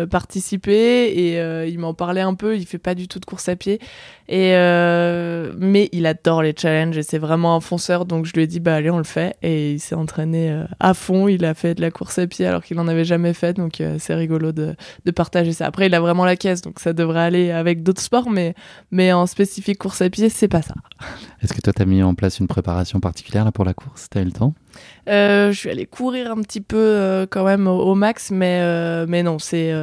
participer 0.09 1.05
et 1.05 1.69
il 1.69 1.79
m'en 1.79 1.93
parlait 1.93 2.21
un 2.21 2.33
peu. 2.33 2.57
Il 2.57 2.65
fait 2.65 2.77
pas 2.77 2.95
du 2.95 3.07
tout 3.07 3.19
de 3.19 3.25
course 3.25 3.47
à 3.47 3.55
pied 3.55 3.79
et 4.27 4.51
mais 5.57 5.89
il 5.91 6.05
adore 6.23 6.43
les 6.43 6.53
challenges 6.57 6.97
et 6.97 7.03
c'est 7.03 7.17
vraiment 7.17 7.55
un 7.55 7.59
fonceur. 7.59 8.05
Donc 8.05 8.25
je 8.25 8.33
lui 8.33 8.43
ai 8.43 8.47
dit 8.47 8.59
bah 8.59 8.75
allez 8.75 8.91
on 8.91 8.97
le 8.97 9.03
fait 9.03 9.35
et 9.41 9.73
il 9.73 9.79
s'est 9.79 9.95
entraîné 9.95 10.51
euh, 10.51 10.65
à 10.79 10.93
fond. 10.93 11.27
Il 11.27 11.45
a 11.45 11.53
fait 11.53 11.75
de 11.75 11.81
la 11.81 11.91
course 11.91 12.19
à 12.19 12.27
pied 12.27 12.45
alors 12.45 12.63
qu'il 12.63 12.79
en 12.79 12.87
avait 12.87 13.05
jamais 13.05 13.33
fait. 13.33 13.53
Donc 13.53 13.81
euh, 13.81 13.97
c'est 13.99 14.13
rigolo 14.13 14.51
de, 14.51 14.75
de 15.05 15.11
partager 15.11 15.53
ça. 15.53 15.65
Après 15.65 15.87
il 15.87 15.95
a 15.95 15.99
vraiment 15.99 16.25
la 16.25 16.35
caisse 16.35 16.61
donc 16.61 16.79
ça 16.79 16.93
devrait 16.93 17.21
aller 17.21 17.51
avec 17.51 17.83
d'autres 17.83 18.01
sports 18.01 18.29
mais 18.29 18.53
mais 18.91 19.11
en 19.13 19.25
spécifique 19.25 19.79
course 19.79 20.01
à 20.01 20.09
pied 20.09 20.29
c'est 20.29 20.47
pas 20.47 20.61
ça. 20.61 20.75
Est-ce 21.41 21.53
que 21.53 21.61
toi, 21.61 21.73
tu 21.73 21.81
as 21.81 21.85
mis 21.85 22.03
en 22.03 22.13
place 22.13 22.39
une 22.39 22.47
préparation 22.47 22.99
particulière 22.99 23.45
là, 23.45 23.51
pour 23.51 23.65
la 23.65 23.73
course? 23.73 24.07
Tu 24.11 24.19
as 24.19 24.21
eu 24.21 24.25
le 24.25 24.31
temps? 24.31 24.53
Euh, 25.09 25.51
je 25.51 25.57
suis 25.57 25.69
allée 25.69 25.87
courir 25.87 26.31
un 26.31 26.41
petit 26.43 26.61
peu 26.61 27.25
quand 27.31 27.43
même 27.43 27.67
au, 27.67 27.79
au 27.79 27.95
max, 27.95 28.29
mais, 28.29 29.05
mais 29.07 29.23
non, 29.23 29.39
c'est 29.39 29.73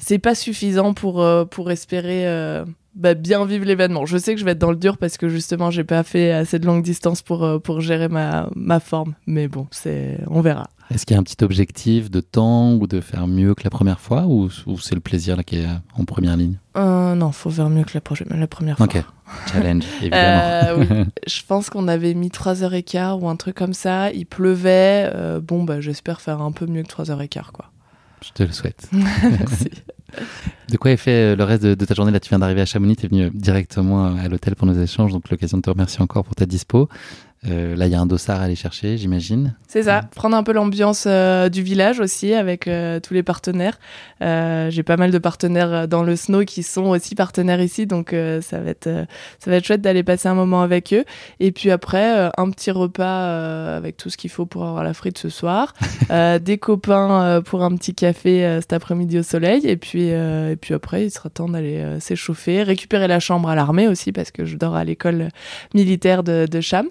c'est 0.00 0.18
pas 0.18 0.34
suffisant 0.34 0.94
pour, 0.94 1.22
euh, 1.22 1.44
pour 1.44 1.70
espérer 1.70 2.26
euh, 2.26 2.64
bah, 2.94 3.14
bien 3.14 3.44
vivre 3.44 3.64
l'événement. 3.64 4.06
Je 4.06 4.18
sais 4.18 4.34
que 4.34 4.40
je 4.40 4.44
vais 4.44 4.52
être 4.52 4.58
dans 4.58 4.70
le 4.70 4.76
dur 4.76 4.98
parce 4.98 5.16
que 5.16 5.28
justement, 5.28 5.70
j'ai 5.70 5.84
pas 5.84 6.02
fait 6.02 6.32
assez 6.32 6.58
de 6.58 6.66
longue 6.66 6.82
distance 6.82 7.22
pour, 7.22 7.44
euh, 7.44 7.58
pour 7.58 7.80
gérer 7.80 8.08
ma, 8.08 8.48
ma 8.56 8.80
forme. 8.80 9.14
Mais 9.26 9.46
bon, 9.46 9.66
c'est 9.70 10.18
on 10.26 10.40
verra. 10.40 10.68
Est-ce 10.92 11.06
qu'il 11.06 11.14
y 11.14 11.16
a 11.16 11.20
un 11.20 11.22
petit 11.22 11.44
objectif 11.44 12.10
de 12.10 12.20
temps 12.20 12.74
ou 12.74 12.88
de 12.88 13.00
faire 13.00 13.28
mieux 13.28 13.54
que 13.54 13.62
la 13.62 13.70
première 13.70 14.00
fois 14.00 14.24
ou, 14.26 14.48
ou 14.66 14.78
c'est 14.78 14.96
le 14.96 15.00
plaisir 15.00 15.36
là, 15.36 15.44
qui 15.44 15.58
est 15.58 15.66
en 15.96 16.04
première 16.04 16.36
ligne? 16.36 16.58
Euh, 16.76 17.14
non, 17.14 17.30
faut 17.30 17.50
faire 17.50 17.70
mieux 17.70 17.84
que 17.84 17.92
la, 17.94 18.00
prochaine, 18.00 18.26
la 18.28 18.46
première 18.48 18.76
fois. 18.76 18.86
Ok, 18.86 19.00
challenge, 19.52 19.84
évidemment. 20.00 20.42
Euh, 20.42 20.76
oui. 20.78 21.04
Je 21.28 21.42
pense 21.46 21.70
qu'on 21.70 21.86
avait 21.86 22.14
mis 22.14 22.28
3h15 22.28 23.20
ou 23.20 23.28
un 23.28 23.36
truc 23.36 23.54
comme 23.54 23.72
ça. 23.72 24.10
Il 24.10 24.26
pleuvait. 24.26 25.08
Euh, 25.14 25.40
bon, 25.40 25.62
bah, 25.62 25.80
j'espère 25.80 26.20
faire 26.20 26.42
un 26.42 26.50
peu 26.50 26.66
mieux 26.66 26.82
que 26.82 26.88
3h15, 26.88 27.52
quoi. 27.52 27.70
Je 28.24 28.32
te 28.32 28.42
le 28.42 28.52
souhaite. 28.52 28.88
Merci. 28.92 29.70
De 30.68 30.76
quoi 30.76 30.90
est 30.92 30.96
fait 30.96 31.32
euh, 31.32 31.36
le 31.36 31.44
reste 31.44 31.64
de, 31.64 31.84
ta 31.84 31.94
journée? 31.94 32.12
Là, 32.12 32.20
tu 32.20 32.28
viens 32.28 32.38
d'arriver 32.38 32.60
à 32.60 32.66
Chamonix, 32.66 32.96
tu 32.96 33.06
es 33.06 33.08
venu 33.08 33.24
euh, 33.24 33.30
directement 33.32 34.14
à 34.14 34.28
l'hôtel 34.28 34.54
pour 34.54 34.66
nos 34.66 34.80
échanges, 34.80 35.12
donc 35.12 35.28
l'occasion 35.30 35.58
de 35.58 35.62
te 35.62 35.70
remercier 35.70 36.00
encore 36.00 36.24
pour 36.24 36.34
ta 36.34 36.46
dispo. 36.46 36.88
Euh, 37.48 37.74
là, 37.74 37.86
il 37.86 37.92
y 37.92 37.94
a 37.94 38.00
un 38.00 38.06
dossard 38.06 38.40
à 38.40 38.44
aller 38.44 38.54
chercher, 38.54 38.98
j'imagine. 38.98 39.54
C'est 39.66 39.84
ça, 39.84 40.02
prendre 40.14 40.36
un 40.36 40.42
peu 40.42 40.52
l'ambiance 40.52 41.04
euh, 41.06 41.48
du 41.48 41.62
village 41.62 41.98
aussi 41.98 42.34
avec 42.34 42.68
euh, 42.68 43.00
tous 43.00 43.14
les 43.14 43.22
partenaires. 43.22 43.78
J'ai 44.20 44.82
pas 44.82 44.98
mal 44.98 45.10
de 45.10 45.18
partenaires 45.18 45.88
dans 45.88 46.02
le 46.02 46.16
snow 46.16 46.44
qui 46.44 46.62
sont 46.62 46.86
aussi 46.86 47.14
partenaires 47.14 47.62
ici, 47.62 47.86
donc 47.86 48.14
ça 48.42 48.60
va 48.60 48.70
être 48.70 49.06
ça 49.38 49.50
va 49.50 49.56
être 49.56 49.64
chouette 49.64 49.80
d'aller 49.80 50.02
passer 50.02 50.28
un 50.28 50.34
moment 50.34 50.60
avec 50.60 50.92
eux. 50.92 51.04
Et 51.40 51.52
puis 51.52 51.70
après, 51.70 52.30
un 52.36 52.50
petit 52.50 52.70
repas 52.70 53.74
avec 53.76 53.96
tout 53.96 54.10
ce 54.10 54.18
qu'il 54.18 54.28
faut 54.28 54.44
pour 54.44 54.66
avoir 54.66 54.84
la 54.84 54.92
frite 54.92 55.16
ce 55.16 55.30
soir, 55.30 55.72
des 56.40 56.58
copains 56.58 57.40
pour 57.46 57.64
un 57.64 57.74
petit 57.76 57.94
café 57.94 58.58
cet 58.60 58.74
après-midi 58.74 59.18
au 59.20 59.22
soleil, 59.22 59.66
et 59.66 59.78
puis 59.78 60.08
et 60.08 60.56
puis 60.60 60.74
après, 60.74 61.06
il 61.06 61.10
sera 61.10 61.30
temps 61.30 61.48
d'aller 61.48 61.98
s'échauffer, 62.00 62.62
récupérer 62.62 63.08
la 63.08 63.20
chambre 63.20 63.48
à 63.48 63.54
l'armée 63.54 63.88
aussi 63.88 64.12
parce 64.12 64.30
que 64.30 64.44
je 64.44 64.56
dors 64.56 64.76
à 64.76 64.84
l'école 64.84 65.28
militaire 65.72 66.22
de, 66.22 66.46
de 66.46 66.60
Cham. 66.60 66.86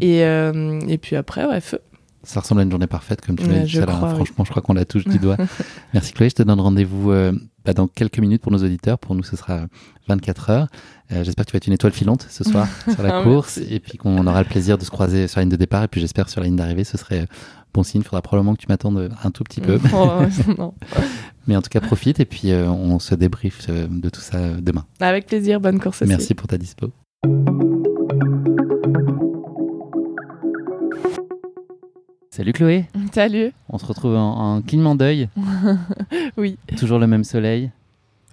Et, 0.00 0.24
euh, 0.24 0.80
et 0.88 0.98
puis 0.98 1.16
après, 1.16 1.44
ouais, 1.46 1.60
feu. 1.60 1.78
Ça 2.24 2.38
ressemble 2.40 2.60
à 2.60 2.64
une 2.64 2.70
journée 2.70 2.86
parfaite, 2.86 3.20
comme 3.20 3.36
tu 3.36 3.44
Ouais, 3.46 3.52
l'as 3.52 3.64
dit 3.64 3.80
crois, 3.80 4.10
oui. 4.10 4.14
Franchement, 4.14 4.44
je 4.44 4.50
crois 4.50 4.62
qu'on 4.62 4.74
la 4.74 4.84
touche 4.84 5.04
du 5.04 5.18
doigt. 5.18 5.36
Merci 5.92 6.12
Chloé, 6.12 6.28
je 6.30 6.36
te 6.36 6.42
donne 6.44 6.60
rendez-vous 6.60 7.10
euh, 7.10 7.32
bah, 7.64 7.72
dans 7.74 7.88
quelques 7.88 8.20
minutes 8.20 8.42
pour 8.42 8.52
nos 8.52 8.62
auditeurs. 8.62 8.96
Pour 9.00 9.16
nous, 9.16 9.24
ce 9.24 9.34
sera 9.36 9.66
24 10.06 10.50
heures. 10.50 10.68
Euh, 11.10 11.24
j'espère 11.24 11.44
que 11.44 11.50
tu 11.50 11.54
vas 11.54 11.56
être 11.56 11.66
une 11.66 11.72
étoile 11.72 11.90
filante 11.92 12.24
ce 12.30 12.44
soir 12.44 12.68
sur 12.92 13.02
la 13.02 13.18
Ah, 13.18 13.22
course 13.24 13.56
merci. 13.58 13.74
et 13.74 13.80
puis 13.80 13.98
qu'on 13.98 14.24
aura 14.24 14.40
le 14.40 14.48
plaisir 14.48 14.78
de 14.78 14.84
se 14.84 14.90
croiser 14.90 15.26
sur 15.26 15.40
la 15.40 15.42
ligne 15.44 15.50
de 15.50 15.56
départ 15.56 15.82
et 15.82 15.88
puis 15.88 16.00
j'espère 16.00 16.28
sur 16.28 16.40
la 16.40 16.46
ligne 16.46 16.54
d'arrivée. 16.54 16.84
Ce 16.84 16.96
serait 16.96 17.26
bon 17.74 17.82
signe. 17.82 18.02
Il 18.02 18.04
faudra 18.04 18.22
probablement 18.22 18.54
que 18.54 18.60
tu 18.60 18.66
m'attendes 18.68 19.10
un 19.24 19.30
tout 19.32 19.42
petit 19.42 19.60
peu. 19.60 19.80
Oh. 19.92 20.22
Mais 21.48 21.56
en 21.56 21.60
tout 21.62 21.70
cas, 21.70 21.80
profite 21.80 22.20
et 22.20 22.24
puis 22.24 22.52
euh, 22.52 22.70
on 22.70 23.00
se 23.00 23.16
débriefe 23.16 23.68
de 23.68 24.08
tout 24.10 24.20
ça 24.20 24.38
demain. 24.60 24.86
Avec 25.00 25.26
plaisir, 25.26 25.60
bonne 25.60 25.80
course 25.80 26.02
aussi. 26.02 26.08
Merci 26.08 26.34
pour 26.34 26.46
ta 26.46 26.56
dispo. 26.56 26.92
Salut 32.42 32.52
Chloé, 32.54 32.86
Salut. 33.12 33.52
on 33.68 33.78
se 33.78 33.86
retrouve 33.86 34.16
en, 34.16 34.56
en 34.56 34.62
clignement 34.62 34.96
d'œil, 34.96 35.28
Oui, 36.36 36.58
toujours 36.76 36.98
le 36.98 37.06
même 37.06 37.22
soleil, 37.22 37.70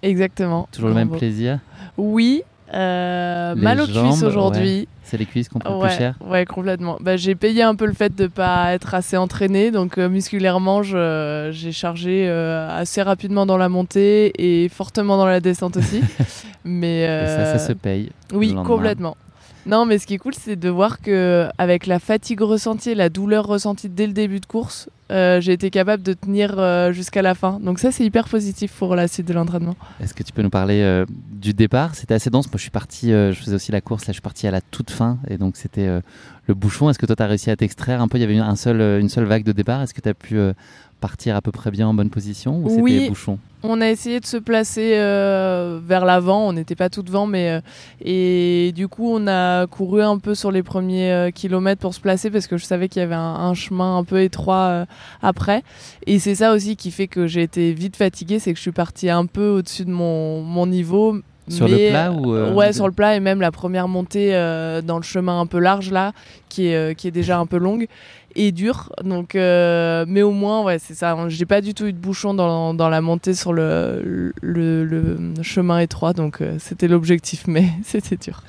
exactement. 0.02 0.66
toujours 0.72 0.88
le 0.88 0.96
même 0.96 1.10
plaisir. 1.10 1.60
Oui, 1.96 2.42
euh, 2.74 3.54
mal 3.54 3.80
aux 3.80 3.86
jambes, 3.86 4.08
cuisses 4.10 4.24
aujourd'hui. 4.24 4.88
C'est 5.04 5.16
les 5.16 5.26
cuisses 5.26 5.48
qu'on 5.48 5.60
prend 5.60 5.78
Ouais, 5.80 5.86
plus 5.90 5.96
cher. 5.96 6.16
ouais, 6.28 6.44
complètement. 6.44 6.96
Bah, 7.00 7.16
j'ai 7.16 7.36
payé 7.36 7.62
un 7.62 7.76
peu 7.76 7.86
le 7.86 7.92
fait 7.92 8.12
de 8.12 8.26
pas 8.26 8.72
être 8.72 8.94
assez 8.96 9.16
entraîné, 9.16 9.70
donc 9.70 9.96
euh, 9.96 10.08
musculairement, 10.08 10.82
j'ai 10.82 11.70
chargé 11.70 12.26
euh, 12.28 12.68
assez 12.68 13.02
rapidement 13.02 13.46
dans 13.46 13.58
la 13.58 13.68
montée 13.68 14.32
et 14.38 14.68
fortement 14.68 15.18
dans 15.18 15.26
la 15.26 15.38
descente 15.38 15.76
aussi. 15.76 16.00
Mais 16.64 17.02
Et 17.02 17.26
ça, 17.28 17.44
ça 17.44 17.58
se 17.60 17.72
paye. 17.74 18.10
Oui, 18.34 18.56
complètement. 18.66 19.16
Non, 19.66 19.84
mais 19.84 19.98
ce 19.98 20.06
qui 20.06 20.14
est 20.14 20.18
cool, 20.18 20.34
c'est 20.34 20.56
de 20.56 20.68
voir 20.68 21.00
que 21.00 21.48
avec 21.58 21.86
la 21.86 21.98
fatigue 21.98 22.40
ressentie, 22.40 22.94
la 22.94 23.08
douleur 23.08 23.46
ressentie 23.46 23.88
dès 23.88 24.06
le 24.06 24.12
début 24.12 24.40
de 24.40 24.46
course, 24.46 24.88
euh, 25.10 25.40
j'ai 25.40 25.52
été 25.52 25.70
capable 25.70 26.02
de 26.02 26.12
tenir 26.12 26.58
euh, 26.58 26.92
jusqu'à 26.92 27.20
la 27.20 27.34
fin. 27.34 27.58
Donc 27.60 27.78
ça, 27.78 27.90
c'est 27.90 28.04
hyper 28.04 28.28
positif 28.28 28.72
pour 28.72 28.94
la 28.94 29.08
suite 29.08 29.26
de 29.26 29.32
l'entraînement. 29.34 29.76
Est-ce 30.00 30.14
que 30.14 30.22
tu 30.22 30.32
peux 30.32 30.42
nous 30.42 30.50
parler 30.50 30.80
euh, 30.82 31.04
du 31.30 31.52
départ? 31.52 31.94
C'était 31.94 32.14
assez 32.14 32.30
dense. 32.30 32.46
Moi, 32.46 32.56
je 32.56 32.62
suis 32.62 32.70
parti, 32.70 33.10
je 33.10 33.32
faisais 33.34 33.54
aussi 33.54 33.72
la 33.72 33.80
course. 33.80 34.02
Là, 34.02 34.12
je 34.12 34.14
suis 34.14 34.22
parti 34.22 34.46
à 34.46 34.50
la 34.50 34.60
toute 34.60 34.90
fin. 34.90 35.18
Et 35.28 35.36
donc, 35.36 35.56
c'était 35.56 36.00
le 36.50 36.54
bouchon. 36.54 36.90
Est-ce 36.90 36.98
que 36.98 37.06
toi, 37.06 37.16
tu 37.16 37.22
as 37.22 37.26
réussi 37.26 37.50
à 37.50 37.56
t'extraire 37.56 38.00
un 38.02 38.08
peu? 38.08 38.18
Il 38.18 38.22
y 38.22 38.24
avait 38.24 38.34
une, 38.34 38.40
un 38.40 38.56
seul, 38.56 38.80
euh, 38.80 39.00
une 39.00 39.08
seule 39.08 39.24
vague 39.24 39.44
de 39.44 39.52
départ. 39.52 39.80
Est-ce 39.82 39.94
que 39.94 40.00
tu 40.00 40.08
as 40.08 40.14
pu 40.14 40.36
euh, 40.38 40.52
partir 41.00 41.34
à 41.36 41.40
peu 41.40 41.52
près 41.52 41.70
bien 41.70 41.86
en 41.88 41.94
bonne 41.94 42.10
position 42.10 42.58
Ou 42.58 42.68
c'était 42.68 42.82
Oui. 42.82 43.08
bouchon? 43.08 43.38
On 43.62 43.80
a 43.82 43.90
essayé 43.90 44.20
de 44.20 44.26
se 44.26 44.38
placer 44.38 44.94
euh, 44.94 45.78
vers 45.86 46.06
l'avant, 46.06 46.48
on 46.48 46.54
n'était 46.54 46.74
pas 46.74 46.88
tout 46.88 47.02
devant, 47.02 47.26
mais 47.26 47.50
euh, 47.50 47.60
et 48.02 48.72
du 48.74 48.88
coup 48.88 49.06
on 49.06 49.26
a 49.26 49.66
couru 49.66 50.00
un 50.02 50.16
peu 50.18 50.34
sur 50.34 50.50
les 50.50 50.62
premiers 50.62 51.12
euh, 51.12 51.30
kilomètres 51.30 51.80
pour 51.82 51.92
se 51.92 52.00
placer 52.00 52.30
parce 52.30 52.46
que 52.46 52.56
je 52.56 52.64
savais 52.64 52.88
qu'il 52.88 53.00
y 53.00 53.02
avait 53.02 53.14
un, 53.14 53.20
un 53.20 53.52
chemin 53.52 53.98
un 53.98 54.04
peu 54.04 54.22
étroit 54.22 54.86
après. 55.20 55.62
Et 56.06 56.18
c'est 56.18 56.34
ça 56.36 56.54
aussi 56.54 56.74
qui 56.76 56.90
fait 56.90 57.06
que 57.06 57.26
j'ai 57.26 57.42
été 57.42 57.74
vite 57.74 57.96
fatiguée, 57.96 58.38
c'est 58.38 58.52
que 58.52 58.56
je 58.56 58.62
suis 58.62 58.72
partie 58.72 59.10
un 59.10 59.26
peu 59.26 59.48
au-dessus 59.50 59.84
de 59.84 59.90
mon, 59.90 60.40
mon 60.42 60.66
niveau. 60.66 61.16
Sur 61.50 61.68
le 61.68 61.90
plat 61.90 62.12
ou, 62.12 62.34
euh, 62.34 62.52
Ouais, 62.54 62.72
sur 62.72 62.86
le 62.86 62.92
plat 62.92 63.16
et 63.16 63.20
même 63.20 63.40
la 63.40 63.50
première 63.50 63.88
montée 63.88 64.34
euh, 64.34 64.80
dans 64.82 64.96
le 64.96 65.02
chemin 65.02 65.40
un 65.40 65.46
peu 65.46 65.58
large 65.58 65.90
là, 65.90 66.12
qui 66.48 66.68
est, 66.68 66.76
euh, 66.76 66.94
qui 66.94 67.08
est 67.08 67.10
déjà 67.10 67.38
un 67.38 67.46
peu 67.46 67.58
longue. 67.58 67.86
et 68.36 68.52
dur. 68.52 68.92
Donc, 69.04 69.34
euh, 69.34 70.04
mais 70.06 70.22
au 70.22 70.30
moins, 70.30 70.62
ouais, 70.62 70.78
c'est 70.78 70.94
ça. 70.94 71.16
J'ai 71.28 71.46
pas 71.46 71.60
du 71.60 71.74
tout 71.74 71.86
eu 71.86 71.92
de 71.92 71.98
bouchon 71.98 72.32
dans, 72.32 72.74
dans 72.74 72.88
la 72.88 73.00
montée 73.00 73.34
sur 73.34 73.52
le, 73.52 74.32
le, 74.40 74.84
le 74.84 75.42
chemin 75.42 75.78
étroit, 75.80 76.12
donc 76.12 76.40
euh, 76.40 76.56
c'était 76.58 76.86
l'objectif, 76.88 77.44
mais 77.48 77.64
c'était 77.84 78.16
dur. 78.16 78.42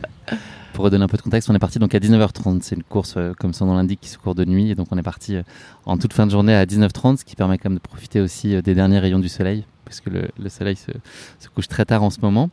Pour 0.74 0.86
redonner 0.86 1.04
un 1.04 1.08
peu 1.08 1.18
de 1.18 1.22
contexte, 1.22 1.50
on 1.50 1.56
est 1.56 1.60
parti 1.60 1.80
donc 1.80 1.94
à 1.96 2.00
19h30. 2.00 2.60
C'est 2.62 2.76
une 2.76 2.84
course, 2.84 3.16
euh, 3.18 3.34
comme 3.38 3.54
son 3.54 3.66
nom 3.66 3.74
l'indique, 3.76 4.00
qui 4.02 4.10
se 4.10 4.18
court 4.18 4.36
de 4.36 4.46
nuit. 4.46 4.70
Et 4.72 4.76
donc 4.76 4.88
on 4.92 4.98
est 4.98 5.04
parti 5.04 5.36
euh, 5.36 5.44
en 5.86 5.98
toute 5.98 6.14
fin 6.14 6.26
de 6.26 6.32
journée 6.32 6.56
à 6.56 6.66
19h30, 6.66 7.18
ce 7.18 7.26
qui 7.26 7.36
permet 7.36 7.58
quand 7.58 7.70
même 7.70 7.78
de 7.78 7.84
profiter 7.84 8.22
aussi 8.22 8.56
euh, 8.56 8.62
des 8.62 8.74
derniers 8.74 9.00
rayons 9.00 9.20
du 9.20 9.28
soleil, 9.30 9.66
puisque 9.84 10.06
le, 10.08 10.30
le 10.40 10.50
soleil 10.50 10.76
se, 10.78 10.92
se, 11.40 11.50
couche 11.50 11.68
très 11.68 11.84
tard 11.86 12.04
en 12.04 12.10
ce 12.10 12.20
moment. 12.22 12.50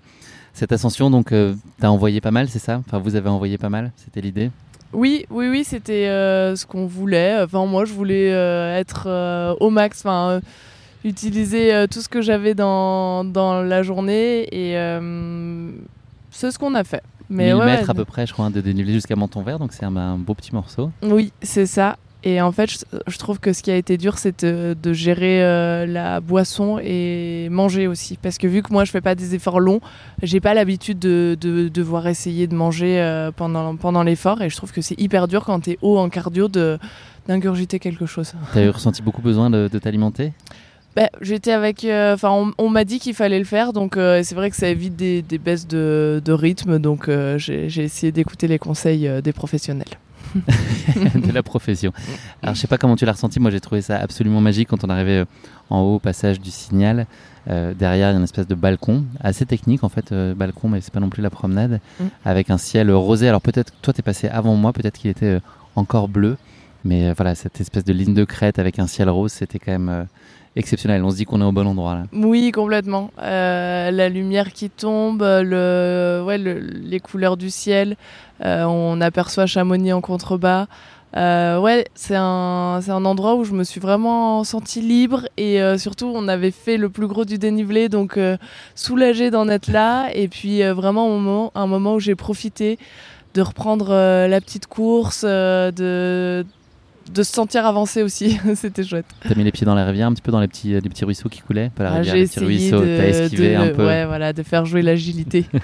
Cette 0.58 0.72
ascension, 0.72 1.08
donc, 1.08 1.30
euh, 1.30 1.54
t'as 1.78 1.86
envoyé 1.86 2.20
pas 2.20 2.32
mal, 2.32 2.48
c'est 2.48 2.58
ça? 2.58 2.82
Enfin, 2.84 2.98
vous 2.98 3.14
avez 3.14 3.28
envoyé 3.28 3.58
pas 3.58 3.68
mal, 3.68 3.92
c'était 3.94 4.20
l'idée? 4.20 4.50
Oui, 4.92 5.24
oui, 5.30 5.46
oui, 5.48 5.62
c'était 5.62 6.08
euh, 6.08 6.56
ce 6.56 6.66
qu'on 6.66 6.84
voulait. 6.84 7.40
Enfin, 7.40 7.64
moi, 7.64 7.84
je 7.84 7.92
voulais 7.92 8.32
euh, 8.32 8.76
être 8.76 9.04
euh, 9.06 9.54
au 9.60 9.70
max, 9.70 10.04
enfin, 10.04 10.40
utiliser 11.04 11.86
tout 11.88 12.00
ce 12.00 12.08
que 12.08 12.20
j'avais 12.22 12.54
dans, 12.54 13.22
dans 13.22 13.62
la 13.62 13.84
journée 13.84 14.48
et 14.50 14.72
c'est 16.32 16.50
ce 16.50 16.58
qu'on 16.58 16.74
a 16.74 16.82
fait. 16.82 17.04
Mais 17.30 17.52
1000 17.52 17.54
ouais, 17.54 17.66
mètres 17.66 17.90
à 17.90 17.94
peu 17.94 18.04
près, 18.04 18.26
je 18.26 18.32
crois, 18.32 18.50
de 18.50 18.60
dénivelé 18.60 18.94
jusqu'à 18.94 19.14
Menton-Vert, 19.14 19.60
donc 19.60 19.72
c'est 19.72 19.84
un, 19.84 19.94
un, 19.94 20.18
beau 20.18 20.34
petit 20.34 20.52
morceau. 20.52 20.90
Oui, 21.02 21.32
c'est 21.40 21.66
ça. 21.66 21.98
Et 22.24 22.40
en 22.40 22.50
fait, 22.50 22.70
je, 22.70 22.78
je, 23.06 23.18
trouve 23.18 23.38
que 23.38 23.52
ce 23.52 23.62
qui 23.62 23.70
a 23.70 23.76
été 23.76 23.96
dur, 23.96 24.18
c'est 24.18 24.44
de, 24.44 24.76
de, 24.80 24.92
gérer 24.92 25.42
euh, 25.42 25.86
la 25.86 26.20
boisson 26.20 26.80
et 26.82 27.48
manger 27.48 27.86
aussi. 27.86 28.18
Parce 28.20 28.38
que 28.38 28.48
vu 28.48 28.62
que 28.62 28.72
moi, 28.72 28.84
je 28.84 28.90
fais 28.90 29.00
pas 29.00 29.14
des 29.14 29.36
efforts 29.36 29.60
longs, 29.60 29.80
j'ai 30.22 30.40
pas 30.40 30.52
l'habitude 30.52 30.98
de, 30.98 31.36
de, 31.40 31.68
devoir 31.68 32.08
essayer 32.08 32.48
de 32.48 32.56
manger 32.56 33.00
euh, 33.00 33.30
pendant, 33.30 33.76
pendant 33.76 34.02
l'effort. 34.02 34.42
Et 34.42 34.50
je 34.50 34.56
trouve 34.56 34.72
que 34.72 34.80
c'est 34.80 35.00
hyper 35.00 35.28
dur 35.28 35.44
quand 35.44 35.60
tu 35.60 35.72
es 35.72 35.78
haut 35.80 35.96
en 35.96 36.08
cardio 36.08 36.48
d'ingurgiter 36.48 37.78
quelque 37.78 38.06
chose. 38.06 38.32
Tu 38.52 38.58
as 38.58 38.72
ressenti 38.72 39.00
beaucoup 39.00 39.22
besoin 39.22 39.48
de, 39.48 39.68
t'alimenter? 39.78 40.32
Bah, 40.96 41.10
J'étais 41.20 41.52
avec. 41.52 41.84
Enfin, 41.84 42.30
on, 42.30 42.52
on 42.58 42.68
m'a 42.68 42.84
dit 42.84 42.98
qu'il 42.98 43.14
fallait 43.14 43.38
le 43.38 43.44
faire, 43.44 43.72
donc 43.72 43.96
euh, 43.96 44.22
c'est 44.24 44.34
vrai 44.34 44.50
que 44.50 44.56
ça 44.56 44.68
évite 44.68 44.96
des, 44.96 45.22
des 45.22 45.38
baisses 45.38 45.68
de, 45.68 46.20
de 46.24 46.32
rythme. 46.32 46.80
Donc 46.80 47.08
euh, 47.08 47.38
j'ai 47.38 47.66
essayé 47.66 48.10
d'écouter 48.10 48.48
les 48.48 48.58
conseils 48.58 49.06
euh, 49.06 49.20
des 49.20 49.32
professionnels. 49.32 49.86
de 51.14 51.32
la 51.32 51.42
profession. 51.42 51.92
Alors 52.42 52.54
je 52.54 52.60
sais 52.60 52.66
pas 52.66 52.78
comment 52.78 52.96
tu 52.96 53.04
l'as 53.04 53.12
ressenti, 53.12 53.40
moi 53.40 53.50
j'ai 53.50 53.60
trouvé 53.60 53.82
ça 53.82 53.98
absolument 53.98 54.40
magique 54.40 54.68
quand 54.68 54.84
on 54.84 54.90
arrivait 54.90 55.24
en 55.70 55.80
haut 55.80 55.96
au 55.96 55.98
passage 55.98 56.40
du 56.40 56.50
signal. 56.50 57.06
Euh, 57.50 57.72
derrière 57.72 58.10
il 58.10 58.12
y 58.12 58.14
a 58.14 58.18
une 58.18 58.24
espèce 58.24 58.46
de 58.46 58.54
balcon, 58.54 59.04
assez 59.20 59.46
technique 59.46 59.82
en 59.82 59.88
fait, 59.88 60.12
euh, 60.12 60.34
balcon 60.34 60.68
mais 60.68 60.80
c'est 60.80 60.92
pas 60.92 61.00
non 61.00 61.08
plus 61.08 61.22
la 61.22 61.30
promenade, 61.30 61.80
mm. 61.98 62.04
avec 62.24 62.50
un 62.50 62.58
ciel 62.58 62.90
rosé. 62.90 63.28
Alors 63.28 63.40
peut-être 63.40 63.72
toi 63.80 63.92
t'es 63.92 64.02
passé 64.02 64.28
avant 64.28 64.54
moi, 64.54 64.72
peut-être 64.72 64.98
qu'il 64.98 65.10
était 65.10 65.40
encore 65.76 66.08
bleu, 66.08 66.36
mais 66.84 67.12
voilà 67.14 67.34
cette 67.34 67.60
espèce 67.60 67.84
de 67.84 67.92
ligne 67.92 68.14
de 68.14 68.24
crête 68.24 68.58
avec 68.58 68.78
un 68.78 68.86
ciel 68.86 69.08
rose, 69.08 69.32
c'était 69.32 69.58
quand 69.58 69.72
même 69.72 70.06
exceptionnel. 70.56 71.04
On 71.04 71.10
se 71.10 71.16
dit 71.16 71.24
qu'on 71.24 71.40
est 71.40 71.44
au 71.44 71.52
bon 71.52 71.66
endroit 71.66 71.94
là. 71.94 72.02
Oui, 72.12 72.50
complètement. 72.52 73.10
Euh, 73.20 73.90
la 73.90 74.08
lumière 74.08 74.52
qui 74.52 74.70
tombe, 74.70 75.22
le, 75.22 76.24
les 76.82 77.00
couleurs 77.00 77.36
du 77.36 77.50
ciel. 77.50 77.96
Euh, 78.44 78.64
on 78.64 79.00
aperçoit 79.00 79.46
Chamonix 79.46 79.92
en 79.92 80.00
contrebas. 80.00 80.66
Euh, 81.16 81.58
ouais, 81.58 81.86
c'est 81.94 82.16
un, 82.16 82.80
c'est 82.82 82.90
un 82.90 83.04
endroit 83.06 83.34
où 83.34 83.44
je 83.44 83.52
me 83.52 83.64
suis 83.64 83.80
vraiment 83.80 84.44
sentie 84.44 84.82
libre 84.82 85.26
et 85.38 85.58
surtout 85.78 86.12
on 86.14 86.28
avait 86.28 86.50
fait 86.50 86.76
le 86.76 86.90
plus 86.90 87.06
gros 87.06 87.24
du 87.24 87.38
dénivelé 87.38 87.88
donc 87.88 88.18
euh, 88.18 88.36
soulagée 88.74 89.30
d'en 89.30 89.48
être 89.48 89.68
là 89.68 90.10
et 90.12 90.28
puis 90.28 90.62
vraiment 90.64 91.06
un 91.06 91.18
moment, 91.18 91.52
un 91.54 91.66
moment 91.66 91.94
où 91.94 92.00
j'ai 92.00 92.14
profité 92.14 92.78
de 93.32 93.40
reprendre 93.40 93.88
la 93.88 94.40
petite 94.42 94.66
course, 94.66 95.24
de 95.24 96.44
de 97.12 97.22
se 97.22 97.32
sentir 97.32 97.66
avancé 97.66 98.02
aussi. 98.02 98.38
C'était 98.54 98.84
chouette. 98.84 99.06
T'as 99.26 99.34
mis 99.34 99.44
les 99.44 99.52
pieds 99.52 99.64
dans 99.64 99.74
la 99.74 99.84
rivière, 99.84 100.06
un 100.08 100.12
petit 100.12 100.22
peu 100.22 100.32
dans 100.32 100.40
les 100.40 100.48
petits, 100.48 100.70
les 100.70 100.80
petits 100.80 101.04
ruisseaux 101.04 101.28
qui 101.28 101.40
coulaient 101.40 101.70
pas 101.74 101.84
la 101.84 101.90
rivière, 101.90 102.14
ah, 102.14 102.18
les 102.18 102.26
petits 102.26 102.40
ruisseaux, 102.40 102.80
t'as 102.80 103.08
esquivé 103.08 103.54
de, 103.54 103.56
un 103.56 103.68
peu. 103.68 103.86
Ouais, 103.86 104.06
voilà, 104.06 104.32
de 104.32 104.42
faire 104.42 104.64
jouer 104.64 104.82
l'agilité. 104.82 105.46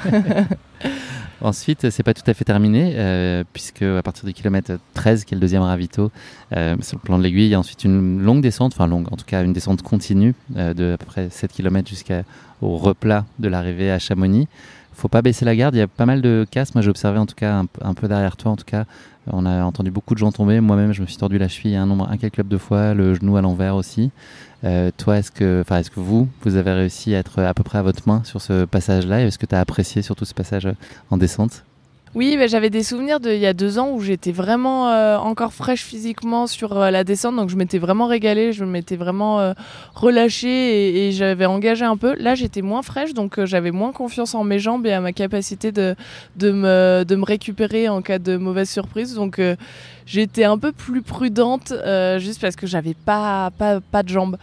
Ensuite, 1.40 1.90
c'est 1.90 2.02
pas 2.02 2.14
tout 2.14 2.22
à 2.26 2.32
fait 2.32 2.44
terminé, 2.44 2.94
euh, 2.96 3.44
puisque 3.52 3.82
à 3.82 4.02
partir 4.02 4.24
du 4.24 4.32
kilomètre 4.32 4.78
13, 4.94 5.24
qui 5.24 5.34
est 5.34 5.36
le 5.36 5.40
deuxième 5.40 5.62
ravito, 5.62 6.10
euh, 6.56 6.76
sur 6.80 6.96
le 6.96 7.02
plan 7.02 7.18
de 7.18 7.22
l'aiguille, 7.22 7.46
il 7.46 7.50
y 7.50 7.54
a 7.54 7.58
ensuite 7.58 7.84
une 7.84 8.22
longue 8.22 8.40
descente, 8.40 8.72
enfin 8.74 8.86
longue, 8.86 9.12
en 9.12 9.16
tout 9.16 9.26
cas 9.26 9.42
une 9.44 9.52
descente 9.52 9.82
continue 9.82 10.34
euh, 10.56 10.72
de 10.72 10.94
à 10.94 10.96
peu 10.96 11.06
près 11.06 11.28
7 11.30 11.52
km 11.52 11.88
jusqu'au 11.88 12.22
replat 12.62 13.26
de 13.38 13.48
l'arrivée 13.48 13.90
à 13.90 13.98
Chamonix. 13.98 14.48
Faut 14.94 15.08
pas 15.08 15.22
baisser 15.22 15.44
la 15.44 15.56
garde, 15.56 15.74
il 15.74 15.78
y 15.78 15.82
a 15.82 15.88
pas 15.88 16.06
mal 16.06 16.22
de 16.22 16.46
casses. 16.50 16.74
Moi, 16.74 16.82
j'ai 16.82 16.90
observé 16.90 17.18
en 17.18 17.26
tout 17.26 17.34
cas 17.34 17.62
un, 17.82 17.94
peu 17.94 18.08
derrière 18.08 18.36
toi, 18.36 18.52
en 18.52 18.56
tout 18.56 18.64
cas, 18.64 18.84
on 19.26 19.44
a 19.46 19.64
entendu 19.64 19.90
beaucoup 19.90 20.14
de 20.14 20.18
gens 20.18 20.32
tomber. 20.32 20.60
Moi-même, 20.60 20.92
je 20.92 21.02
me 21.02 21.06
suis 21.06 21.16
tordu 21.16 21.38
la 21.38 21.48
cheville 21.48 21.76
un 21.76 21.86
nombre 21.86 22.08
incalculable 22.10 22.48
de 22.48 22.58
fois, 22.58 22.94
le 22.94 23.14
genou 23.14 23.36
à 23.36 23.40
l'envers 23.40 23.76
aussi. 23.76 24.10
Euh, 24.64 24.90
toi, 24.96 25.18
est-ce 25.18 25.30
que, 25.30 25.60
enfin, 25.60 25.78
est-ce 25.78 25.90
que 25.90 26.00
vous, 26.00 26.28
vous 26.42 26.56
avez 26.56 26.72
réussi 26.72 27.14
à 27.14 27.18
être 27.18 27.42
à 27.42 27.52
peu 27.52 27.62
près 27.62 27.78
à 27.78 27.82
votre 27.82 28.08
main 28.08 28.22
sur 28.24 28.40
ce 28.40 28.64
passage-là? 28.64 29.22
Est-ce 29.22 29.38
que 29.38 29.46
tu 29.46 29.54
as 29.54 29.60
apprécié 29.60 30.00
surtout 30.02 30.24
ce 30.24 30.34
passage 30.34 30.68
en 31.10 31.16
descente? 31.16 31.64
Oui, 32.14 32.36
mais 32.36 32.46
j'avais 32.46 32.70
des 32.70 32.82
souvenirs 32.82 33.18
d'il 33.18 33.38
y 33.38 33.46
a 33.46 33.52
deux 33.52 33.78
ans 33.78 33.90
où 33.90 34.00
j'étais 34.00 34.30
vraiment 34.30 34.90
euh, 34.90 35.16
encore 35.16 35.52
fraîche 35.52 35.82
physiquement 35.82 36.46
sur 36.46 36.78
euh, 36.78 36.90
la 36.90 37.02
descente, 37.02 37.34
donc 37.34 37.50
je 37.50 37.56
m'étais 37.56 37.78
vraiment 37.78 38.06
régalée, 38.06 38.52
je 38.52 38.64
m'étais 38.64 38.96
vraiment 38.96 39.40
euh, 39.40 39.52
relâchée 39.94 40.48
et, 40.48 41.08
et 41.08 41.12
j'avais 41.12 41.46
engagé 41.46 41.84
un 41.84 41.96
peu. 41.96 42.14
Là, 42.18 42.34
j'étais 42.34 42.62
moins 42.62 42.82
fraîche, 42.82 43.14
donc 43.14 43.44
j'avais 43.44 43.72
moins 43.72 43.92
confiance 43.92 44.34
en 44.34 44.44
mes 44.44 44.58
jambes 44.60 44.86
et 44.86 44.92
à 44.92 45.00
ma 45.00 45.12
capacité 45.12 45.72
de, 45.72 45.96
de, 46.36 46.52
me, 46.52 47.04
de 47.04 47.16
me 47.16 47.24
récupérer 47.24 47.88
en 47.88 48.00
cas 48.00 48.18
de 48.18 48.36
mauvaise 48.36 48.70
surprise. 48.70 49.14
Donc 49.14 49.40
j'étais 50.06 50.44
un 50.44 50.58
peu 50.58 50.72
plus 50.72 51.02
prudente, 51.02 51.72
euh, 51.72 52.18
juste 52.18 52.40
parce 52.40 52.56
que 52.56 52.66
j'avais 52.66 52.94
pas, 52.94 53.50
pas, 53.56 53.80
pas 53.80 54.02
de 54.02 54.08
jambes. 54.08 54.36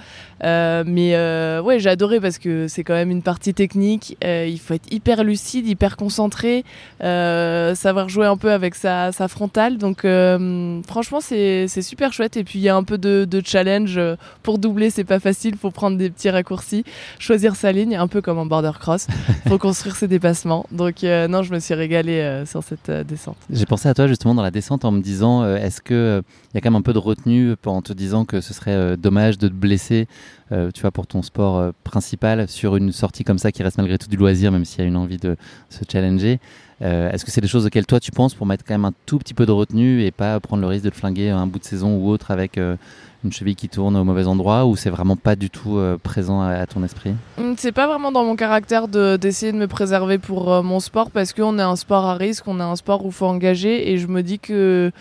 mais 0.43 1.15
ouais, 1.63 1.79
j'ai 1.79 1.89
adoré 1.89 2.19
parce 2.19 2.37
que 2.37 2.67
c'est 2.67 2.83
quand 2.83 2.93
même 2.93 3.11
une 3.11 3.21
partie 3.21 3.53
technique. 3.53 4.17
il 4.21 4.59
faut 4.59 4.73
être 4.73 4.91
hyper 4.91 5.23
lucide, 5.23 5.67
hyper 5.67 5.97
concentré. 5.97 6.63
Euh, 7.03 7.75
savoir 7.75 8.09
jouer 8.09 8.25
un 8.25 8.37
peu 8.37 8.51
avec 8.51 8.75
sa, 8.75 9.11
sa 9.11 9.27
frontale. 9.27 9.77
Donc 9.77 10.05
euh, 10.05 10.81
franchement, 10.87 11.19
c'est 11.21 11.67
super 11.81 12.13
chouette. 12.13 12.37
Et 12.37 12.43
puis 12.43 12.59
il 12.59 12.63
y 12.63 12.69
a 12.69 12.75
un 12.75 12.83
peu 12.83 12.97
de, 12.97 13.25
de 13.29 13.41
challenge. 13.43 13.99
Pour 14.43 14.57
doubler, 14.57 14.89
c'est 14.89 15.03
pas 15.03 15.19
facile. 15.19 15.55
faut 15.55 15.71
prendre 15.71 15.97
des 15.97 16.09
petits 16.09 16.29
raccourcis, 16.29 16.83
choisir 17.19 17.55
sa 17.55 17.71
ligne, 17.71 17.95
un 17.95 18.07
peu 18.07 18.21
comme 18.21 18.37
en 18.37 18.45
border 18.45 18.71
cross. 18.79 19.07
faut 19.47 19.57
construire 19.57 19.95
ses 19.95 20.07
dépassements. 20.07 20.65
Donc 20.71 21.03
euh, 21.03 21.27
non, 21.27 21.43
je 21.43 21.53
me 21.53 21.59
suis 21.59 21.73
régalée 21.73 22.19
euh, 22.19 22.45
sur 22.45 22.63
cette 22.63 22.89
euh, 22.89 23.03
descente. 23.03 23.37
J'ai 23.49 23.65
pensé 23.65 23.89
à 23.89 23.93
toi 23.93 24.07
justement 24.07 24.35
dans 24.35 24.41
la 24.41 24.51
descente 24.51 24.85
en 24.85 24.91
me 24.91 25.01
disant, 25.01 25.43
euh, 25.43 25.50
est-ce 25.57 25.81
que 25.81 26.21
il 26.51 26.55
y 26.55 26.57
a 26.57 26.61
quand 26.61 26.71
même 26.71 26.79
un 26.79 26.81
peu 26.81 26.93
de 26.93 26.99
retenue 26.99 27.55
en 27.65 27.81
te 27.81 27.93
disant 27.93 28.25
que 28.25 28.41
ce 28.41 28.53
serait 28.53 28.97
dommage 28.97 29.37
de 29.37 29.47
te 29.47 29.53
blesser 29.53 30.07
euh, 30.51 30.69
tu 30.73 30.81
vois, 30.81 30.91
pour 30.91 31.07
ton 31.07 31.21
sport 31.21 31.57
euh, 31.57 31.71
principal 31.85 32.47
sur 32.49 32.75
une 32.75 32.91
sortie 32.91 33.23
comme 33.23 33.37
ça 33.37 33.51
qui 33.51 33.63
reste 33.63 33.77
malgré 33.77 33.97
tout 33.97 34.09
du 34.09 34.17
loisir, 34.17 34.51
même 34.51 34.65
s'il 34.65 34.81
y 34.81 34.83
a 34.83 34.87
une 34.87 34.97
envie 34.97 35.17
de 35.17 35.37
se 35.69 35.79
challenger. 35.89 36.39
Euh, 36.81 37.09
Est-ce 37.11 37.23
que 37.23 37.31
c'est 37.31 37.41
des 37.41 37.47
choses 37.47 37.65
auxquelles 37.65 37.85
toi 37.85 37.99
tu 37.99 38.11
penses 38.11 38.33
pour 38.33 38.45
mettre 38.45 38.65
quand 38.65 38.73
même 38.73 38.85
un 38.85 38.93
tout 39.05 39.17
petit 39.17 39.33
peu 39.33 39.45
de 39.45 39.51
retenue 39.51 40.03
et 40.03 40.11
pas 40.11 40.39
prendre 40.39 40.61
le 40.61 40.67
risque 40.67 40.83
de 40.83 40.89
te 40.89 40.95
flinguer 40.95 41.29
un 41.29 41.47
bout 41.47 41.59
de 41.59 41.63
saison 41.63 41.95
ou 41.95 42.09
autre 42.09 42.31
avec 42.31 42.57
une 42.57 43.31
cheville 43.31 43.55
qui 43.55 43.69
tourne 43.69 43.95
au 43.95 44.03
mauvais 44.03 44.25
endroit 44.25 44.65
ou 44.65 44.75
c'est 44.75 44.89
vraiment 44.89 45.15
pas 45.15 45.35
du 45.35 45.51
tout 45.51 45.79
présent 46.01 46.41
à, 46.41 46.65
ton 46.65 46.83
esprit? 46.83 47.13
C'est 47.57 47.71
pas 47.71 47.85
vraiment 47.85 48.11
dans 48.11 48.25
mon 48.25 48.35
caractère 48.35 48.87
d'essayer 48.87 49.51
de, 49.51 49.57
de, 49.57 49.61
me 49.61 49.67
préserver 49.67 50.17
pour 50.17 50.63
mon 50.63 50.79
sport 50.79 51.11
parce 51.11 51.33
qu'on 51.33 51.59
est 51.59 51.61
un 51.61 51.75
sport 51.75 52.05
à 52.05 52.15
risque, 52.15 52.47
on 52.47 52.59
est 52.59 52.63
un 52.63 52.75
sport 52.75 53.05
où 53.05 53.11
faut 53.11 53.27
engager 53.27 53.91
et 53.91 53.99
je 53.99 54.07
me 54.07 54.23
dis 54.23 54.39
que 54.39 54.91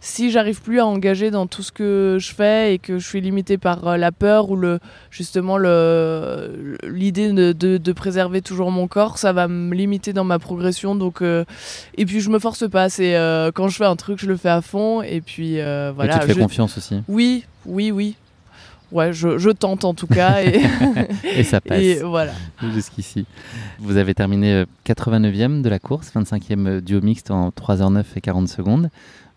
si 0.00 0.30
j'arrive 0.30 0.62
plus 0.62 0.80
à 0.80 0.86
engager 0.86 1.30
dans 1.30 1.46
tout 1.46 1.62
ce 1.62 1.72
que 1.72 2.16
je 2.18 2.34
fais 2.34 2.74
et 2.74 2.78
que 2.78 2.98
je 2.98 3.06
suis 3.06 3.20
limité 3.20 3.58
par 3.58 3.98
la 3.98 4.12
peur 4.12 4.50
ou 4.50 4.56
le 4.56 4.80
justement 5.10 5.58
l'idée 5.58 7.32
de, 7.32 7.52
de, 7.52 7.78
de, 7.78 7.92
préserver 7.92 8.42
toujours 8.42 8.70
mon 8.70 8.88
corps, 8.88 9.18
ça 9.18 9.32
va 9.32 9.48
me 9.48 9.74
limiter 9.74 10.12
dans 10.12 10.24
ma 10.24 10.38
progression. 10.38 10.94
Donc 10.94 11.22
euh, 11.22 11.44
et 11.96 12.06
puis 12.06 12.20
je 12.20 12.30
me 12.30 12.38
force 12.38 12.68
pas. 12.68 12.88
C'est 12.88 13.16
euh, 13.16 13.50
quand 13.52 13.68
je 13.68 13.76
fais 13.76 13.84
un 13.84 13.96
truc, 13.96 14.18
je 14.20 14.26
le 14.26 14.36
fais 14.36 14.48
à 14.48 14.62
fond 14.62 15.02
et 15.02 15.20
puis 15.20 15.60
euh, 15.60 15.92
voilà. 15.94 16.16
Et 16.16 16.18
tu 16.18 16.20
te 16.20 16.26
fais 16.26 16.34
je... 16.34 16.40
confiance 16.40 16.78
aussi. 16.78 17.02
Oui, 17.08 17.44
oui, 17.66 17.90
oui. 17.90 18.16
Ouais, 18.92 19.12
je, 19.12 19.38
je, 19.38 19.50
tente 19.50 19.84
en 19.84 19.94
tout 19.94 20.08
cas. 20.08 20.42
Et, 20.42 20.62
et 21.36 21.44
ça 21.44 21.60
passe. 21.60 21.78
Et 21.78 22.02
voilà. 22.02 22.32
Jusqu'ici. 22.74 23.24
Vous 23.78 23.96
avez 23.96 24.14
terminé 24.14 24.64
89e 24.84 25.62
de 25.62 25.68
la 25.68 25.78
course, 25.78 26.12
25e 26.12 26.80
duo 26.80 27.00
mixte 27.00 27.30
en 27.30 27.50
3h09 27.50 28.04
et 28.16 28.20
40 28.20 28.48
secondes 28.48 28.90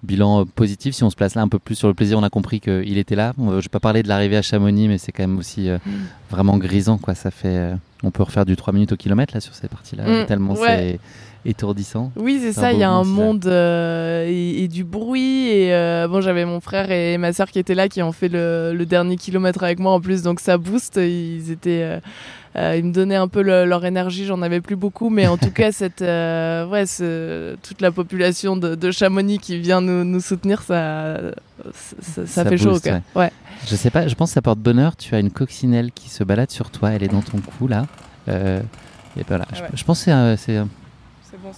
bilan 0.04 0.46
positif. 0.46 0.96
Si 0.96 1.04
on 1.04 1.10
se 1.10 1.16
place 1.16 1.36
là 1.36 1.42
un 1.42 1.48
peu 1.48 1.60
plus 1.60 1.76
sur 1.76 1.88
le 1.88 1.94
plaisir, 1.94 2.18
on 2.20 2.24
a 2.24 2.30
compris 2.30 2.60
qu'il 2.60 2.98
était 2.98 3.16
là. 3.16 3.34
Je 3.38 3.44
ne 3.44 3.62
vais 3.62 3.70
pas 3.70 3.80
parler 3.80 4.04
de 4.04 4.08
l'arrivée 4.08 4.38
à 4.38 4.42
Chamonix, 4.42 4.88
mais 4.88 4.98
c'est 4.98 5.12
quand 5.12 5.24
même 5.24 5.38
aussi 5.38 5.70
euh, 5.70 5.78
mm. 5.86 5.92
vraiment 6.30 6.58
grisant. 6.58 6.98
Quoi. 6.98 7.16
Ça 7.16 7.32
fait, 7.32 7.48
euh, 7.48 7.76
on 8.04 8.12
peut 8.12 8.24
refaire 8.24 8.46
du 8.46 8.56
3 8.56 8.74
minutes 8.74 8.92
au 8.92 8.98
kilomètre 8.98 9.34
là, 9.34 9.40
sur 9.40 9.56
ces 9.56 9.68
parties-là, 9.68 10.24
mm. 10.24 10.26
tellement 10.26 10.54
ouais. 10.54 10.60
c'est 10.68 11.00
étourdissant. 11.46 12.12
Oui, 12.16 12.40
c'est 12.42 12.54
ça. 12.54 12.72
Il 12.72 12.80
y 12.80 12.84
a 12.84 12.90
un 12.90 13.04
monde 13.04 13.46
euh, 13.46 14.26
et, 14.28 14.64
et, 14.64 14.68
du 14.68 14.84
bruit. 14.84 15.48
Et 15.48 15.74
euh, 15.74 16.08
bon, 16.08 16.22
j'avais 16.22 16.46
mon 16.46 16.60
frère 16.60 16.92
et 16.92 17.18
ma 17.18 17.34
soeur 17.34 17.50
qui 17.50 17.60
étaient 17.60 17.76
là, 17.76 17.90
qui 17.90 18.02
ont 18.02 18.12
fait 18.12 18.30
le, 18.30 18.74
le, 18.74 18.86
dernier 18.86 19.18
kilomètre 19.18 19.64
avec 19.64 19.80
moi 19.80 19.94
en 19.94 20.02
plus, 20.02 20.22
donc 20.22 20.40
ça 20.40 20.58
booste. 20.58 20.98
Ils 20.98 21.52
étaient 21.52 22.00
euh, 22.56 22.76
ils 22.78 22.86
me 22.86 22.92
donnaient 22.94 23.16
un 23.16 23.28
peu 23.28 23.42
le, 23.42 23.66
leur 23.66 23.84
énergie, 23.84 24.26
j'en 24.26 24.42
avais 24.42 24.62
plus 24.62 24.76
beaucoup, 24.76 25.10
mais 25.10 25.28
en 25.28 25.38
tout 25.38 25.52
cas, 25.54 25.72
cette, 25.72 26.02
ouais, 26.02 26.86
ce, 26.86 27.56
toute 27.68 27.82
la 27.82 27.92
population 27.92 28.56
de, 28.56 28.76
de, 28.76 28.92
Chamonix 28.92 29.40
qui 29.40 29.60
vient 29.60 29.82
nous, 29.82 30.04
nous 30.04 30.22
soutenir, 30.22 30.62
ça, 30.62 31.18
ça, 31.74 32.46
fait 32.46 32.58
chaud 32.58 32.78
au. 32.78 33.20
Ouais. 33.20 33.32
Je 33.68 33.76
sais 33.76 33.90
pas, 33.90 34.08
je 34.08 34.16
pense 34.16 34.30
que 34.30 34.34
ça 34.36 34.42
porte 34.42 34.60
bonheur. 34.60 34.96
Tu 34.96 35.16
as 35.16 35.20
une 35.20 35.32
coccinelle 35.32 35.92
qui 35.92 36.10
se 36.10 36.24
balade 36.24 36.52
sur 36.52 36.70
toi, 36.70 36.92
elle 36.92 37.04
est 37.04 37.08
dans 37.08 37.22
ton 37.22 37.40
cou 37.40 37.68
là. 37.68 37.88
Et 38.28 39.24
voilà, 39.28 39.46
ah 39.52 39.68
je, 39.74 39.84
pense 39.84 40.04
que 40.04 40.36
c'est 40.38 40.60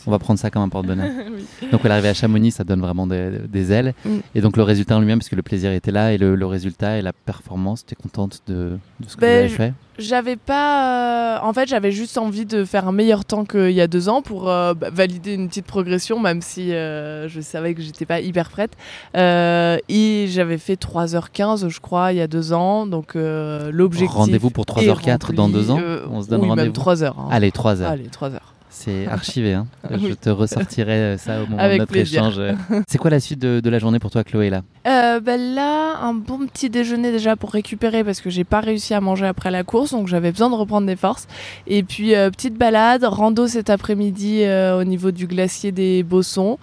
on 0.08 0.12
va 0.12 0.20
prendre 0.20 0.40
ça 0.40 0.50
comme 0.50 0.62
un 0.62 0.70
porte-bonheur. 0.70 1.10
Donc, 1.72 1.82
elle 1.84 1.92
arrivée 1.92 2.10
à 2.10 2.14
Chamonix, 2.14 2.52
ça 2.52 2.64
donne 2.64 2.82
vraiment 2.82 3.08
des, 3.08 3.72
ailes. 3.72 3.94
Mm. 4.06 4.18
Et 4.36 4.42
donc, 4.42 4.58
le 4.58 4.64
résultat 4.64 4.96
en 4.96 5.00
lui-même, 5.00 5.20
parce 5.20 5.30
que 5.30 5.36
le 5.36 5.42
plaisir 5.42 5.72
était 5.72 5.92
là, 5.92 6.14
et 6.14 6.18
le, 6.18 6.46
résultat 6.46 6.98
et 6.98 7.02
la 7.02 7.14
performance, 7.14 7.86
tu 7.86 7.94
es 7.94 7.96
contente 7.96 8.42
de, 8.48 8.78
ce 9.08 9.16
que 9.16 9.22
ben, 9.22 9.40
avez 9.40 9.50
fait? 9.50 9.74
J'avais 9.98 10.36
pas. 10.36 11.38
Euh, 11.38 11.40
en 11.42 11.54
fait, 11.54 11.70
j'avais 11.70 11.92
juste 11.92 12.18
envie 12.18 12.46
de 12.46 12.66
faire 12.66 12.88
un 12.88 12.92
meilleur 12.92 13.24
temps 13.24 13.46
qu'il 13.46 13.72
y 13.72 13.82
a 13.82 13.88
deux 13.88 14.10
ans 14.10 14.22
pour 14.22 14.50
euh, 14.50 14.74
bah, 14.74 14.90
valider 14.92 15.34
une 15.34 15.48
petite 15.48 15.66
progression, 15.66 16.20
même 16.20 16.42
si 16.42 16.74
euh, 16.74 17.30
je 17.30 17.40
savais 17.40 17.74
que 17.74 17.82
j'étais 17.82 18.06
pas 18.06 18.20
hyper 18.20 18.50
prête. 18.50 18.72
et 19.16 20.26
j'avais 20.30 20.58
fait 20.58 20.80
3h15, 20.80 21.70
je 21.70 21.80
crois, 21.80 22.12
il 22.12 22.18
y 22.18 22.22
a 22.22 22.28
deux 22.28 22.52
ans. 22.54 22.86
Donc, 22.86 23.14
l'objectif. 23.16 24.16
Rendez-vous 24.16 24.50
pour 24.50 24.66
3h04 24.66 25.34
dans 25.34 25.50
deux 25.50 25.72
ans? 25.72 25.80
On 26.10 26.22
se 26.22 26.28
donne 26.28 26.42
rendez-vous? 26.42 26.56
Même 26.56 26.72
3h. 26.72 27.06
Hein. 27.06 27.28
Allez, 27.32 27.52
3h. 27.52 27.84
Allez, 27.84 28.08
3h. 28.08 28.40
C'est 28.76 29.08
archivé. 29.08 29.54
Hein. 29.54 29.68
Je 29.90 30.14
te 30.14 30.30
ressortirai 30.30 30.92
euh, 30.92 31.18
ça 31.18 31.42
au 31.42 31.48
moment 31.48 31.66
de 31.66 31.78
notre 31.78 31.96
échange. 31.96 32.42
C'est 32.90 32.98
quoi 32.98 33.10
la 33.10 33.22
suite 33.22 33.40
de, 33.40 33.70
la 33.70 33.80
journée 33.80 34.00
pour 34.00 34.12
toi, 34.12 34.26
Chloé 34.26 34.50
là? 34.50 34.64
Euh, 34.86 35.22
ben 35.22 35.56
Là, 35.56 35.98
un 36.02 36.14
bon 36.14 36.46
petit 36.46 36.70
déjeuner 36.70 37.12
déjà 37.14 37.38
pour 37.38 37.52
récupérer 37.52 38.04
parce 38.04 38.20
que 38.20 38.30
j'ai 38.30 38.44
pas 38.44 38.60
réussi 38.60 38.94
à 38.94 39.00
manger 39.00 39.28
après 39.28 39.50
la 39.50 39.64
course, 39.64 39.92
donc 39.92 40.08
j'avais 40.08 40.32
besoin 40.32 40.50
de 40.50 40.56
reprendre 40.56 40.88
des 40.88 40.98
forces. 40.98 41.28
Et 41.68 41.84
puis 41.84 42.16
euh, 42.16 42.30
petite 42.30 42.56
balade, 42.56 43.06
rando 43.06 43.48
cet 43.48 43.70
après-midi 43.70 44.44
au 44.46 44.84
niveau 44.84 45.12
du 45.12 45.26
glacier 45.26 45.72
des 45.72 46.04
Bossons. 46.04 46.60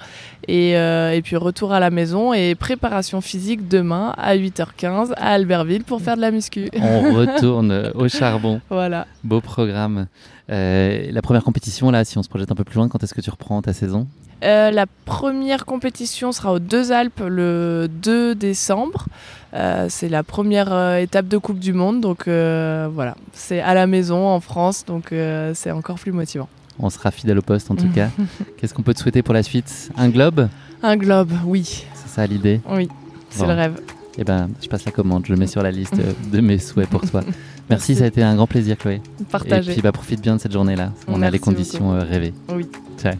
Et, 0.48 0.72
et, 0.72 1.22
puis 1.22 1.36
retour 1.36 1.72
à 1.72 1.80
la 1.80 1.90
maison 1.90 2.34
et 2.34 2.54
préparation 2.54 3.20
physique 3.20 3.68
demain 3.68 4.12
à 4.18 4.36
8h15 4.36 5.12
à 5.16 5.30
Albertville 5.30 5.84
pour 5.84 6.02
faire 6.02 6.16
de 6.16 6.20
la 6.20 6.30
muscu. 6.30 6.68
On 6.74 7.14
retourne 7.14 7.90
au 7.94 8.08
charbon. 8.08 8.60
Voilà. 8.68 9.06
Beau 9.24 9.40
programme. 9.40 10.08
Euh, 10.50 11.10
la 11.10 11.22
première 11.22 11.44
compétition, 11.44 11.90
là, 11.90 12.04
si 12.04 12.18
on 12.18 12.22
se 12.22 12.28
projette 12.28 12.50
un 12.50 12.54
peu 12.54 12.64
plus 12.64 12.76
loin, 12.76 12.88
quand 12.88 13.02
est-ce 13.02 13.14
que 13.14 13.20
tu 13.20 13.30
reprends 13.30 13.62
ta 13.62 13.72
saison 13.72 14.06
euh, 14.42 14.70
La 14.70 14.86
première 15.04 15.64
compétition 15.64 16.32
sera 16.32 16.52
aux 16.52 16.58
Deux 16.58 16.92
Alpes 16.92 17.22
le 17.26 17.88
2 17.88 18.34
décembre. 18.34 19.06
Euh, 19.54 19.86
c'est 19.88 20.08
la 20.08 20.22
première 20.22 20.96
étape 20.96 21.28
de 21.28 21.38
Coupe 21.38 21.58
du 21.58 21.72
Monde, 21.72 22.00
donc 22.00 22.26
voilà, 22.26 23.16
c'est 23.32 23.60
à 23.60 23.74
la 23.74 23.86
maison 23.86 24.26
en 24.26 24.40
France, 24.40 24.84
donc 24.84 25.14
c'est 25.54 25.70
encore 25.70 25.98
plus 25.98 26.12
motivant. 26.12 26.48
On 26.78 26.90
sera 26.90 27.10
fidèle 27.10 27.38
au 27.38 27.42
poste 27.42 27.70
en 27.70 27.76
tout 27.76 27.88
cas. 27.94 28.08
Qu'est-ce 28.56 28.74
qu'on 28.74 28.82
peut 28.82 28.94
te 28.94 29.00
souhaiter 29.00 29.22
pour 29.22 29.34
la 29.34 29.42
suite? 29.42 29.90
Un 29.96 30.08
globe? 30.08 30.48
Un 30.82 30.96
globe, 30.96 31.32
oui. 31.44 31.84
C'est 31.94 32.08
ça 32.08 32.26
l'idée? 32.26 32.60
Oui, 32.68 32.88
c'est 33.30 33.46
le 33.46 33.52
rêve. 33.52 33.80
Eh 34.18 34.24
ben, 34.24 34.50
je 34.60 34.68
passe 34.68 34.84
la 34.84 34.92
commande, 34.92 35.24
je 35.24 35.32
le 35.32 35.38
mets 35.38 35.46
sur 35.46 35.62
la 35.62 35.70
liste 35.70 35.94
de 36.32 36.40
mes 36.40 36.58
souhaits 36.58 36.88
pour 36.88 37.00
toi. 37.02 37.22
Merci, 37.70 37.96
ça 37.96 38.04
a 38.04 38.06
été 38.06 38.22
un 38.22 38.34
grand 38.34 38.46
plaisir, 38.46 38.76
Chloé. 38.76 39.00
Partagez. 39.30 39.70
Et 39.70 39.74
puis, 39.74 39.82
bah, 39.82 39.92
profite 39.92 40.20
bien 40.20 40.36
de 40.36 40.40
cette 40.40 40.52
journée-là. 40.52 40.92
On 41.08 41.22
a 41.22 41.30
les 41.30 41.38
conditions 41.38 41.94
euh, 41.94 42.00
rêvées. 42.00 42.34
Oui. 42.54 42.66
Ciao. 42.98 43.14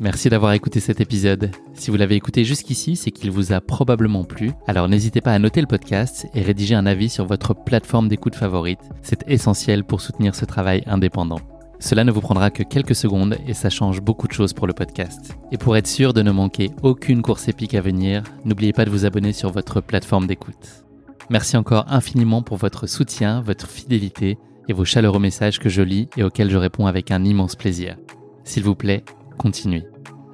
Merci 0.00 0.28
d'avoir 0.28 0.52
écouté 0.52 0.78
cet 0.78 1.00
épisode. 1.00 1.50
Si 1.74 1.90
vous 1.90 1.96
l'avez 1.96 2.14
écouté 2.14 2.44
jusqu'ici, 2.44 2.94
c'est 2.94 3.10
qu'il 3.10 3.32
vous 3.32 3.52
a 3.52 3.60
probablement 3.60 4.22
plu. 4.22 4.52
Alors 4.68 4.88
n'hésitez 4.88 5.20
pas 5.20 5.32
à 5.32 5.38
noter 5.40 5.60
le 5.60 5.66
podcast 5.66 6.28
et 6.34 6.42
rédiger 6.42 6.76
un 6.76 6.86
avis 6.86 7.08
sur 7.08 7.26
votre 7.26 7.52
plateforme 7.52 8.08
d'écoute 8.08 8.36
favorite. 8.36 8.78
C'est 9.02 9.24
essentiel 9.26 9.82
pour 9.82 10.00
soutenir 10.00 10.36
ce 10.36 10.44
travail 10.44 10.84
indépendant. 10.86 11.40
Cela 11.80 12.04
ne 12.04 12.12
vous 12.12 12.20
prendra 12.20 12.50
que 12.50 12.62
quelques 12.62 12.94
secondes 12.94 13.38
et 13.48 13.54
ça 13.54 13.70
change 13.70 14.00
beaucoup 14.00 14.28
de 14.28 14.32
choses 14.32 14.52
pour 14.52 14.68
le 14.68 14.72
podcast. 14.72 15.36
Et 15.50 15.58
pour 15.58 15.76
être 15.76 15.88
sûr 15.88 16.12
de 16.12 16.22
ne 16.22 16.30
manquer 16.30 16.70
aucune 16.82 17.22
course 17.22 17.48
épique 17.48 17.74
à 17.74 17.80
venir, 17.80 18.22
n'oubliez 18.44 18.72
pas 18.72 18.84
de 18.84 18.90
vous 18.90 19.04
abonner 19.04 19.32
sur 19.32 19.50
votre 19.50 19.80
plateforme 19.80 20.28
d'écoute. 20.28 20.87
Merci 21.30 21.56
encore 21.56 21.84
infiniment 21.88 22.42
pour 22.42 22.56
votre 22.56 22.86
soutien, 22.86 23.42
votre 23.42 23.66
fidélité 23.66 24.38
et 24.68 24.72
vos 24.72 24.84
chaleureux 24.84 25.20
messages 25.20 25.58
que 25.58 25.68
je 25.68 25.82
lis 25.82 26.08
et 26.16 26.22
auxquels 26.22 26.50
je 26.50 26.56
réponds 26.56 26.86
avec 26.86 27.10
un 27.10 27.24
immense 27.24 27.54
plaisir. 27.54 27.96
S'il 28.44 28.64
vous 28.64 28.74
plaît, 28.74 29.04
continuez. 29.36 29.84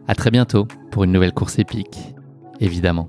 À 0.07 0.15
très 0.15 0.31
bientôt 0.31 0.69
pour 0.91 1.05
une 1.05 1.13
nouvelle 1.13 1.33
course 1.33 1.59
épique, 1.59 2.15
évidemment. 2.61 3.09